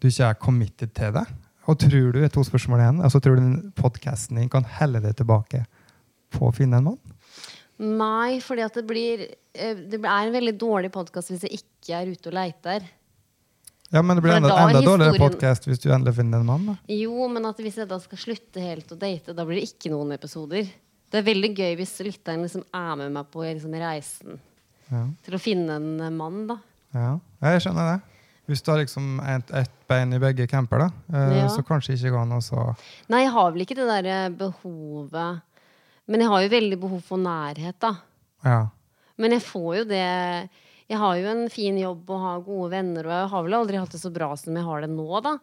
du 0.00 0.08
ikke 0.08 0.28
er 0.28 0.34
committed 0.40 0.92
til 0.94 1.12
det? 1.16 1.24
Og 1.68 1.78
tror 1.78 2.12
du, 2.12 2.20
to 2.28 2.42
spørsmål 2.44 2.80
igjen, 2.82 3.00
altså 3.04 3.20
tror 3.20 3.36
du 3.40 3.70
podkasten 3.78 4.36
din 4.40 4.48
kan 4.52 4.64
helle 4.64 5.00
deg 5.00 5.16
tilbake 5.16 5.64
på 6.34 6.48
å 6.48 6.54
finne 6.54 6.80
en 6.80 6.84
mann? 6.90 7.00
Nei, 7.80 8.40
fordi 8.44 8.64
at 8.64 8.74
det 8.76 8.84
blir 8.84 9.22
eh, 9.54 9.76
Det 9.88 10.00
er 10.04 10.26
en 10.26 10.34
veldig 10.34 10.52
dårlig 10.60 10.90
podkast 10.92 11.30
hvis 11.32 11.46
jeg 11.46 11.60
ikke 11.62 11.96
er 11.96 12.10
ute 12.12 12.28
og 12.28 12.34
leiter. 12.36 12.84
Ja, 13.90 14.02
men 14.02 14.16
det 14.16 14.22
blir 14.22 14.36
enda, 14.36 14.48
da 14.52 14.68
enda 14.68 14.80
dårligere 14.86 15.18
podkast 15.18 15.64
hvis 15.66 15.80
du 15.82 15.88
endelig 15.90 16.14
finner 16.20 16.38
en 16.42 16.46
mann. 16.46 16.66
da. 16.68 16.76
Jo, 16.94 17.26
men 17.28 17.46
at 17.48 17.58
hvis 17.58 17.80
jeg 17.80 17.88
da 17.90 17.98
skal 18.02 18.20
slutte 18.22 18.62
helt 18.62 18.92
å 18.94 18.98
date, 18.98 19.34
da 19.34 19.44
blir 19.46 19.58
det 19.58 19.66
ikke 19.72 19.90
noen 19.90 20.14
episoder. 20.14 20.68
Det 21.10 21.18
er 21.18 21.26
veldig 21.26 21.50
gøy 21.58 21.74
hvis 21.80 21.96
lytteren 22.06 22.44
liksom 22.46 22.62
er 22.70 22.92
med 23.00 23.10
meg 23.16 23.26
på 23.34 23.42
liksom, 23.42 23.74
reisen 23.74 24.38
Ja. 24.90 25.04
til 25.26 25.34
å 25.34 25.42
finne 25.42 25.74
en 25.80 26.00
eh, 26.00 26.10
mann, 26.14 26.46
da. 26.46 26.56
Ja, 26.94 27.18
jeg 27.42 27.62
skjønner 27.66 27.90
det. 27.96 27.98
Hvis 28.50 28.62
du 28.66 28.70
har 28.72 28.80
liksom 28.80 29.20
ett 29.22 29.50
et 29.54 29.70
bein 29.90 30.12
i 30.14 30.18
begge 30.22 30.46
camper, 30.50 30.78
da, 30.86 30.88
eh, 31.12 31.36
Ja. 31.42 31.48
så 31.48 31.62
kanskje 31.66 31.94
ikke 31.94 32.10
går 32.14 32.22
an 32.22 32.32
å 32.38 32.40
så 32.42 32.76
Nei, 33.08 33.24
jeg 33.24 33.32
har 33.34 33.50
vel 33.52 33.62
ikke 33.66 33.76
det 33.78 33.86
derre 33.90 34.30
behovet 34.30 35.42
Men 36.08 36.20
jeg 36.20 36.28
har 36.28 36.42
jo 36.42 36.48
veldig 36.48 36.80
behov 36.80 37.02
for 37.02 37.18
nærhet, 37.18 37.78
da. 37.78 37.92
Ja. 38.44 38.68
Men 39.18 39.30
jeg 39.32 39.42
får 39.42 39.76
jo 39.78 39.84
det 39.84 40.48
Jeg 40.90 40.98
har 40.98 41.18
jo 41.20 41.26
en 41.30 41.44
fin 41.52 41.76
jobb 41.78 42.08
og 42.10 42.22
har 42.24 42.40
gode 42.42 42.72
venner, 42.72 43.06
og 43.06 43.14
jeg 43.14 43.30
har 43.30 43.44
vel 43.46 43.56
aldri 43.60 43.78
hatt 43.78 43.92
det 43.94 44.00
så 44.02 44.10
bra 44.10 44.32
som 44.38 44.56
jeg 44.58 44.66
har 44.66 44.82
det 44.82 44.90
nå, 44.90 45.06
da. 45.22 45.36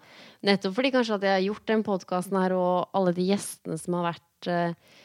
Nettopp 0.47 0.75
fordi 0.75 0.91
kanskje 0.91 1.15
at 1.15 1.27
jeg 1.27 1.35
har 1.37 1.45
gjort 1.45 1.71
den 1.71 1.85
podkasten 1.87 2.39
her, 2.41 2.55
og 2.57 2.97
alle 2.97 3.13
de 3.15 3.29
gjestene 3.29 3.77
som 3.79 3.95
har 3.95 4.09
vært 4.09 4.49
eh, 4.51 4.97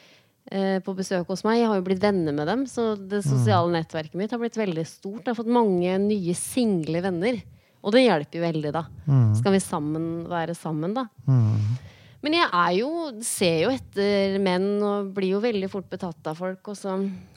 eh, 0.51 0.75
på 0.83 0.95
besøk 0.97 1.31
hos 1.31 1.45
meg, 1.47 1.61
jeg 1.61 1.71
har 1.71 1.79
jo 1.79 1.85
blitt 1.87 2.03
venner 2.03 2.35
med 2.35 2.51
dem. 2.51 2.67
Så 2.67 2.91
det 2.99 3.23
sosiale 3.23 3.71
nettverket 3.71 4.19
mitt 4.19 4.35
har 4.35 4.43
blitt 4.43 4.59
veldig 4.59 4.83
stort. 4.89 5.23
Jeg 5.23 5.31
har 5.31 5.39
fått 5.39 5.55
mange 5.61 5.95
nye 6.03 6.35
single 6.35 7.05
venner. 7.07 7.39
Og 7.83 7.95
det 7.95 8.03
hjelper 8.03 8.39
jo 8.39 8.43
veldig, 8.43 8.75
da. 8.75 8.83
Mm. 9.07 9.31
Skal 9.39 9.55
vi 9.55 9.63
sammen 9.63 10.11
være 10.31 10.55
sammen, 10.59 10.95
da. 10.95 11.07
Mm. 11.27 11.92
Men 12.23 12.37
jeg 12.37 12.47
er 12.47 12.71
jo, 12.77 12.89
ser 13.25 13.57
jo 13.65 13.69
etter 13.73 14.37
menn 14.39 14.67
og 14.79 15.09
blir 15.15 15.33
jo 15.35 15.41
veldig 15.43 15.67
fort 15.71 15.89
betatt 15.91 16.29
av 16.31 16.37
folk. 16.39 16.61
Også. 16.71 16.93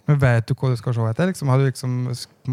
Men 0.06 0.18
vet 0.22 0.46
du 0.46 0.52
hva 0.54 0.68
du 0.70 0.76
skal 0.78 0.94
se 0.94 1.06
etter? 1.10 1.32
Liksom, 1.32 1.48
har 1.50 1.58
du 1.58 1.64
liksom 1.66 1.96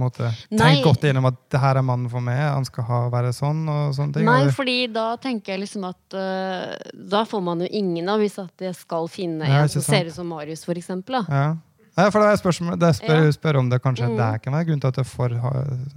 måte 0.02 0.32
tenkt 0.50 0.82
godt 0.88 1.06
innom 1.06 1.28
at 1.30 1.38
det 1.54 1.62
her 1.62 1.78
er 1.78 1.86
mannen 1.86 2.10
for 2.10 2.26
meg, 2.26 2.40
han 2.42 2.66
skal 2.66 2.88
ha, 2.88 3.02
være 3.14 3.30
sånn 3.38 3.62
og 3.70 3.94
sånne 3.94 4.18
ting? 4.18 4.26
Nei, 4.26 4.40
Har 4.48 4.56
fordi 4.58 4.78
da 4.96 5.12
tenker 5.22 5.54
jeg 5.54 5.62
liksom 5.68 5.86
at 5.92 6.18
uh, 6.18 6.74
Da 7.14 7.22
får 7.30 7.44
man 7.46 7.62
jo 7.62 7.70
ingen 7.70 8.10
av 8.10 8.24
hvis 8.24 8.40
at 8.42 8.66
jeg 8.66 8.74
skal 8.80 9.06
finne 9.14 9.46
en 9.46 9.60
ikke 9.68 9.76
som 9.78 9.86
ser 9.92 10.10
ut 10.10 10.18
som 10.18 10.34
Marius, 10.34 10.66
for 10.66 10.74
eksempel. 10.82 11.22
Da. 11.22 11.24
ja. 11.30 11.54
Nei, 11.94 12.08
for 12.10 12.24
da 12.26 12.32
er 12.34 12.40
spørsmål, 12.42 12.80
det 12.82 12.90
spør, 12.98 13.20
Ja. 13.28 13.32
spør 13.36 13.60
om 13.60 13.68
det 13.70 13.78
kanskje 13.84 14.08
Mm. 14.10 14.18
det 14.18 14.42
kan 14.42 14.54
være 14.58 14.66
grunn 14.66 14.80
til 14.82 14.88
at 14.90 14.96
du 14.98 15.04
får 15.06 15.36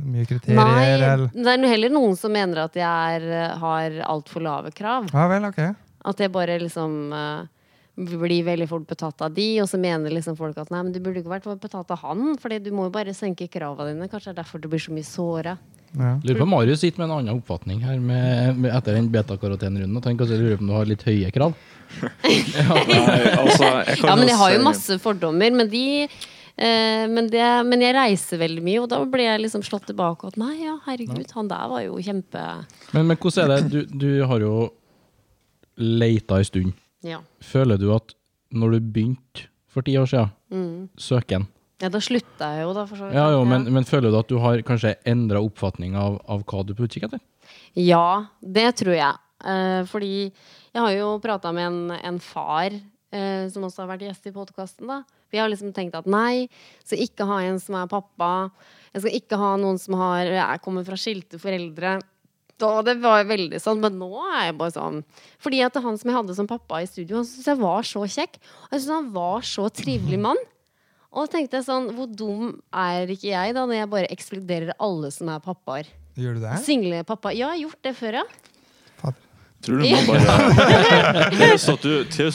mye 0.05 0.27
kriterier, 0.29 0.61
Nei, 0.61 0.85
eller 0.93 1.25
det 1.33 1.47
er 1.55 1.69
heller 1.73 1.89
noen 1.89 2.17
som 2.21 2.31
mener 2.37 2.67
at 2.67 2.75
jeg 2.77 2.85
er, 2.85 3.57
har 3.57 3.97
altfor 4.05 4.45
lave 4.45 4.75
krav. 4.77 5.09
Ja 5.09 5.25
vel, 5.33 5.49
ok. 5.49 5.63
At 6.07 6.21
jeg 6.23 6.33
bare 6.35 6.59
liksom 6.63 7.13
øh, 7.17 7.47
blir 7.97 8.45
veldig 8.45 8.69
fort 8.69 8.87
betatt 8.89 9.23
av 9.25 9.33
de, 9.35 9.47
og 9.63 9.71
så 9.71 9.81
mener 9.81 10.13
liksom 10.13 10.37
folk 10.37 10.59
at 10.61 10.71
nei, 10.73 10.83
men 10.85 10.93
du 10.93 11.01
burde 11.01 11.23
ikke 11.23 11.33
vært 11.33 11.49
betatt 11.63 11.91
av 11.95 12.03
han, 12.05 12.37
Fordi 12.41 12.61
du 12.61 12.71
må 12.77 12.89
jo 12.89 12.95
bare 12.95 13.15
senke 13.17 13.49
kravene 13.49 13.95
dine. 13.95 14.11
Kanskje 14.13 14.33
det 14.33 14.37
er 14.37 14.43
derfor 14.43 14.61
du 14.61 14.69
blir 14.73 14.83
så 14.83 14.93
mye 14.95 15.09
såra. 15.09 15.57
Ja. 15.97 16.13
Lurer 16.23 16.39
på 16.43 16.45
om 16.45 16.53
Marius 16.53 16.83
sitter 16.85 17.01
med 17.01 17.09
en 17.09 17.17
annen 17.17 17.39
oppfatning 17.39 17.81
her 17.87 17.99
med, 18.03 18.59
med 18.61 18.73
etter 18.75 18.99
den 18.99 19.09
betakarotenrunden. 19.15 19.97
Og 19.97 20.05
tenker 20.05 20.27
kanskje 20.27 20.41
lurer 20.43 20.61
på 20.61 20.67
om 20.67 20.73
du 20.73 20.77
har 20.77 20.89
litt 20.91 21.05
høye 21.07 21.33
krav. 21.33 21.57
Nei, 22.27 22.41
altså, 23.33 23.69
jeg 23.87 24.01
Ja, 24.03 24.17
men 24.19 24.29
jeg 24.29 24.41
har 24.43 24.57
jo 24.57 24.65
masse 24.67 24.99
fordommer, 25.01 25.55
men 25.57 25.71
de 25.73 25.85
eh, 26.05 27.05
men, 27.09 27.31
det, 27.33 27.45
men 27.71 27.85
jeg 27.85 27.97
reiser 27.97 28.43
veldig 28.43 28.65
mye, 28.67 28.83
og 28.83 28.91
da 28.93 29.01
ble 29.09 29.25
jeg 29.25 29.45
liksom 29.47 29.65
slått 29.65 29.89
tilbake. 29.89 30.29
At 30.29 30.41
nei, 30.41 30.67
ja, 30.67 30.77
herregud, 30.85 31.31
han 31.39 31.49
der 31.49 31.71
var 31.73 31.87
jo 31.87 31.97
kjempe 32.03 32.43
Men, 32.93 33.07
men 33.07 33.17
hvordan 33.17 33.47
er 33.47 33.55
det? 33.55 33.71
Du, 33.73 33.97
du 34.05 34.11
har 34.29 34.45
jo 34.45 34.67
leita 35.77 36.39
en 36.41 36.45
stund. 36.49 36.73
Ja. 37.07 37.21
Føler 37.45 37.79
du 37.81 37.91
at 37.95 38.15
når 38.57 38.77
du 38.77 38.81
begynte 38.93 39.47
for 39.69 39.83
ti 39.87 39.97
år 40.01 40.09
siden, 40.11 40.33
Mm. 40.47 40.89
søken 40.97 41.49
ja 41.83 41.89
da 41.91 41.99
slutta 41.99 42.47
jeg 42.55 42.63
jo, 42.63 42.73
da. 42.73 42.85
For 42.87 42.97
så 42.97 43.05
vidt. 43.09 43.15
Ja, 43.19 43.25
jo, 43.35 43.41
men, 43.45 43.67
men 43.75 43.85
føler 43.85 44.11
du 44.13 44.17
at 44.17 44.29
du 44.31 44.39
har 44.41 44.63
kanskje 44.65 44.95
endra 45.05 45.43
oppfatning 45.45 45.97
av, 45.99 46.21
av 46.25 46.45
hva 46.49 46.63
du 46.65 46.73
er 46.73 46.79
på 46.79 46.87
utkikk 46.87 47.05
etter? 47.11 47.21
Ja, 47.77 48.29
det 48.41 48.71
tror 48.81 48.95
jeg. 48.97 49.19
Eh, 49.45 49.83
fordi 49.91 50.13
jeg 50.31 50.81
har 50.81 50.95
jo 50.97 51.11
prata 51.21 51.53
med 51.53 51.67
en, 51.69 51.91
en 51.99 52.19
far 52.25 52.71
eh, 52.73 53.45
som 53.53 53.67
også 53.69 53.83
har 53.85 53.91
vært 53.93 54.07
gjest 54.09 54.31
i 54.31 54.33
podkasten. 54.33 54.89
Vi 55.29 55.37
har 55.43 55.51
liksom 55.53 55.75
tenkt 55.77 55.99
at 55.99 56.09
nei, 56.09 56.47
så 56.87 56.97
ikke 56.97 57.27
ha 57.29 57.43
en 57.45 57.61
som 57.61 57.77
er 57.77 57.91
pappa. 57.93 58.31
Jeg 58.95 59.03
skal 59.05 59.19
ikke 59.21 59.37
ha 59.43 59.53
noen 59.61 59.77
som 59.83 59.99
har, 60.01 60.25
jeg 60.33 60.63
kommer 60.65 60.87
fra 60.89 60.97
skilte 60.97 61.37
foreldre. 61.43 61.99
Da, 62.57 62.71
det 62.87 62.95
var 63.03 63.27
veldig 63.29 63.59
sånn, 63.61 63.83
Men 63.85 63.99
nå 64.01 64.09
er 64.33 64.47
jeg 64.47 64.55
bare 64.57 64.73
sånn 64.73 65.03
Fordi 65.45 65.59
at 65.67 65.75
han 65.77 65.99
som 66.01 66.09
jeg 66.09 66.17
hadde 66.17 66.37
som 66.39 66.47
pappa 66.49 66.79
i 66.81 66.87
studio, 66.89 67.19
han 67.21 67.27
syntes 67.29 67.51
jeg 67.51 67.61
var 67.61 67.85
så 67.85 68.05
kjekk. 68.09 68.39
Og 68.41 68.71
jeg 68.73 68.81
syntes 68.81 68.95
han 68.95 69.11
var 69.13 69.45
så 69.45 69.67
trivelig 69.69 70.21
mann. 70.25 70.41
Og 71.13 71.27
da 71.27 71.37
tenkte 71.37 71.61
jeg 71.61 71.67
sånn, 71.69 71.91
hvor 71.97 72.09
dum 72.13 72.55
er 72.77 73.13
ikke 73.13 73.29
jeg 73.31 73.55
da, 73.57 73.67
når 73.69 73.79
jeg 73.83 73.91
bare 73.93 74.11
ekskluderer 74.13 74.75
alle 74.83 75.13
som 75.15 75.29
er 75.33 75.45
pappaer? 75.45 75.89
Gjør 76.17 76.37
du 76.37 76.43
det? 76.47 76.57
Single 76.65 77.05
pappa. 77.09 77.33
Ja, 77.37 77.53
jeg 77.53 77.53
har 77.53 77.63
gjort 77.67 77.83
det 77.89 77.95
før, 77.97 78.21
ja. 78.23 78.27
Tror 79.65 79.81
du 79.83 79.87
må 79.89 80.01
bare 80.07 81.31
Therese, 81.33 81.77
du, 81.83 81.95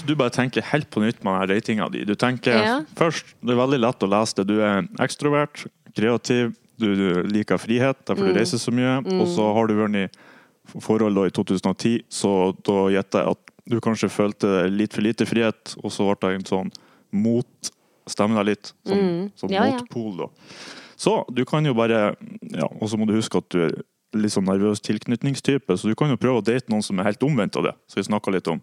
du 0.10 0.14
bare 0.18 0.34
tenker 0.34 0.66
helt 0.72 0.90
på 0.92 1.04
nytt 1.04 1.22
med 1.26 1.50
ratinga 1.52 1.88
di. 1.94 2.02
Du 2.10 2.16
tenker 2.20 2.58
Ja. 2.58 2.74
først 2.98 3.36
Det 3.42 3.54
er 3.54 3.60
veldig 3.62 3.80
lett 3.84 4.06
å 4.06 4.10
lese 4.10 4.42
det. 4.42 4.48
Du 4.50 4.62
er 4.66 4.88
ekstrovert, 5.04 5.66
kreativ, 5.98 6.56
du, 6.80 6.96
du 6.96 7.24
liker 7.24 7.58
frihet, 7.58 7.98
derfor 8.06 8.24
Mm. 8.26 8.34
du 8.34 8.40
reiser 8.40 8.58
så 8.58 8.72
mye. 8.72 8.98
Og 9.22 9.28
så 9.28 9.54
har 9.54 9.68
du 9.68 9.74
vært 9.76 9.96
i 9.96 10.80
forhold 10.80 11.16
da 11.16 11.26
i 11.26 11.30
2010, 11.32 12.04
så 12.10 12.54
da 12.64 12.90
gjetter 12.90 13.24
jeg 13.24 13.32
at 13.32 13.52
du 13.70 13.80
kanskje 13.80 14.10
følte 14.10 14.70
litt 14.72 14.94
for 14.94 15.02
lite 15.02 15.26
frihet, 15.26 15.76
og 15.84 15.92
så 15.92 16.08
ble 16.20 16.30
det 16.30 16.40
en 16.40 16.44
sånn 16.46 16.72
mot 17.12 17.72
Stemmer 18.10 18.44
deg 18.44 18.46
litt? 18.58 18.74
Sånn, 18.84 18.98
Mm. 18.98 19.32
sånn 19.38 19.52
Ja, 19.52 19.62
motpol, 19.78 20.18
da. 20.18 20.26
Så 20.98 21.24
du 21.34 21.46
kan 21.46 21.64
jo 21.64 21.74
bare 21.74 22.16
Ja, 22.52 22.66
og 22.66 22.90
så 22.90 22.98
må 22.98 23.06
du 23.06 23.14
huske 23.14 23.38
at 23.38 23.48
du 23.50 23.62
er 23.68 23.72
litt 24.14 24.32
sånn 24.32 24.44
nervøs 24.46 24.82
tilknytningstype, 24.82 25.70
så 25.78 25.84
du 25.88 25.94
kan 25.96 26.10
jo 26.10 26.18
prøve 26.18 26.42
å 26.42 26.44
date 26.44 26.68
noen 26.68 26.82
som 26.84 27.00
er 27.00 27.04
helt 27.04 27.20
omvendt 27.22 27.56
av 27.58 27.64
det. 27.64 27.76
Så 27.88 27.96
vi 27.96 28.02
snakka 28.10 28.32
litt 28.34 28.48
om 28.48 28.60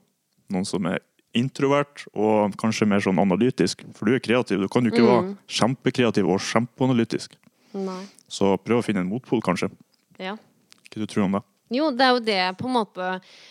noen 0.50 0.66
som 0.66 0.84
er 0.86 0.98
introvert 1.34 2.04
og 2.14 2.56
kanskje 2.56 2.86
mer 2.88 2.98
sånn 2.98 3.16
analytisk. 3.18 3.84
For 3.94 4.06
du 4.06 4.14
er 4.16 4.18
kreativ. 4.20 4.58
Du 4.60 4.68
kan 4.68 4.82
jo 4.84 4.90
ikke 4.90 5.06
Mm. 5.06 5.06
være 5.06 5.36
kjempekreativ 5.48 6.28
og 6.28 6.40
kjempeanalytisk. 6.40 7.28
Nei. 7.76 8.02
Så 8.30 8.54
prøv 8.64 8.80
å 8.80 8.84
finne 8.86 9.04
en 9.04 9.10
motpol, 9.10 9.42
kanskje. 9.44 9.70
Ja. 10.18 10.36
Hva 10.88 11.02
du 11.02 11.06
tror 11.06 11.26
om 11.26 11.38
det? 11.38 11.44
Jo, 11.74 11.90
det 11.92 12.04
er 12.04 12.14
jo 12.16 12.20
det, 12.24 12.42
på 12.58 12.68
en 12.68 12.76
måte. 12.78 13.08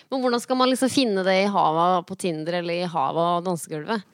Men 0.09 0.21
hvordan 0.23 0.41
skal 0.41 0.57
man 0.57 0.71
liksom 0.71 0.89
finne 0.89 1.23
det 1.25 1.35
i 1.43 1.49
havet 1.53 2.07
på 2.09 2.17
Tinder 2.17 2.61
eller 2.63 2.81
i 2.81 2.89
havet 2.89 3.33
og 3.37 3.45
dansegulvet? 3.45 4.05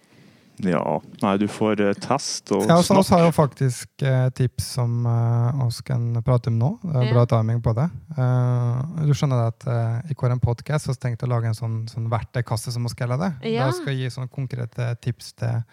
Ja, 0.61 0.99
nei, 1.23 1.31
du 1.41 1.47
får 1.49 1.79
uh, 1.81 1.93
test 1.97 2.51
og 2.53 2.67
Ja, 2.69 2.75
og 2.77 2.85
snakk. 2.85 2.99
oss 3.01 3.09
har 3.09 3.23
jo 3.25 3.31
faktisk 3.33 4.03
uh, 4.05 4.27
tips 4.37 4.67
som 4.75 4.99
vi 5.01 5.65
uh, 5.65 5.79
kan 5.87 6.03
prate 6.25 6.51
om 6.51 6.59
nå. 6.59 6.69
Det 6.83 6.93
er 6.93 7.07
Ja. 7.07 7.13
bra 7.15 7.23
timing 7.31 7.61
på 7.65 7.73
det. 7.73 7.87
Uh, 8.13 8.83
du 9.07 9.13
skjønner 9.17 9.47
at 9.49 9.65
eh, 9.65 10.11
i 10.11 10.13
hver 10.13 10.37
podcast 10.43 10.87
har 10.87 10.93
vi 10.93 11.01
tenkt 11.07 11.25
å 11.25 11.29
lage 11.31 11.49
en 11.49 11.57
sånn, 11.57 11.79
sånn 11.89 12.05
verktøykasse, 12.11 12.71
som 12.71 12.85
vi 12.85 12.93
kaller 12.99 13.17
det. 13.17 13.31
Ja. 13.55 13.65
Da 13.65 13.71
skal 13.73 13.97
gi 13.97 14.11
sånne 14.13 14.29
konkrete 14.29 14.93
tips 15.01 15.33
til 15.41 15.63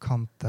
kant, 0.00 0.44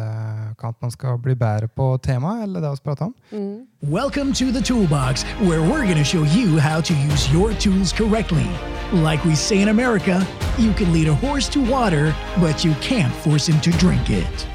kant 0.57 0.81
man 0.81 0.91
skal 0.91 1.17
bli 1.21 1.35
bedre 1.35 1.67
på 1.67 1.97
temaet, 2.03 2.43
eller 2.43 2.61
det 2.61 2.71
vi 2.71 2.83
prater 2.83 3.05
om. 3.05 3.13
Mm. 3.31 3.67
Welcome 3.81 4.33
to 4.33 4.51
the 4.51 4.61
Toolbox, 4.61 5.23
where 5.41 5.61
we're 5.61 5.85
going 5.85 5.97
to 5.97 6.03
show 6.03 6.23
you 6.23 6.59
how 6.59 6.81
to 6.81 6.93
use 6.93 7.31
your 7.33 7.53
tools 7.53 7.93
correctly. 7.93 8.47
Like 8.93 9.23
we 9.25 9.35
say 9.35 9.61
in 9.61 9.69
America, 9.69 10.25
you 10.57 10.73
can 10.73 10.93
lead 10.93 11.07
a 11.07 11.13
horse 11.13 11.49
to 11.49 11.59
water, 11.59 12.13
but 12.39 12.65
you 12.65 12.73
can't 12.81 13.13
force 13.13 13.47
him 13.47 13.59
to 13.61 13.71
drink 13.77 14.09
it. 14.09 14.50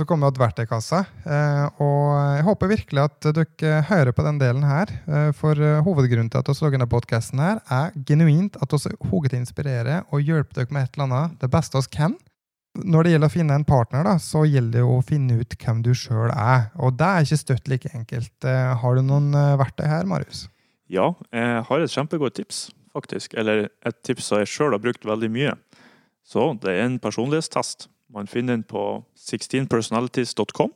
Så 0.00 0.06
kommer 0.08 0.30
vi 0.30 0.38
til 0.38 0.44
verktøykassa. 0.44 1.02
Eh, 1.28 1.82
og 1.84 2.06
jeg 2.38 2.46
håper 2.46 2.70
virkelig 2.70 3.02
at 3.02 3.28
dere 3.36 3.82
hører 3.90 4.14
på 4.16 4.24
den 4.24 4.40
delen 4.40 4.64
her. 4.64 4.92
Eh, 5.04 5.28
for 5.36 5.60
eh, 5.60 5.82
hovedgrunnen 5.84 6.30
til 6.32 6.40
at 6.40 6.48
vi 6.48 6.56
lager 6.56 6.78
denne 6.78 6.88
podkasten 6.90 7.42
er 7.44 7.92
genuint 8.08 8.56
at 8.64 8.72
vi 8.72 8.94
hodet 9.10 9.36
inspirere 9.36 10.00
og 10.08 10.24
hjelpe 10.24 10.56
dere 10.56 10.72
med 10.72 10.88
et 10.88 10.96
eller 10.96 11.08
annet 11.08 11.36
det 11.44 11.50
beste 11.52 11.84
vi 11.84 11.92
kan. 11.98 12.16
Når 12.80 13.04
det 13.04 13.12
gjelder 13.12 13.32
å 13.32 13.34
finne 13.34 13.58
en 13.58 13.66
partner, 13.66 14.06
da, 14.06 14.16
så 14.22 14.44
gjelder 14.46 14.78
det 14.78 14.86
å 14.86 15.00
finne 15.04 15.40
ut 15.42 15.56
hvem 15.58 15.84
du 15.84 15.90
sjøl 15.92 16.30
er. 16.30 16.68
Og 16.78 16.96
det 16.96 17.08
er 17.08 17.26
ikke 17.26 17.40
støtt 17.42 17.68
like 17.68 17.90
enkelt. 17.98 18.46
Har 18.46 18.94
du 18.96 19.02
noen 19.02 19.34
verktøy 19.58 19.88
her, 19.90 20.06
Marius? 20.06 20.44
Ja, 20.86 21.10
jeg 21.34 21.64
har 21.66 21.82
et 21.82 21.90
kjempegodt 21.90 22.38
tips, 22.38 22.68
faktisk. 22.94 23.34
Eller 23.34 23.66
et 23.82 23.98
tips 24.06 24.30
som 24.30 24.38
jeg 24.38 24.52
sjøl 24.54 24.76
har 24.76 24.84
brukt 24.86 25.02
veldig 25.02 25.32
mye. 25.34 25.56
Så 26.22 26.52
det 26.62 26.76
er 26.76 26.86
en 26.86 27.00
personlighetstest. 27.02 27.88
Man 28.14 28.30
finner 28.30 28.56
den 28.56 28.66
på 28.66 29.02
16personalities.com. 29.18 30.72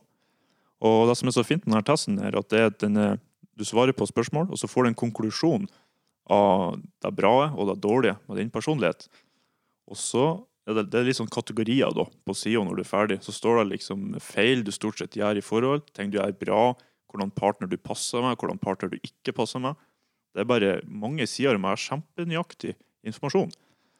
Og 0.85 1.09
det 1.09 1.15
som 1.19 1.29
er 1.29 1.35
så 1.35 1.45
fint 1.47 1.63
med 1.65 1.75
denne 1.75 1.87
testen, 1.87 2.19
er 2.21 2.37
at 2.39 2.55
er 2.55 2.73
denne, 2.81 3.15
du 3.55 3.63
svarer 3.67 3.95
på 3.95 4.07
spørsmål, 4.07 4.49
og 4.51 4.59
så 4.59 4.69
får 4.69 4.85
du 4.85 4.91
en 4.91 5.01
konklusjon 5.05 5.69
av 6.31 6.75
det 7.03 7.13
bra 7.15 7.51
og 7.53 7.69
det 7.69 7.79
dårlige 7.83 8.17
med 8.27 8.41
din 8.41 8.51
personlighet. 8.53 9.07
Og 9.89 9.99
så 9.99 10.25
er 10.65 10.79
det, 10.79 10.87
det 10.91 10.99
er 10.99 11.07
litt 11.09 11.19
sånn 11.19 11.31
kategorier 11.31 11.93
da, 11.95 12.07
på 12.25 12.35
sida 12.37 12.63
når 12.65 12.79
du 12.79 12.83
er 12.83 12.89
ferdig. 12.89 13.19
Så 13.23 13.35
står 13.35 13.61
det 13.61 13.75
liksom 13.75 14.15
feil 14.23 14.65
du 14.65 14.71
stort 14.73 14.99
sett 15.01 15.17
gjør 15.17 15.39
i 15.39 15.45
forhold, 15.45 15.85
ting 15.93 16.11
du 16.11 16.17
gjør 16.19 16.33
bra, 16.41 16.61
hvordan 17.11 17.33
partner 17.35 17.69
du 17.71 17.77
passer 17.79 18.23
med, 18.25 18.37
hvordan 18.39 18.61
partner 18.61 18.91
du 18.91 18.97
ikke 18.99 19.35
passer 19.37 19.61
med. 19.63 19.77
Det 20.35 20.43
er 20.43 20.49
bare 20.49 20.71
mange 20.89 21.27
sider 21.29 21.59
med 21.61 21.79
kjempenøyaktig 21.79 22.73
informasjon. 23.07 23.53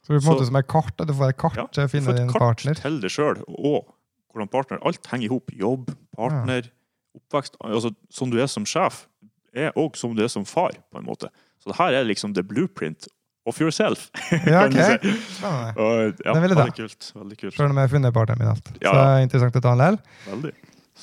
Så 0.05 0.13
du 0.13 0.17
er 0.17 0.21
på 0.21 0.29
en 0.29 0.35
måte 0.35 0.45
som 0.51 0.57
et 0.59 0.67
kart, 0.69 0.93
du 1.01 1.13
får 1.17 1.31
et 1.33 1.37
kart 1.41 1.55
Ja, 1.57 1.65
til 1.73 1.87
å 1.87 1.89
finne 1.89 2.13
din 2.13 2.27
et 2.29 2.33
kart 2.35 2.43
partner. 2.43 2.77
til 2.77 2.99
deg 3.01 3.09
sjøl, 3.13 3.41
og 3.49 3.87
hvordan 4.31 4.51
partner 4.53 4.79
Alt 4.85 5.07
henger 5.09 5.25
i 5.25 5.31
hop. 5.33 5.49
Jobb, 5.57 5.89
partner, 6.15 6.69
oppvekst. 7.17 7.57
Altså, 7.65 7.93
som 8.13 8.29
du 8.29 8.37
er 8.43 8.47
som 8.51 8.65
sjef, 8.69 9.07
er 9.55 9.71
òg 9.79 9.95
som 9.97 10.13
du 10.15 10.21
er 10.23 10.29
som 10.29 10.45
far, 10.45 10.75
på 10.91 10.99
en 11.01 11.07
måte. 11.07 11.31
Så 11.63 11.71
det 11.71 11.77
her 11.79 11.97
er 11.97 12.05
liksom 12.05 12.35
the 12.35 12.43
blueprint 12.43 13.07
of 13.47 13.59
yourself. 13.61 14.09
Ja, 14.45 14.65
ok. 14.67 14.75
Spennende. 14.75 15.73
Og, 15.79 16.13
ja, 16.21 16.33
Det 16.33 16.41
vil 16.43 16.49
jeg 16.53 16.59
veldig 16.59 16.75
kult. 16.77 17.11
Veldig 17.15 17.37
kult. 17.41 17.55
Selv 17.57 17.71
om 17.71 17.77
jeg 17.81 17.87
har 17.89 17.93
funnet 17.95 18.13
partneren 18.13 18.41
min 18.43 18.51
alt. 18.53 18.71
Ja, 18.81 18.91
Så 18.91 18.95
det 18.99 19.05
er 19.09 19.25
interessant 19.25 19.55
å 19.57 19.63
ta 19.65 19.73
en 19.73 19.81
lell. 19.81 19.99
Veldig. 20.29 20.53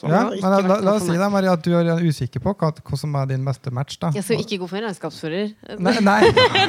Ja, 0.02 0.22
men 0.30 0.40
la, 0.40 0.58
la, 0.64 0.76
la 0.80 0.92
oss 0.96 1.04
si 1.04 1.14
da, 1.20 1.26
Maria, 1.30 1.52
at 1.52 1.62
du 1.66 1.74
er 1.76 2.00
usikker 2.00 2.40
på 2.42 2.54
hva, 2.56 2.70
hva 2.80 2.96
som 2.98 3.12
er 3.20 3.26
din 3.28 3.44
beste 3.44 3.70
match. 3.70 3.98
da. 4.00 4.08
Jeg 4.16 4.24
skal 4.24 4.40
ikke 4.40 4.58
gå 4.62 4.68
for 4.70 4.80
en 4.80 4.86
regnskapsfører. 4.88 5.52
Nei, 5.84 5.94
nei. 6.00 6.20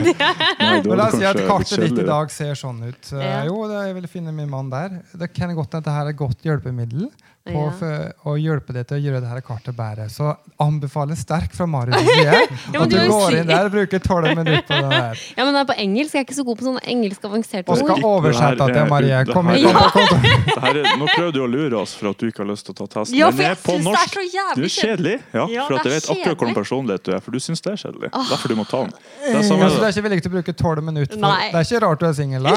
Nei, 0.59 0.81
Men 0.83 0.97
la 0.99 1.07
oss 1.07 1.15
si 1.17 1.23
at 1.29 1.39
kartet 1.47 1.85
ditt 1.85 2.01
i 2.03 2.07
dag 2.09 2.33
ser 2.35 2.53
sånn 2.59 2.83
ut. 2.89 3.13
Eh, 3.15 3.23
Ja. 3.23 3.37
Jo, 3.47 3.61
det, 3.71 3.79
jeg 3.87 3.95
vil 4.01 4.09
finne 4.11 4.35
min 4.35 4.51
mann 4.51 4.69
der. 4.73 4.99
Det 5.15 5.31
kan 5.33 5.55
godt 5.55 5.71
hende 5.71 5.79
at 5.79 5.87
dette 5.87 5.95
er 6.03 6.11
et 6.11 6.19
godt 6.19 6.43
hjelpemiddel 6.45 7.07
på 7.43 7.51
Ja. 7.59 7.71
for 7.75 8.31
å 8.31 8.33
hjelpe 8.39 8.71
deg 8.71 8.85
til 8.87 8.97
å 8.97 9.01
gjøre 9.03 9.19
dette 9.19 9.41
kartet 9.43 9.75
bedre. 9.75 10.05
Så 10.07 10.29
anbefaler 10.63 11.17
sterkt 11.19 11.51
fra 11.57 11.65
Marius' 11.67 11.99
side 12.07 12.47
men 12.71 12.81
at 12.85 12.89
du 12.93 12.95
går 13.11 13.35
inn 13.41 13.47
der 13.49 13.65
og 13.67 13.73
bruker 13.73 13.99
tolv 13.99 14.29
minutter 14.31 14.63
på 14.69 14.77
det 14.79 14.91
der. 14.93 15.23
Ja, 15.37 15.43
men 15.43 15.51
det 15.57 15.59
er 15.63 15.67
på 15.73 15.75
engelsk. 15.83 16.13
Jeg 16.15 16.21
er 16.23 16.27
ikke 16.29 16.37
så 16.37 16.45
god 16.47 16.57
på 16.61 16.67
sånne 16.69 16.83
engelsk 16.93 17.25
avanserte 17.27 17.67
ord. 17.67 17.75
Og 17.75 17.83
skal 17.83 18.07
oversette 18.07 18.55
Det 18.55 18.63
her 18.63 18.79
til 18.79 18.89
Marie. 18.93 19.19
Kom 19.33 19.51
her- 19.51 19.59
kom, 19.67 19.91
kom 19.91 20.07
kom. 20.13 20.23
Det 20.23 20.63
her 20.63 20.79
er, 20.83 20.87
nå 21.03 21.09
prøver 21.11 21.35
du 21.35 21.41
å 21.43 21.49
lure 21.51 21.81
oss 21.83 21.97
for 21.99 22.13
at 22.13 22.23
du 22.23 22.29
ikke 22.31 22.45
har 22.45 22.49
lyst 22.53 22.65
til 22.69 22.77
å 22.77 22.79
ta 22.79 22.87
testen. 22.95 23.19
Ja, 23.19 23.27
for 23.35 23.43
er 23.43 23.51
jeg 23.51 23.59
på 23.65 23.75
syns 23.75 23.91
det 23.91 23.99
er 23.99 24.13
så 24.13 24.23
Du 24.23 24.37
jævlig 24.37 24.69
er 24.69 24.75
kjedelig, 24.79 25.17
ja, 25.35 25.45
Ja, 25.57 25.67
for 25.67 25.75
at 25.81 25.83
det 25.83 25.91
jeg 25.91 25.99
vet 25.99 26.09
akkurat 26.15 26.39
hvilken 26.39 26.59
personlighet 26.61 27.03
du 27.03 27.11
er. 27.11 27.19
For 27.27 27.31
du 27.35 27.39
syns 27.43 27.59
det 27.67 27.75
er 27.75 27.79
kjedelig. 27.83 28.13
Derfor 28.31 28.47
du 28.47 28.55
må 28.55 28.67
ta 28.71 28.85
den. 28.87 28.95
Det 29.19 29.35
er 29.35 29.35
Ja, 29.35 29.43
så 29.43 29.79
du 29.83 29.83
er 29.83 29.91
ikke 29.91 30.07
villig 30.07 30.23
til 30.23 30.31
å 30.31 30.35
bruke 30.39 30.55
tolv 30.63 30.83
minutter? 30.87 31.19
For, 31.19 31.43
det 31.51 31.59
er 31.59 31.67
ikke 31.67 31.83
rart 31.89 31.99
du 31.99 32.07
er 32.07 32.15
singel, 32.23 32.43
da. 32.47 32.55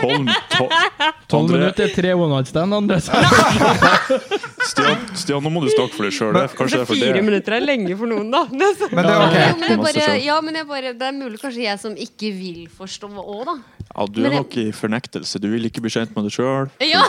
Tolv 0.00 0.28
tol- 0.54 0.72
Tolv 1.28 1.48
André- 1.48 1.58
minutter, 1.60 1.88
tre 1.94 2.12
one 2.14 2.30
night 2.34 2.48
stand, 2.50 2.74
Andres. 2.74 3.08
Stian, 4.70 4.98
Stian, 5.18 5.42
nå 5.44 5.50
må 5.52 5.62
du 5.64 5.68
snakke 5.72 5.94
for 5.96 6.06
deg 6.06 6.14
sjøl. 6.16 6.36
Er 6.38 6.48
Fire 6.88 7.12
det. 7.16 7.22
minutter 7.24 7.56
er 7.58 7.64
lenge 7.64 7.96
for 7.98 8.10
noen, 8.10 8.30
da. 8.32 8.44
Er 8.54 8.94
Men 8.94 9.06
det 9.06 9.14
er 9.14 9.14
Ja, 9.14 9.50
ok. 9.52 9.60
men 9.60 9.68
jeg 9.70 9.80
bare, 9.84 10.16
ja, 10.24 10.36
men 10.44 10.58
jeg 10.60 10.68
bare, 10.70 10.92
det 10.98 11.08
er 11.10 11.16
mulig 11.16 11.40
kanskje 11.42 11.64
jeg 11.66 11.80
som 11.82 11.96
ikke 12.06 12.30
vil 12.36 12.62
forstå 12.74 13.10
òg, 13.22 13.44
da. 13.50 13.56
Ja, 13.94 14.06
du 14.10 14.20
er 14.26 14.34
nok 14.38 14.56
i 14.58 14.66
fornektelse. 14.74 15.38
Du 15.42 15.48
vil 15.52 15.68
ikke 15.68 15.82
bli 15.84 15.92
kjent 15.94 16.14
med 16.16 16.26
deg 16.26 16.34
sjøl, 16.38 16.70
Ja, 16.82 17.04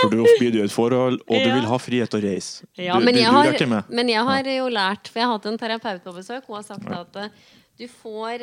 for 0.00 0.12
du 0.12 0.24
blir 0.38 0.52
du 0.54 0.58
i 0.60 0.64
et 0.64 0.72
forhold, 0.74 1.20
og 1.26 1.36
du 1.36 1.50
vil 1.52 1.68
ha 1.70 1.78
frihet 1.80 2.10
til 2.12 2.20
å 2.20 2.24
reise. 2.26 2.66
ja 2.80 2.96
Du, 2.98 3.04
men, 3.06 3.14
du 3.16 3.20
jeg 3.22 3.30
har, 3.32 3.84
men 3.92 4.10
jeg 4.12 4.24
har 4.30 4.50
jo 4.56 4.66
lært, 4.72 5.08
for 5.12 5.20
jeg 5.22 5.28
har 5.28 5.36
hatt 5.38 5.46
en 5.52 5.60
terapeut 5.60 6.02
på 6.04 6.16
besøk, 6.16 6.42
hun 6.48 6.58
har 6.58 6.66
sagt 6.66 6.90
at 6.92 7.20
eh, 7.22 7.30
du 7.76 7.86
får 7.92 8.42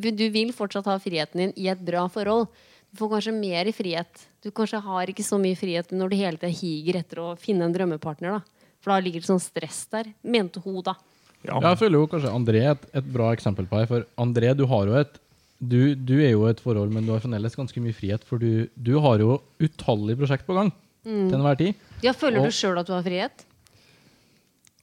Du 0.00 0.24
vil 0.30 0.52
fortsatt 0.54 0.86
ha 0.86 0.96
friheten 1.02 1.40
din 1.42 1.52
i 1.58 1.68
et 1.70 1.80
bra 1.84 2.06
forhold. 2.10 2.46
Du 2.90 3.02
får 3.02 3.10
kanskje 3.16 3.34
mer 3.36 3.68
i 3.68 3.74
frihet. 3.76 4.22
Du 4.42 4.50
kanskje 4.54 4.80
har 4.80 5.10
ikke 5.12 5.24
så 5.26 5.36
mye 5.40 5.56
frihet 5.58 5.90
når 5.92 6.12
du 6.12 6.16
hele 6.16 6.38
tiden 6.40 6.56
higer 6.56 7.00
etter 7.02 7.20
å 7.20 7.32
finne 7.40 7.66
en 7.68 7.74
drømmepartner, 7.74 8.38
da. 8.38 8.68
For 8.80 8.94
da 8.94 9.00
ligger 9.02 9.24
det 9.24 9.28
sånn 9.28 9.42
stress 9.42 9.82
der, 9.92 10.08
mente 10.22 10.62
hun, 10.64 10.78
da. 10.86 10.94
Ja. 11.46 11.58
Jeg 11.62 11.78
føler 11.78 12.00
jo 12.00 12.08
kanskje 12.10 12.32
André 12.34 12.62
er 12.64 12.72
et, 12.76 12.86
et 12.98 13.10
bra 13.14 13.28
eksempel 13.36 13.66
på 13.70 13.78
det. 13.78 13.88
For 13.90 14.06
André, 14.24 14.54
du 14.58 14.64
har 14.70 14.88
jo 14.90 14.96
et 14.98 15.18
du, 15.58 15.94
du 15.98 16.14
er 16.22 16.30
jo 16.36 16.44
i 16.46 16.52
et 16.52 16.60
forhold, 16.62 16.92
men 16.94 17.02
du 17.06 17.10
har 17.10 17.22
fremdeles 17.22 17.56
ganske 17.58 17.80
mye 17.82 17.94
frihet. 17.94 18.22
For 18.26 18.38
du, 18.38 18.68
du 18.78 18.92
har 19.02 19.18
jo 19.22 19.40
utallige 19.62 20.18
prosjekt 20.20 20.46
på 20.46 20.54
gang 20.54 20.70
til 21.02 21.34
enhver 21.34 21.58
tid. 21.58 21.74
Ja, 22.04 22.12
føler 22.14 22.44
Og- 22.44 22.50
du 22.50 22.54
sjøl 22.54 22.78
at 22.78 22.86
du 22.86 22.94
har 22.94 23.02
frihet? 23.06 23.44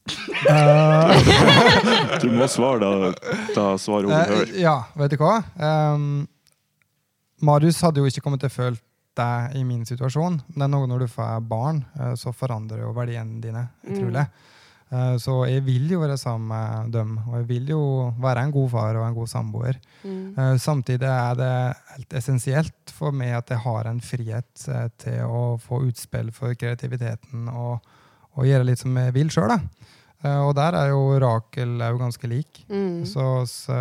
Du 2.22 2.30
må 2.36 2.48
svare, 2.52 2.80
da, 2.80 3.12
da 3.56 3.66
svarer 3.82 4.08
hun 4.10 4.14
hører. 4.16 4.46
Hør. 4.46 4.54
ja, 4.60 4.76
vet 5.00 5.16
du 5.16 5.18
hva? 5.22 5.36
Um, 5.58 6.28
Marius 7.46 7.82
hadde 7.86 8.02
jo 8.02 8.10
ikke 8.10 8.24
kommet 8.26 8.44
til 8.44 8.52
å 8.52 8.56
føle 8.56 8.82
deg 9.16 9.56
i 9.60 9.64
min 9.68 9.86
situasjon. 9.88 10.42
Men 10.52 10.60
det 10.60 10.68
er 10.68 10.74
noe 10.74 10.90
når 10.92 11.06
du 11.06 11.14
får 11.14 11.48
barn, 11.48 11.84
eh, 12.00 12.14
så 12.20 12.34
forandrer 12.36 12.84
jo 12.84 12.94
verdiene 12.96 13.42
dine 13.44 13.68
utrolig. 13.86 14.28
Mm. 14.28 14.52
Så 15.20 15.34
jeg 15.50 15.64
vil 15.66 15.90
jo 15.90 15.98
være 16.04 16.16
sammen 16.16 16.46
med 16.52 16.92
dem, 16.94 17.16
og 17.26 17.40
jeg 17.40 17.48
vil 17.50 17.72
jo 17.74 17.82
være 18.22 18.44
en 18.46 18.52
god 18.54 18.68
far 18.70 19.00
og 19.00 19.08
en 19.08 19.16
god 19.18 19.32
samboer. 19.32 19.80
Mm. 20.06 20.60
Samtidig 20.62 21.10
er 21.10 21.40
det 21.40 21.56
helt 21.96 22.14
essensielt 22.22 22.94
for 22.94 23.16
meg 23.16 23.34
at 23.34 23.50
jeg 23.50 23.64
har 23.66 23.90
en 23.90 24.02
frihet 24.06 24.68
eh, 24.70 24.88
til 25.02 25.26
å 25.26 25.42
få 25.60 25.82
utspill 25.88 26.30
for 26.36 26.54
kreativiteten 26.54 27.50
og, 27.50 27.82
og 28.38 28.48
gjøre 28.48 28.70
litt 28.70 28.84
som 28.84 29.02
jeg 29.02 29.16
vil 29.18 29.34
sjøl. 29.34 29.56
Og 30.46 30.54
der 30.58 30.78
er 30.80 30.92
jo 30.92 31.02
Rakel 31.22 31.76
er 31.82 31.94
jo 31.94 32.00
ganske 32.02 32.30
lik. 32.30 32.64
Mm. 32.70 33.04
Så, 33.10 33.26
så, 33.50 33.80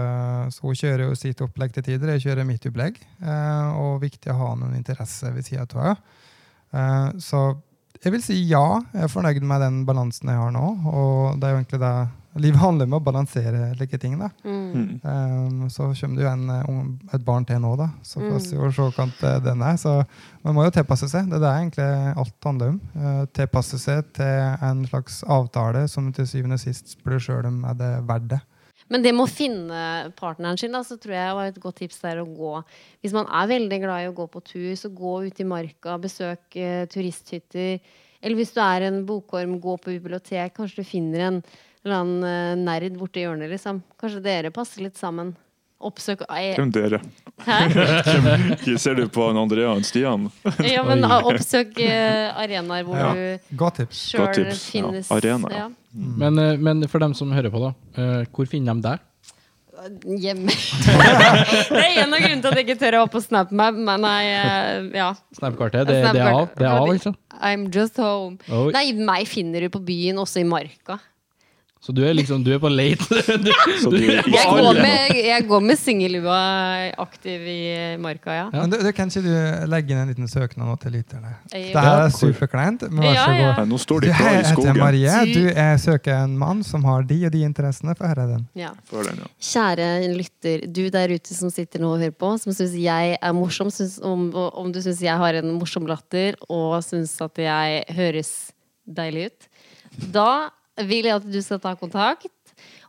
så 0.52 0.66
hun 0.66 0.78
kjører 0.78 1.06
jo 1.06 1.18
sitt 1.18 1.40
opplegg 1.44 1.74
til 1.76 1.86
tider, 1.86 2.14
jeg 2.14 2.26
kjører 2.26 2.48
mitt 2.48 2.66
opplegg. 2.68 2.98
Eh, 3.22 3.78
og 3.80 4.02
viktig 4.04 4.32
å 4.32 4.38
ha 4.40 4.50
noen 4.60 4.76
interesse 4.78 5.30
ved 5.34 5.46
sida 5.48 5.66
av 5.66 5.80
henne. 5.80 6.18
Eh, 6.74 7.08
så 7.22 7.44
jeg 8.04 8.12
vil 8.12 8.22
si 8.22 8.34
ja, 8.50 8.64
jeg 8.92 9.06
er 9.06 9.08
fornøyd 9.12 9.42
med 9.48 9.60
den 9.64 9.80
balansen 9.88 10.28
jeg 10.28 10.36
har 10.40 10.52
nå. 10.54 10.66
Og 10.90 11.40
det 11.40 11.48
er 11.48 11.54
jo 11.54 11.62
egentlig 11.62 11.80
det 11.80 11.94
livet 12.42 12.58
handler 12.58 12.88
om, 12.88 12.96
å 12.98 13.02
balansere 13.04 13.68
slike 13.76 13.98
ting. 14.02 14.16
da. 14.18 14.28
Mm. 14.42 15.00
Um, 15.04 15.68
så 15.70 15.86
kommer 15.94 16.16
det 16.18 16.24
jo 16.24 16.30
en, 16.32 16.48
eh, 16.50 17.14
et 17.14 17.24
barn 17.24 17.44
til 17.46 17.60
nå, 17.62 17.76
da. 17.78 17.86
Så 18.02 18.18
får 18.18 18.26
vi 18.26 18.34
Mm. 18.34 18.46
se 18.48 18.56
hvordan 18.56 19.44
den 19.44 19.62
er. 19.62 19.76
Så 19.78 20.04
man 20.44 20.54
må 20.56 20.64
jo 20.64 20.70
tilpasse 20.74 21.08
seg. 21.08 21.30
Det 21.30 21.38
er 21.38 21.44
det 21.44 21.52
egentlig 21.54 22.16
alt 22.18 22.34
handler 22.44 22.68
om. 22.74 22.80
Uh, 22.96 23.24
tilpasse 23.26 23.78
seg 23.78 24.12
til 24.12 24.58
en 24.60 24.84
slags 24.86 25.22
avtale 25.28 25.88
som 25.88 26.12
til 26.12 26.26
syvende 26.26 26.54
og 26.58 26.60
sist 26.60 26.96
spør 26.98 27.20
sjøl 27.22 27.46
om 27.46 27.64
er 27.64 27.74
det 27.74 27.92
verdt 28.08 28.28
det. 28.34 28.40
Men 28.94 29.02
det 29.02 29.10
med 29.10 29.26
å 29.26 29.30
finne 29.30 29.78
partneren 30.14 30.58
sin, 30.60 30.70
da, 30.70 30.84
så 30.86 30.94
tror 31.02 31.16
jeg 31.16 31.34
var 31.34 31.48
et 31.50 31.58
godt 31.58 31.80
tips 31.82 31.98
der 32.04 32.20
å 32.22 32.28
gå. 32.30 32.52
Hvis 33.02 33.14
man 33.16 33.26
er 33.26 33.48
veldig 33.50 33.78
glad 33.82 34.04
i 34.04 34.10
å 34.12 34.14
gå 34.14 34.28
på 34.30 34.42
tur, 34.46 34.70
så 34.78 34.90
gå 34.94 35.16
ut 35.26 35.40
i 35.42 35.46
marka, 35.50 35.96
besøk 35.98 36.54
eh, 36.54 36.84
turisthytter. 36.92 37.80
Eller 38.22 38.38
hvis 38.38 38.54
du 38.54 38.60
er 38.62 38.86
en 38.86 39.00
bokorm, 39.08 39.58
gå 39.58 39.74
på 39.82 39.96
bibliotek. 39.96 40.54
Kanskje 40.54 40.84
du 40.84 40.86
finner 40.86 41.26
en 41.26 41.40
eller 41.82 41.96
annen 41.98 42.28
eh, 42.30 42.52
nerd 42.62 42.94
borti 43.00 43.26
hjørnet, 43.26 43.50
liksom. 43.50 43.82
Kanskje 43.98 44.22
dere 44.24 44.54
passer 44.54 44.86
litt 44.86 45.00
sammen. 45.00 45.34
Oppsøk 45.84 46.22
eh, 46.30 46.54
Hvem 46.54 46.70
dere? 46.72 47.02
Hæ? 47.44 47.58
Hvem 48.62 48.78
Ser 48.78 48.94
du 48.96 49.08
på 49.12 49.26
en 49.26 49.42
Andrea 49.42 49.72
og 49.74 49.82
en 49.82 49.84
Stian? 49.90 50.30
Ja, 50.70 50.86
men 50.86 51.02
oppsøk 51.04 51.82
eh, 51.82 52.30
arenaer 52.30 52.86
hvor 52.86 53.02
Ja. 53.02 53.10
du 53.18 53.88
sjøl 53.90 54.30
finnes. 54.54 54.62
ja. 54.62 54.70
finnes 54.70 55.10
Arena, 55.12 55.50
ja. 55.52 55.66
Ja. 55.94 56.12
Men, 56.24 56.38
eh, 56.42 56.56
men 56.58 56.86
for 56.90 56.98
dem 57.02 57.14
som 57.14 57.30
hører 57.34 57.52
på, 57.54 57.60
da. 57.62 57.74
eh, 57.96 58.24
hvor 58.34 58.48
finner 58.50 58.74
de 58.74 58.88
deg? 58.90 59.02
Hjemme. 60.24 60.48
det 60.48 61.80
er 61.80 61.96
en 62.04 62.14
av 62.14 62.20
grunnene 62.22 62.40
til 62.40 62.48
at 62.50 62.56
jeg 62.60 62.64
ikke 62.64 62.76
tør 62.80 62.96
å 62.96 63.00
være 63.02 63.12
på 63.12 63.20
SnapMap, 63.24 63.80
men 63.88 64.06
jeg 64.08 64.30
eh, 64.38 64.86
Ja. 64.96 65.08
Snapkartet? 65.36 65.88
Det, 65.90 65.98
det 66.14 66.22
er 66.22 66.30
av, 66.30 66.46
det 66.56 66.66
er 66.68 66.76
av 66.78 66.92
altså? 66.92 67.12
I'm 67.42 67.66
just 67.74 67.98
home. 68.00 68.38
Oi. 68.48 68.70
Nei, 68.74 68.84
meg 69.04 69.26
finner 69.28 69.66
du 69.66 69.68
på 69.74 69.82
byen, 69.84 70.20
også 70.22 70.40
i 70.40 70.46
marka. 70.48 70.98
Så 71.84 71.92
du 71.92 72.00
er 72.08 72.14
liksom, 72.16 72.40
du 72.40 72.48
er 72.54 72.60
på 72.62 72.70
late? 72.72 73.04
Du, 73.44 73.50
du, 73.50 73.90
du 73.92 73.96
er 73.98 74.24
Jeg 74.24 74.46
går 74.48 74.78
med, 74.78 75.16
jeg 75.20 75.44
går 75.50 75.64
med 75.68 75.76
singellua 75.76 76.36
aktiv 77.02 77.42
i 77.50 77.58
marka, 78.00 78.32
ja. 78.32 78.46
Ja. 78.54 78.62
Men 78.62 78.72
du, 78.72 78.78
du, 78.80 78.88
kan 78.96 79.10
ikke 79.12 79.20
du 79.26 79.66
legge 79.68 79.92
inn 79.92 80.00
en 80.00 80.08
liten 80.14 80.30
søknad 80.30 80.64
nå 80.70 80.76
til 80.80 80.94
lytterne? 80.96 81.34
Det 81.52 81.74
er 81.76 82.08
superkleint, 82.14 82.86
men 82.88 83.02
vær 83.04 83.10
Ja, 83.12 83.26
så 83.26 83.34
ja. 83.36 83.50
god. 83.58 83.68
Nå 83.74 83.80
står 83.82 84.00
Du, 84.00 84.08
de 84.08 84.14
klar 84.16 84.30
hei, 84.30 84.38
i 84.38 84.40
jeg 84.40 84.56
heter. 84.56 84.80
Marie. 84.80 85.18
Du- 85.34 85.52
er, 85.66 85.76
søker 85.84 86.16
en 86.22 86.38
mann 86.40 86.64
som 86.64 86.88
har 86.88 87.04
de 87.10 87.20
og 87.28 87.34
de 87.36 87.44
interessene. 87.44 87.94
Få 88.00 88.08
høre 88.08 88.26
den. 88.32 88.48
ja. 88.56 88.72
Kjære 89.52 89.90
lytter, 90.16 90.64
du 90.72 90.82
der 90.88 91.12
ute 91.12 91.36
som 91.36 91.52
sitter 91.52 91.84
nå 91.84 91.92
og 91.98 92.00
hører 92.00 92.16
på, 92.16 92.32
som 92.40 92.56
syns 92.56 92.78
jeg 92.80 93.18
er 93.20 93.36
morsom, 93.36 93.68
synes, 93.74 93.98
om, 94.00 94.30
om 94.32 94.72
du 94.72 94.80
syns 94.80 95.04
jeg 95.04 95.20
har 95.20 95.36
en 95.42 95.52
morsom 95.58 95.84
latter 95.90 96.40
og 96.48 96.78
syns 96.86 97.12
at 97.20 97.44
jeg 97.44 97.84
høres 97.92 98.32
deilig 98.88 99.28
ut, 99.28 99.50
da 100.16 100.28
vil 100.82 101.06
jeg 101.06 101.16
at 101.16 101.26
du 101.26 101.40
skal 101.42 101.60
ta 101.62 101.74
kontakt. 101.78 102.30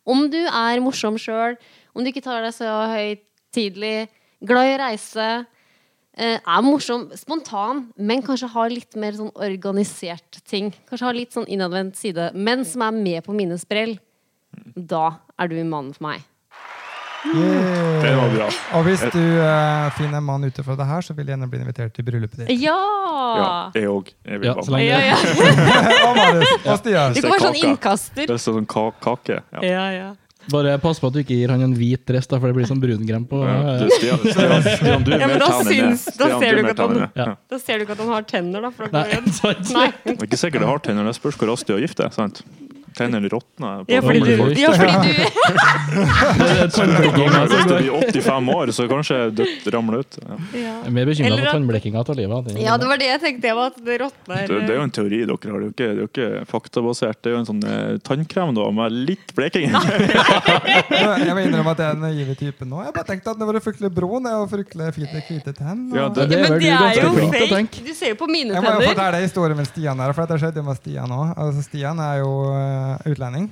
Om 0.05 0.27
du 0.29 0.41
er 0.45 0.83
morsom 0.83 1.17
sjøl, 1.21 1.57
om 1.95 2.03
du 2.03 2.11
ikke 2.11 2.23
tar 2.25 2.45
deg 2.45 2.53
så 2.53 2.69
høytidelig, 2.91 4.07
glad 4.45 4.69
i 4.69 4.75
å 4.75 4.81
reise, 4.83 5.29
eh, 6.17 6.37
er 6.37 6.65
morsom, 6.65 7.07
spontan, 7.17 7.87
men 7.97 8.21
kanskje 8.25 8.51
har 8.53 8.69
litt 8.69 8.95
mer 8.95 9.17
sånn 9.17 9.33
organisert 9.33 10.41
ting. 10.45 10.73
Kanskje 10.89 11.09
har 11.09 11.17
litt 11.17 11.33
sånn 11.33 11.49
innadvendt 11.49 11.97
side, 11.97 12.31
men 12.33 12.65
som 12.65 12.81
er 12.81 12.91
med 12.91 13.23
på 13.25 13.33
mine 13.33 13.57
sprell. 13.57 13.97
Da 14.75 15.19
er 15.39 15.47
du 15.47 15.57
mannen 15.63 15.93
for 15.93 16.07
meg. 16.07 16.23
Det 17.33 18.11
var 18.15 18.29
bra. 18.35 18.47
Og 18.77 18.83
hvis 18.87 19.01
du 19.13 19.21
uh, 19.39 19.87
finner 19.97 20.19
en 20.19 20.27
mann 20.27 20.43
ute 20.45 20.63
fra 20.65 20.75
det 20.79 20.85
her, 20.89 21.01
så 21.05 21.15
vil 21.17 21.25
jeg 21.25 21.33
gjerne 21.35 21.49
bli 21.51 21.61
invitert 21.63 21.95
til 21.97 22.05
bryllupet 22.07 22.43
ditt. 22.43 22.51
Ja! 22.61 22.75
Ja, 23.35 23.47
jeg 23.75 23.89
òg. 23.91 24.11
Jeg 24.27 24.41
vil 24.43 24.49
Ja, 24.51 24.53
så 24.61 24.75
lenge- 24.75 24.91
ja, 24.91 24.99
ja. 25.09 25.15
og 26.09 26.19
Marius 26.19 26.53
og 26.65 26.77
Stian. 26.83 27.15
Du 27.17 27.21
kan 27.25 27.33
være 27.33 27.47
sånn 27.47 27.57
innkaster. 27.63 28.27
Det 28.29 28.37
er 28.37 28.43
sånn 28.45 28.69
ka 28.69 28.85
kake. 29.03 29.41
Ja. 29.57 29.65
Ja, 29.65 29.87
ja. 29.95 30.11
Bare 30.53 30.75
pass 30.77 30.99
på 31.01 31.09
at 31.09 31.15
du 31.15 31.23
ikke 31.23 31.33
gir 31.39 31.49
han 31.49 31.63
en 31.65 31.71
hvit 31.73 32.03
dress, 32.05 32.27
da, 32.29 32.37
for 32.37 32.51
det 32.51 32.53
blir 32.59 32.67
sånn 32.69 32.77
brungrem 32.83 33.23
på 33.25 33.39
Ja, 33.41 33.55
du, 33.81 33.87
Stian, 33.95 34.19
Stian, 34.21 34.61
Stian, 34.61 35.01
du 35.07 35.15
Ja, 35.15 35.25
men 35.31 35.39
da 35.41 35.47
syns- 35.65 36.05
da 36.19 36.27
ser 36.37 36.45
er 36.51 36.59
du 36.59 36.61
ikke 36.61 36.75
at 36.75 36.83
han-. 36.83 36.99
Ja. 37.17 37.25
Da 37.49 37.57
ser 37.63 37.81
du 37.81 37.87
ikke 37.87 37.95
at 37.97 38.03
han 38.03 38.11
har 38.13 38.27
tenner, 38.29 38.61
da. 38.67 38.69
For 38.75 38.93
Nei, 38.93 39.07
går? 39.09 39.57
Nei. 39.79 39.87
Det 40.05 40.13
er 40.19 40.27
ikke 40.29 40.37
sikkert 40.43 40.61
det 40.61 40.69
har 40.69 40.83
tenner. 40.85 41.09
Det 41.09 41.15
spørs 41.17 41.39
hvor 41.41 41.49
raskt 41.49 41.65
du 41.71 41.73
har 41.73 41.81
gift 41.81 41.97
deg. 41.97 42.13
sant? 42.13 42.43
Tennene 42.95 43.29
råtner. 43.31 43.83
Ja, 43.91 44.01
fordi 44.03 44.19
du, 44.23 44.31
ja, 44.59 44.71
fordi 44.75 44.93
du 45.03 45.11
Det 46.39 46.49
er 46.51 46.69
Hvis 47.55 47.65
du 47.67 47.73
blir 47.75 47.89
85 48.21 48.49
år, 48.55 48.71
så 48.75 48.87
kanskje 48.91 49.17
dødt 49.35 49.67
ramler 49.73 50.03
ut. 50.03 50.17
Ja. 50.21 50.37
ja. 50.53 50.59
Jeg 50.59 50.89
er 50.89 50.95
mer 50.95 51.09
bekymra 51.09 51.39
for 51.39 51.57
tannblekinga 51.57 52.03
av 52.03 52.19
livet. 52.19 52.51
Ja, 52.61 52.77
det 52.81 52.89
var 52.91 53.01
det 53.01 53.09
jeg 53.09 53.21
tenkte. 53.23 53.49
Jeg 53.51 53.57
var 53.59 53.73
at 53.73 53.81
det 53.87 53.97
råtner. 54.03 54.45
Det, 54.49 54.59
det 54.67 54.75
er 54.75 54.79
jo 54.79 54.85
en 54.87 54.95
teori 54.99 55.21
dere 55.25 55.55
har. 55.55 55.65
Det 55.65 55.65
er 55.65 55.65
jo 55.65 55.71
ikke, 55.71 55.87
det 55.87 55.89
er 55.89 56.03
jo 56.03 56.09
ikke 56.11 56.45
faktabasert. 56.51 57.21
Det 57.23 57.31
er 57.31 57.35
jo 57.37 57.41
en 57.41 57.49
sånn 57.49 57.63
eh, 57.69 57.97
tannkrem 58.05 58.53
da, 58.57 58.67
med 58.79 58.99
litt 59.11 59.35
bleking. 59.37 59.73
Jeg 61.25 61.33
må 61.35 61.41
innrømme 61.45 61.73
at 61.73 61.79
jeg 61.81 61.87
er 61.87 61.95
den 61.97 62.03
naive 62.05 62.35
typen 62.37 62.69
nå. 62.71 62.81
Jeg 62.85 62.93
bare 62.95 63.07
tenkte 63.07 63.31
at 63.33 63.39
det 63.39 63.47
var 63.47 63.57
fryktelig 63.63 63.89
brun 63.95 64.27
og 64.29 64.45
fryktelig 64.51 64.91
hvite, 64.95 65.21
hvite 65.27 65.53
Og... 65.55 65.95
Ja, 65.95 66.07
det- 66.13 66.27
det 66.29 66.37
er 66.37 66.49
Men 66.49 66.59
det 66.61 66.71
er 66.71 66.99
jo 67.01 67.13
til 67.15 67.49
fake. 67.51 67.83
Du 67.85 67.93
ser 67.95 68.13
jo 68.13 68.17
på 68.19 68.27
mine 68.29 68.53
tenner. 68.53 68.69
Jeg 68.69 68.79
må 68.79 68.85
jo 68.85 68.91
fortelle 68.93 69.15
fortelle 69.15 69.25
historien 69.25 69.57
med 69.57 69.67
Stian 69.69 69.99
her, 70.01 70.13
for 70.13 70.25
dette 70.25 70.39
skjedde 70.41 70.61
jo 70.61 70.65
med 70.65 70.79
Stian 70.79 71.13
òg. 71.15 71.33
Altså, 71.37 71.63
Stian 71.65 71.99
er 72.01 72.19
jo 72.21 72.31
eh, 72.85 73.07
utlending. 73.11 73.47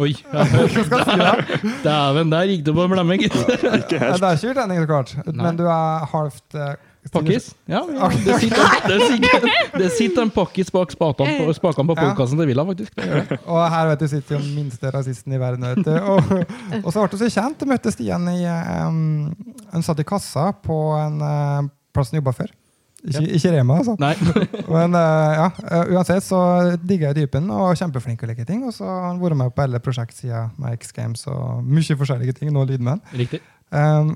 Oi. 0.00 0.12
Hva 0.32 0.44
skal 0.48 1.24
jeg 1.24 1.48
si? 1.62 1.72
Dæven, 1.86 2.30
der 2.32 2.52
gikk 2.52 2.62
du 2.66 2.72
på 2.76 2.86
en 2.86 2.94
blemme, 2.94 3.18
gitt. 3.20 3.34
ikke 3.34 3.64
Ja, 3.64 3.74
helt. 3.76 3.90
Det 3.90 4.30
er 4.30 4.38
ikke 4.38 4.54
utlending, 4.54 4.84
så 4.84 4.92
klart, 4.94 5.16
men 5.34 5.58
du 5.58 5.66
er 5.68 6.06
halvt 6.14 6.56
uh, 6.58 6.70
Pakkis? 7.08 7.54
Ja, 7.64 7.80
ja. 7.88 8.08
Det 8.12 8.34
sitter, 8.42 8.74
det 8.88 8.98
sitter, 9.08 9.46
det 9.78 9.88
sitter 9.96 10.22
en 10.26 10.30
pakkis 10.34 10.68
bak 10.72 10.92
spakene 10.92 11.38
på, 11.46 11.54
spaken 11.56 11.88
på 11.88 11.94
Ja. 11.96 12.02
podkasten 12.10 12.38
til 12.38 12.50
Villa, 12.50 12.64
faktisk. 12.68 12.92
Det 12.96 13.22
det. 13.30 13.38
Og 13.52 13.62
her 13.72 13.88
vet 13.88 14.02
du, 14.04 14.08
sitter 14.12 14.36
jo 14.36 14.40
minste 14.54 14.92
rasisten 14.92 15.32
i 15.32 15.40
verden. 15.40 15.64
vet 15.64 15.86
du. 15.86 15.94
Og, 15.96 16.20
og 16.84 16.92
så 16.92 17.00
ble 17.00 17.08
du 17.14 17.16
så 17.22 17.30
kjent. 17.32 17.64
Jeg 17.64 17.72
møtte 17.72 17.92
Stian 17.94 18.28
i 18.28 18.44
um, 18.44 19.32
Han 19.72 19.86
satt 19.86 20.02
i 20.04 20.04
kassa 20.04 20.50
på 20.52 20.76
en 21.00 21.22
uh, 21.24 21.70
plass 21.96 22.12
han 22.12 22.20
jobba 22.20 22.36
før. 22.36 22.52
Ikke, 23.00 23.22
ikke 23.38 23.52
Rema, 23.54 23.78
altså. 23.80 23.94
Nei. 24.00 24.12
Men 24.74 24.96
uh, 24.96 25.30
ja, 25.36 25.46
uh, 25.64 25.92
uansett 25.96 26.24
så 26.26 26.40
digger 26.84 27.10
jeg 27.10 27.22
dypen 27.22 27.48
og 27.48 27.70
er 27.70 27.78
kjempeflink 27.80 28.20
til 28.20 28.28
å 28.28 28.32
like 28.32 28.44
ting. 28.48 28.64
Og 28.68 28.74
så 28.76 28.84
har 28.84 29.06
han 29.08 29.20
vært 29.22 29.38
med 29.40 29.54
på 29.56 29.64
alle 29.64 29.80
prosjektsida 29.82 30.48
med 30.60 30.76
X 30.76 30.92
Games 30.96 31.24
og 31.30 31.62
mye 31.64 31.96
forskjellige 32.02 32.36
ting. 32.40 32.52
Nå 32.54 32.66
lydmenn. 32.68 33.00
Riktig. 33.16 33.40
Um, 33.72 34.12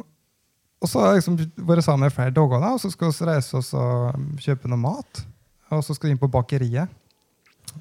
og 0.84 0.90
så 0.90 1.00
har 1.00 1.14
jeg 1.14 1.22
liksom 1.22 1.38
vært 1.64 1.86
sammen 1.86 2.04
med 2.04 2.12
flere 2.12 2.34
dager, 2.34 2.60
da, 2.60 2.74
og 2.76 2.82
så 2.82 2.90
skal 2.92 3.08
vi 3.08 3.30
reise 3.30 3.56
oss 3.56 3.70
og 3.78 4.42
kjøpe 4.44 4.68
noe 4.68 4.82
mat. 4.82 5.22
Og 5.72 5.80
så 5.86 5.96
skal 5.96 6.10
vi 6.10 6.16
inn 6.16 6.20
på 6.20 6.28
bakeriet. 6.28 6.92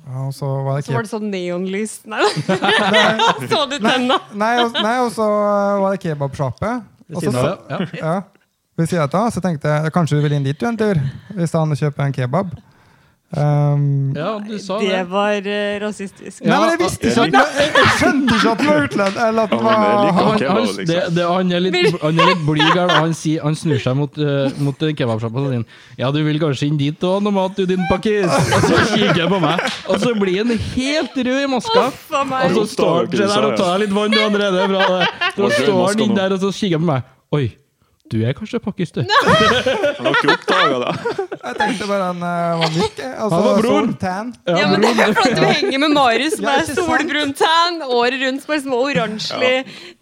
Og 0.08 0.32
så 0.34 0.48
var 0.64 0.80
det 0.80 0.88
Så 0.88 0.96
var 0.96 1.04
det 1.06 1.12
sånn 1.12 1.28
neonlys. 1.32 1.98
Nei 2.10 2.24
da. 2.24 3.28
Så 3.52 3.60
du 3.70 3.76
tenna? 3.84 4.18
Nei, 4.34 4.56
nei, 4.80 4.96
og 5.04 5.12
så 5.14 5.28
uh, 5.28 5.84
var 5.84 5.94
det 5.94 6.00
kebabsjappe. 6.02 6.72
Og 7.14 7.20
så, 7.20 7.30
Siden 7.30 7.36
ja. 7.44 7.78
ja, 8.00 8.14
ved 8.78 8.90
siden 8.90 9.18
av, 9.20 9.32
så 9.34 9.42
tenkte 9.44 9.70
jeg 9.70 9.94
kanskje 9.94 10.18
du 10.20 10.26
vil 10.26 10.38
inn 10.38 10.46
dit 10.46 10.60
du 10.60 10.66
en 10.68 10.78
tur, 10.78 11.02
hvis 11.38 11.54
han 11.58 11.76
kjøper 11.78 12.08
en 12.08 12.16
kebab. 12.16 12.54
Um, 13.34 14.14
Ja, 14.14 14.38
du 14.38 14.60
sa 14.62 14.78
Det 14.78 14.90
det. 14.90 15.10
var 15.10 15.34
uh, 15.42 15.82
rasistisk. 15.82 16.44
Nei, 16.46 16.58
men 16.60 16.70
jeg 16.70 16.80
visste 16.84 17.10
ikke 17.10 17.24
at 17.24 17.56
jeg, 17.58 17.72
jeg 17.74 17.94
skjønte 17.98 18.36
ikke 18.38 18.52
at 18.52 18.60
den 18.60 18.68
var 18.68 18.84
utlending. 18.84 19.24
Eller 19.26 19.42
at 19.42 19.54
han 19.58 21.52
er 21.52 21.64
litt, 21.66 21.98
han 22.04 22.20
er 22.20 22.30
litt 22.30 22.44
blyg 22.46 22.62
her, 22.62 22.92
da. 22.92 23.00
Han, 23.00 23.16
han 23.48 23.58
snur 23.58 23.82
seg 23.82 23.98
mot, 23.98 24.20
uh, 24.22 24.54
mot 24.62 24.78
kebabsjappa 24.78 25.42
og 25.42 25.50
sier 25.50 25.66
Ja, 25.98 26.12
du 26.14 26.22
vil 26.28 26.38
kanskje 26.44 26.70
inn 26.70 26.78
dit 26.78 27.08
òg, 27.10 27.16
ha 27.18 27.26
noe 27.26 27.34
mat, 27.40 27.58
du, 27.58 27.66
din 27.74 27.82
pakkis? 27.90 28.30
Og 28.30 28.70
så 28.70 28.84
kikker 28.94 29.24
han 29.24 29.34
på 29.34 29.42
meg, 29.48 29.66
og 29.90 30.06
så 30.06 30.14
blir 30.20 30.44
han 30.44 30.54
helt 30.76 31.18
rød 31.18 31.42
i 31.42 31.50
maska. 31.56 31.88
Og 31.90 32.56
så 32.60 32.68
står 32.76 33.10
han 33.10 33.18
der 33.18 33.50
og 33.50 33.58
tar 33.58 33.82
litt 33.82 33.98
vann, 33.98 34.14
du, 34.14 34.22
er 34.22 34.30
bra, 34.78 34.86
det. 34.94 35.12
Så 35.34 35.52
står 35.58 35.84
han 35.88 36.06
inn 36.06 36.16
der, 36.22 36.38
og 36.38 36.46
så 36.46 36.54
kikker 36.54 36.78
han 36.78 36.86
på 36.86 36.94
meg. 36.94 37.12
Oi, 37.34 37.46
du 38.12 38.18
er 38.28 38.34
kanskje 38.38 38.60
pakkis, 38.62 38.92
du. 38.94 39.00
Han 39.98 40.06
har 40.06 40.18
ikke 40.20 40.34
oppdaga 40.36 40.80
det. 40.84 40.92
Jeg 41.44 41.56
tenkte 41.58 41.86
bare 41.90 42.10
han 42.12 42.20
eh, 42.24 42.60
var 42.60 42.74
myk. 42.76 42.98
jeg. 43.00 43.12
Altså, 43.14 43.36
Han 43.36 43.44
var 43.48 43.58
bror. 43.62 43.78
sånn 43.80 43.94
tan. 44.02 44.30
Ja, 44.48 44.68
men 44.70 44.84
det 44.84 44.92
er 45.06 45.14
fordi 45.18 45.34
du 45.40 45.46
henger 45.48 45.82
med 45.82 45.94
Marius 45.96 46.36
som 46.38 46.46
Ja, 46.46 46.54
er 46.54 46.62
ikke 46.64 46.76
sant? 46.76 46.92
solbrun 46.92 47.34
tan, 47.40 47.80
året 47.88 48.20
rundt 48.22 48.44
som 48.46 48.54
er 48.56 48.62
små 48.64 48.80
oransjelig 48.92 49.54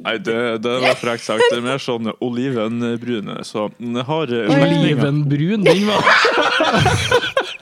Nei, 0.01 0.15
det, 0.27 0.35
det 0.65 0.73
var 0.83 0.97
frekt 0.99 1.23
sagt. 1.25 1.45
Det 1.51 1.59
er 1.61 1.63
mer 1.65 1.81
sånn 1.81 2.11
olivenbrune. 2.19 3.37
Så 3.47 3.69
den 3.79 3.95
har 4.09 4.33
eh. 4.33 4.51
Olivenbrun, 4.57 5.65
den 5.65 5.85
var 5.87 6.11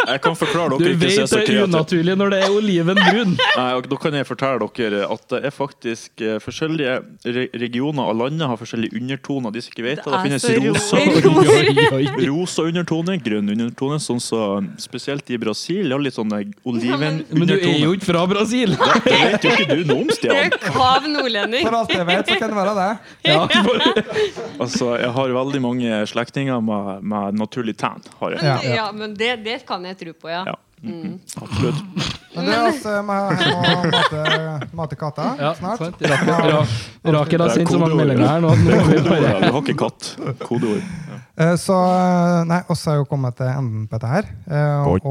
Jeg 0.09 0.21
kan 0.25 0.35
forklare 0.39 0.77
Du 0.79 0.83
dere 0.83 0.95
ikke 0.95 1.03
vet 1.05 1.29
så 1.29 1.37
det 1.37 1.43
er 1.43 1.47
kreativt. 1.51 1.69
unaturlig 1.69 2.15
når 2.19 2.33
det 2.33 2.39
er 2.47 2.55
olivenbrun. 2.57 3.35
Nei, 3.37 3.69
og 3.77 3.89
Da 3.91 3.99
kan 4.01 4.17
jeg 4.17 4.27
fortelle 4.29 4.69
dere 4.79 5.03
at 5.13 5.27
det 5.35 5.43
er 5.45 5.53
faktisk 5.55 6.23
eh, 6.25 6.39
forskjellige 6.43 6.97
re 7.29 7.45
regioner 7.59 8.09
av 8.09 8.17
landet 8.23 8.47
har 8.49 8.57
forskjellige 8.59 8.97
undertoner. 8.99 9.53
De 9.53 9.61
som 9.63 9.73
ikke 9.75 9.85
vet 9.85 10.01
det, 10.03 10.09
det 10.09 10.17
er 10.17 10.28
finnes 10.29 10.45
så 10.45 10.97
rosa, 10.99 12.25
rosa 12.29 12.65
undertone, 12.69 13.17
grønn 13.23 13.49
undertone, 13.55 13.99
sånn 14.03 14.21
så 14.23 14.41
spesielt 14.81 15.29
i 15.33 15.39
Brasil. 15.41 15.89
Ja, 15.89 15.97
litt 15.97 16.17
sånne 16.17 16.41
Men 16.63 17.47
du 17.49 17.55
er 17.57 17.79
jo 17.81 17.93
ikke 17.97 18.09
fra 18.11 18.25
Brasil! 18.29 18.75
Det 18.77 19.17
vet 19.17 19.47
jo 19.47 19.53
ikke 19.55 19.67
du 19.75 19.83
noe 19.89 20.05
om, 20.05 20.13
Stian. 20.15 20.55
Kav 20.69 21.07
nordlending. 21.09 21.65
For 21.65 21.79
alt 21.81 21.93
jeg 21.95 22.07
vet, 22.09 22.31
så 22.31 22.39
kan 22.39 22.53
det 22.53 22.59
være 22.59 22.77
det. 22.79 22.89
Ja, 23.29 23.39
Altså, 24.59 24.93
jeg 24.99 25.11
har 25.15 25.35
veldig 25.39 25.61
mange 25.63 26.01
slektninger 26.09 26.63
med, 26.63 27.03
med 27.03 27.39
naturlig 27.39 27.77
tan. 27.79 28.03
Har 28.19 28.35
jeg. 28.35 28.43
Ja. 28.45 28.57
Ja, 28.79 28.87
men 28.95 29.15
det, 29.17 29.35
det 29.45 29.61
kan 29.67 29.85
jeg 29.87 29.97
tro 29.99 30.15
på, 30.15 30.31
ja. 30.31 30.43
Ja. 30.47 30.57
Mm. 30.79 31.17
Absolutt. 31.41 31.79
Men 32.35 32.45
det 32.47 32.53
er 32.55 32.61
altså 32.69 32.91
Jeg 32.93 33.03
må 33.03 33.15
mate, 33.91 34.19
mate 34.79 34.97
katta 34.99 35.25
ja, 35.39 35.49
snart. 35.57 35.81
sant. 35.81 36.03
Rakel, 36.07 36.29
ra, 36.53 36.61
Rakel 37.17 37.43
har 37.43 37.51
sendt 37.51 37.73
så 37.73 37.79
mange 37.81 37.97
meldinger 37.99 38.29
her 38.29 38.43
nå. 38.45 38.53
nå 38.55 38.77
vi 38.87 38.99
Du 39.03 39.09
har 39.11 39.57
ikke 39.59 39.75
katt. 39.81 40.07
Kodeord. 40.45 40.85
Eh, 41.35 41.55
Så 41.59 41.75
eh, 41.75 42.37
Nei, 42.47 42.61
oss 42.71 42.85
har 42.87 43.01
jo 43.01 43.07
kommet 43.11 43.35
til 43.41 43.51
enden 43.51 43.89
på 43.91 43.99
dette 43.99 44.13
her. 44.13 44.29
Og, 44.87 45.03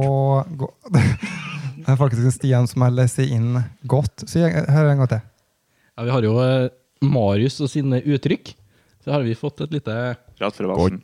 Godt. 0.63 0.73
Og 0.89 0.97
det 0.97 1.93
er 1.93 2.01
faktisk 2.01 2.25
en 2.31 2.37
Stian 2.39 2.71
som 2.71 2.87
har 2.87 2.97
lest 2.97 3.21
inn 3.27 3.61
godt. 3.89 4.25
Så 4.25 4.41
jeg, 4.47 4.65
her 4.73 4.89
en 4.95 5.03
gang 5.05 5.13
til. 5.13 5.23
Ja, 5.99 6.07
vi 6.09 6.15
har 6.17 6.25
jo 6.31 6.35
eh, 6.47 6.69
Marius 7.05 7.61
og 7.65 7.69
sine 7.73 8.01
uttrykk. 8.05 8.55
Så 9.05 9.13
har 9.15 9.25
vi 9.25 9.37
fått 9.39 9.61
et 9.69 9.73
lite 9.77 9.95
Rett 10.41 10.57
fra 10.59 10.73
valsen. 10.73 11.01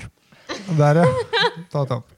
Der, 0.79 1.05
ja. 1.05 1.07
Ta 1.73 1.85
det 1.89 2.01
opp. 2.01 2.11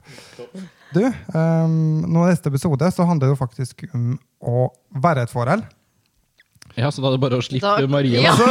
Du, 0.96 1.02
um, 1.36 2.04
nå 2.08 2.26
i 2.26 2.30
neste 2.32 2.48
episode 2.52 2.88
så 2.94 3.04
handler 3.08 3.28
det 3.28 3.34
jo 3.36 3.40
faktisk 3.44 3.84
om 3.92 4.14
å 4.40 4.68
være 5.02 5.26
et 5.26 5.32
forhold. 5.34 5.66
Ja, 6.76 6.90
så 6.92 7.00
da 7.00 7.08
er 7.08 7.14
det 7.14 7.20
bare 7.22 7.38
å 7.40 7.44
slippe 7.44 7.64
Da- 7.64 7.86
Marie. 7.94 8.20
Ja. 8.20 8.34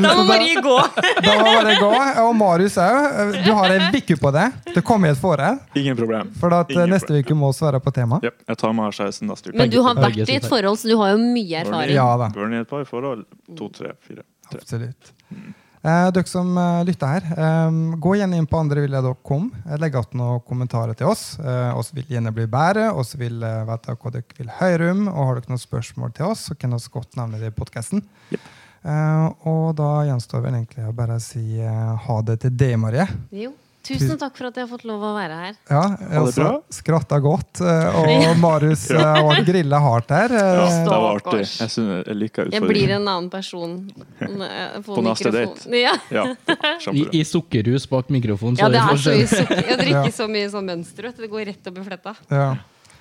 Da. 0.00 0.14
Må 0.16 0.24
Marie 0.26 0.56
gå. 0.62 0.74
Da 1.22 1.34
må 1.38 1.50
bare 1.54 1.74
gå. 1.78 1.90
Og 2.24 2.30
Marius 2.38 2.76
òg. 2.82 3.36
Du 3.44 3.50
har 3.54 3.74
en 3.76 3.94
uke 3.94 4.16
på 4.18 4.32
det. 4.34 4.46
Det 4.74 4.82
kommer 4.86 5.10
i 5.10 5.14
et 5.14 5.20
forhold. 5.20 5.60
Ingen 5.78 5.98
problem. 5.98 6.30
For 6.40 6.54
at 6.56 6.70
eh, 6.72 6.78
Ingen 6.80 6.94
neste 6.96 7.20
uke 7.20 7.36
må 7.38 7.50
vi 7.52 7.62
være 7.66 7.80
på 7.84 7.92
tema. 7.94 8.18
Yep, 8.24 8.36
jeg 8.50 8.60
tar 8.62 8.74
med 8.76 8.96
skjeisen 8.96 9.30
neste 9.30 9.50
uke. 9.52 9.58
Men 9.60 9.70
du 9.72 9.78
har 9.86 9.98
vært 9.98 10.18
i 10.24 10.36
et 10.40 10.48
forhold, 10.50 10.80
så 10.82 10.90
du 10.90 10.96
har 11.00 11.14
jo 11.14 11.20
mye 11.22 11.62
erfaring. 11.64 11.94
Ja 11.96 12.08
da. 12.20 12.30
Burn 12.34 12.54
i 12.56 12.62
et 12.64 12.70
par 12.70 12.86
forhold. 12.88 13.26
To, 13.58 13.70
tre, 13.76 13.94
fire. 14.06 14.26
Tre. 14.50 14.62
Absolutt. 14.62 15.12
Eh, 15.80 16.06
dere 16.12 16.28
som 16.28 16.50
eh, 16.60 16.82
lytter 16.84 17.08
her, 17.14 17.28
eh, 17.40 17.76
gå 18.04 18.10
gjerne 18.18 18.36
inn 18.36 18.48
på 18.48 18.58
andrevilja.com. 18.60 19.46
Eh, 19.64 19.78
Legg 19.80 19.94
igjen 19.96 20.18
noen 20.20 20.42
kommentarer 20.44 20.92
til 20.98 21.08
oss. 21.08 21.38
Eh, 21.40 21.70
oss 21.72 21.94
vil 21.96 22.04
gjerne 22.04 22.34
bli 22.36 22.44
bedre, 22.52 22.90
oss 22.92 23.14
vil 23.16 23.40
eh, 23.46 23.62
vite 23.70 23.96
hva 23.96 24.12
dere 24.12 24.36
vil 24.36 24.52
høre 24.58 24.90
om. 24.92 25.06
Og 25.08 25.30
har 25.30 25.40
dere 25.40 25.54
noen 25.54 25.62
spørsmål 25.62 26.12
til 26.18 26.28
oss, 26.28 26.50
så 26.50 26.58
kan 26.58 26.76
dere 26.76 26.92
godt 26.92 27.16
nevne 27.16 27.40
det 27.40 27.48
i 27.48 27.56
podkasten. 27.56 28.04
Eh, 28.30 29.26
og 29.48 29.72
da 29.80 29.88
gjenstår 30.10 30.44
vel 30.44 30.58
egentlig 30.60 30.84
å 30.84 30.94
bare 31.00 31.16
si 31.24 31.46
eh, 31.64 31.90
ha 32.04 32.20
det 32.28 32.42
til 32.44 32.52
deg, 32.60 32.76
Marie. 32.80 33.08
Jo. 33.32 33.54
Tusen 33.82 34.18
takk 34.20 34.36
for 34.36 34.46
at 34.50 34.58
jeg 34.60 34.66
har 34.66 34.70
fått 34.70 34.84
lov 34.84 35.02
å 35.02 35.10
være 35.16 35.36
her. 35.40 35.54
Ja, 35.70 35.82
jeg 35.98 36.20
også. 36.20 36.48
Skratta 36.76 37.18
godt. 37.24 37.60
eh, 37.64 37.96
og 37.96 38.38
Marius 38.44 38.84
eh, 38.92 39.00
har 39.00 39.40
grilla 39.46 39.80
hardt 39.80 40.12
her. 40.14 40.34
Ja, 40.36 40.66
eh, 40.66 40.76
det 40.84 40.90
var 40.92 41.16
artig. 41.16 41.46
Jeg, 41.48 41.72
synes, 41.72 42.06
jeg 42.06 42.18
liker 42.20 42.52
Jeg 42.52 42.62
blir 42.68 42.92
en 42.98 43.08
annen 43.08 43.30
person 43.32 43.78
på, 44.20 44.30
På 44.94 45.04
neste 45.08 45.32
mikrofon. 45.32 45.78
Ja. 45.80 45.94
Ja, 46.12 46.26
I. 46.92 47.06
I 47.20 47.24
sukkerhus 47.24 47.88
bak 47.90 48.12
mikrofonen. 48.12 48.60
ja, 48.60 48.68
det 48.68 48.82
er 48.84 49.00
så 49.00 49.14
i 49.16 49.22
mye 49.24 49.30
sukker. 49.32 49.62
Jeg 49.72 49.78
drikker 49.84 50.16
så 50.20 50.28
mye 50.36 50.50
sånn 50.52 50.68
mønster, 50.74 51.08
vet 51.08 51.16
du. 51.16 51.22
Det 51.24 51.30
går 51.32 51.48
rett 51.54 51.72
opp 51.72 51.80
i 51.80 51.86
fletta. 51.88 52.16
ja. 52.30 52.50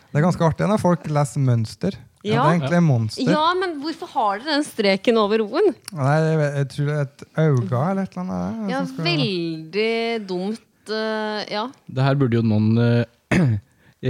Det 0.09 0.17
er 0.17 0.23
ganske 0.25 0.41
artig 0.41 0.65
når 0.65 0.79
folk 0.81 1.03
leser 1.13 1.43
mønster. 1.45 1.93
Ja, 2.25 2.33
Ja. 2.33 2.39
det 2.41 2.49
er 2.49 2.55
egentlig 2.57 2.79
monster. 2.83 3.27
ja, 3.29 3.43
men 3.55 3.75
hvorfor 3.83 4.09
har 4.09 4.39
dere 4.41 4.55
den 4.55 4.63
streken 4.65 5.19
over 5.21 5.43
O-en? 5.45 5.67
Jeg, 5.93 6.39
jeg 6.57 6.65
tror 6.73 6.87
det 6.89 6.95
er 6.95 7.03
et 7.05 7.21
øye 7.37 7.51
eller 7.91 8.01
et 8.01 8.17
eller 8.17 8.23
annet. 8.23 8.71
Ja, 8.73 8.79
skal- 8.89 9.05
veldig 9.05 10.27
dumt. 10.27 10.65
Eh, 10.93 11.43
ja. 11.53 11.65
Det 11.87 12.05
her 12.05 12.17
burde 12.19 12.39
jo 12.39 12.45
noen 12.45 12.73
uh, 12.77 13.03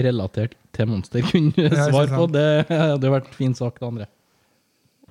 relatert 0.10 0.56
til 0.76 0.88
Monster 0.92 1.24
kunne 1.26 1.70
svare 1.90 2.10
på. 2.14 2.26
Det 2.34 2.48
hadde 2.94 3.12
vært 3.14 3.30
fin 3.36 3.56
sak, 3.58 3.80
det 3.82 3.88
andre. 3.90 4.10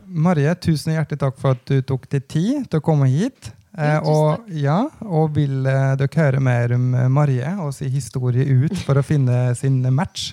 Marie, 0.09 0.55
tusen 0.57 0.95
hjertelig 0.95 1.21
takk 1.21 1.37
for 1.41 1.53
at 1.57 1.65
du 1.69 1.83
tok 1.85 2.07
deg 2.13 2.25
tid 2.33 2.69
til 2.73 2.81
å 2.81 2.85
komme 2.85 3.11
hit. 3.13 3.51
Eh, 3.77 3.91
Ja, 3.93 3.99
og, 4.09 4.47
ja, 4.51 4.79
og 5.05 5.35
vil 5.37 5.67
eh, 5.69 5.93
dere 6.01 6.23
høre 6.23 6.41
mer 6.43 6.73
om 6.75 6.87
eh, 6.97 7.11
Marie 7.13 7.51
og 7.61 7.75
si 7.77 7.91
historie 7.93 8.47
ut 8.49 8.75
for 8.87 8.99
å 8.99 9.05
finne 9.05 9.53
sin 9.59 9.83
match, 9.95 10.33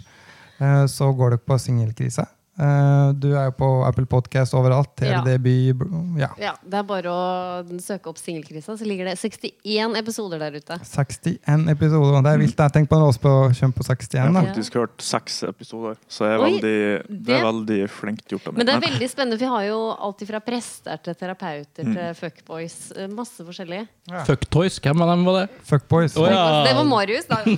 eh, 0.61 0.85
så 0.89 1.11
går 1.13 1.35
dere 1.35 1.43
på 1.43 1.57
Singelkrisa. 1.59 2.25
Eh, 2.55 3.09
du 3.19 3.33
er 3.35 3.49
jo 3.49 3.53
på 3.59 3.67
Apple 3.83 4.05
Podcast 4.07 4.53
overalt. 4.55 4.93
Ja. 5.03 5.19
TLDB 5.25 5.73
ja. 6.21 6.29
ja. 6.39 6.53
Det 6.63 6.77
er 6.79 6.85
bare 6.87 7.11
å 7.11 7.79
søke 7.83 8.07
opp 8.13 8.19
Singelkrisa, 8.21 8.77
så 8.79 8.87
ligger 8.87 9.09
det 9.09 9.17
61 9.19 9.97
episoder 9.99 10.39
der 10.39 10.55
ute. 10.55 10.77
61 10.87 11.67
episoder. 11.73 12.21
Det 12.23 12.31
er 12.31 12.39
vilt. 12.39 12.55
Jeg 12.63 12.75
tenker 12.77 12.91
på 12.93 12.99
oss 13.09 13.19
på 13.19 13.27
å 13.27 13.49
kjøpe 13.51 13.75
på 13.81 13.87
61. 13.89 14.15
Jeg 14.15 14.31
har 14.37 14.47
faktisk 14.47 14.77
hørt 14.79 15.03
seks 15.03 15.41
episoder, 15.49 15.97
så 16.07 16.29
jeg 16.29 16.37
er 16.37 16.45
Oi, 16.45 16.47
veldig, 16.53 16.77
det 17.09 17.19
det- 17.27 17.35
er 17.41 17.43
veldig 17.49 17.81
flinkt 17.91 18.31
gjort 18.31 18.47
av 18.47 18.53
meg. 18.53 18.57
Men 18.61 18.69
det 18.71 18.75
er 18.77 18.85
veldig 18.87 19.09
spennende, 19.11 19.37
for 19.39 19.45
vi 19.45 19.51
har 19.55 19.67
jo 19.67 19.81
alltid 20.07 20.31
fra 20.31 20.39
prester 20.47 21.03
til 21.03 21.19
terapeuter 21.19 21.91
til 21.91 22.13
fuckboys. 22.21 22.77
eh, 22.95 23.07
Masse 23.11 23.43
forskjellig. 23.43 23.83
Fucktoys, 24.29 24.79
hvem 24.79 25.01
av 25.03 25.11
dem 25.11 25.25
var 25.27 25.41
det? 25.41 25.49
Fuckboys. 25.67 26.15
Oh, 26.17 26.25
ja. 26.29 26.63
Det 26.63 26.73
var 26.79 26.87
Marius, 26.87 27.27
da. 27.27 27.43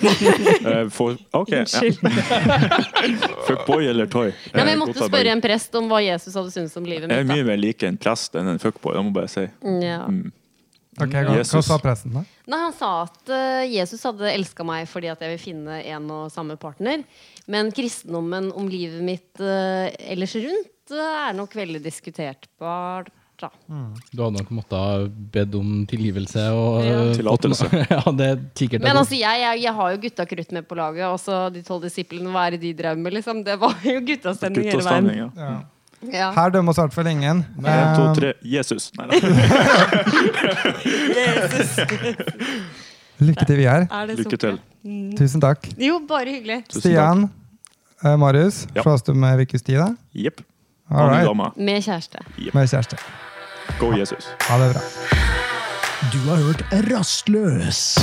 Eh, 0.67 0.89
for, 0.91 1.15
ok, 1.37 1.51
ja. 1.53 1.63
Fuckboy 3.47 3.87
eller 3.87 4.05
toy? 4.11 4.31
Nei, 4.53 4.63
men 4.63 4.67
jeg 4.73 4.77
Eh, 4.86 4.86
måtte 4.89 5.09
spørre 5.11 5.35
en 5.35 5.43
prest 5.43 5.77
om 5.79 5.88
hva 5.91 6.01
Jesus 6.03 6.35
hadde 6.38 6.53
syntes 6.55 6.75
om 6.79 6.88
livet 6.88 7.07
mitt. 7.07 7.15
Jeg 7.15 7.27
er 7.27 7.29
mye 7.29 7.47
mer 7.51 7.61
like 7.61 7.88
en 7.88 7.99
prest 8.01 8.38
enn 8.39 8.51
en 8.53 8.61
fuckboy, 8.61 8.95
det 8.97 9.05
må 9.07 9.15
bare 9.15 9.31
si. 9.31 9.45
Ja. 9.83 10.03
Mm. 10.07 10.33
Okay, 10.97 11.27
hva, 11.27 11.35
hva 11.45 11.61
sa 11.61 11.75
presten, 11.77 12.15
da? 12.15 12.23
Nei, 12.49 12.59
Han 12.63 12.73
sa 12.73 12.89
at 13.03 13.29
uh, 13.29 13.61
Jesus 13.69 14.01
hadde 14.07 14.31
elska 14.31 14.65
meg 14.65 14.88
fordi 14.89 15.11
at 15.11 15.21
jeg 15.21 15.35
vil 15.35 15.43
finne 15.43 15.77
en 15.83 16.07
og 16.13 16.31
samme 16.33 16.57
partner. 16.57 17.03
Men 17.45 17.69
kristendommen 17.75 18.49
om 18.57 18.69
livet 18.71 19.03
mitt 19.05 19.43
uh, 19.43 19.85
ellers 20.09 20.33
rundt 20.41 20.95
uh, 20.95 21.27
er 21.27 21.38
nok 21.38 21.53
veldig 21.59 21.83
diskutertbart. 21.85 23.13
Da. 23.38 23.49
Du 23.69 24.21
hadde 24.23 24.33
nok 24.39 24.49
måttet 24.49 25.11
bedt 25.31 25.53
om 25.59 25.85
tilgivelse 25.85 26.47
og 26.57 26.83
Ja. 26.85 26.95
eh, 27.05 27.15
Tillatelse. 27.19 27.67
Ja, 27.93 28.01
det 28.17 28.25
er 28.31 28.39
sikkert 28.57 28.81
Men 28.81 28.97
altså, 28.97 29.13
jeg, 29.19 29.41
jeg, 29.43 29.61
jeg 29.61 29.73
har 29.77 29.91
jo 29.93 29.99
gutta 30.07 30.25
krutt 30.25 30.51
med 30.57 30.65
på 30.67 30.75
laget. 30.79 31.05
Også 31.05 31.53
de 31.53 31.61
tolv 31.61 31.83
disiplene, 31.85 32.31
hva 32.33 32.47
er 32.47 32.55
det 32.57 32.61
de 32.65 32.73
drev 32.81 32.97
med? 32.97 33.13
Liksom? 33.13 33.43
Det 33.45 33.59
var 33.61 33.75
jo 33.85 33.99
guttastemning 34.09 34.71
hele 34.71 34.81
veien. 34.89 35.11
Ja. 35.17 35.29
Ja. 35.38 35.55
Ja. 36.13 36.31
Her 36.33 36.51
dømmer 36.53 36.73
oss 36.73 36.77
i 36.77 36.81
hvert 36.85 36.93
fall 36.93 37.07
ingen. 37.09 37.39
En, 37.57 37.95
to, 37.97 38.03
tre, 38.19 38.33
Jesus. 38.45 38.91
Nei, 38.97 39.07
Jesus. 41.17 41.71
lykke 43.27 43.47
til 43.49 43.57
vi 43.57 43.65
Er 43.65 43.88
det 44.09 44.19
Lykke 44.19 44.38
til. 44.38 44.59
Tusen 45.17 45.41
takk. 45.41 45.65
Jo, 45.81 45.97
bare 46.09 46.29
hyggelig. 46.38 46.59
Tusen. 46.69 46.81
Stian, 46.85 47.25
uh, 48.05 48.13
Marius, 48.21 48.67
Ja. 48.75 48.81
slåss 48.85 49.05
du 49.07 49.13
med 49.17 49.38
Vikus 49.41 49.61
Tida? 49.65 49.89
Jepp. 50.13 50.41
Med 50.89 51.81
kjæreste. 51.83 52.21
Med 52.53 52.69
kjæreste. 52.69 52.97
Go 53.80 53.97
Jesus. 53.97 54.28
Ha 54.39 54.57
det 54.57 54.74
bra. 54.74 54.82
Du 56.11 56.30
har 56.30 56.36
hørt 56.36 56.61
Rastløs. 56.72 57.97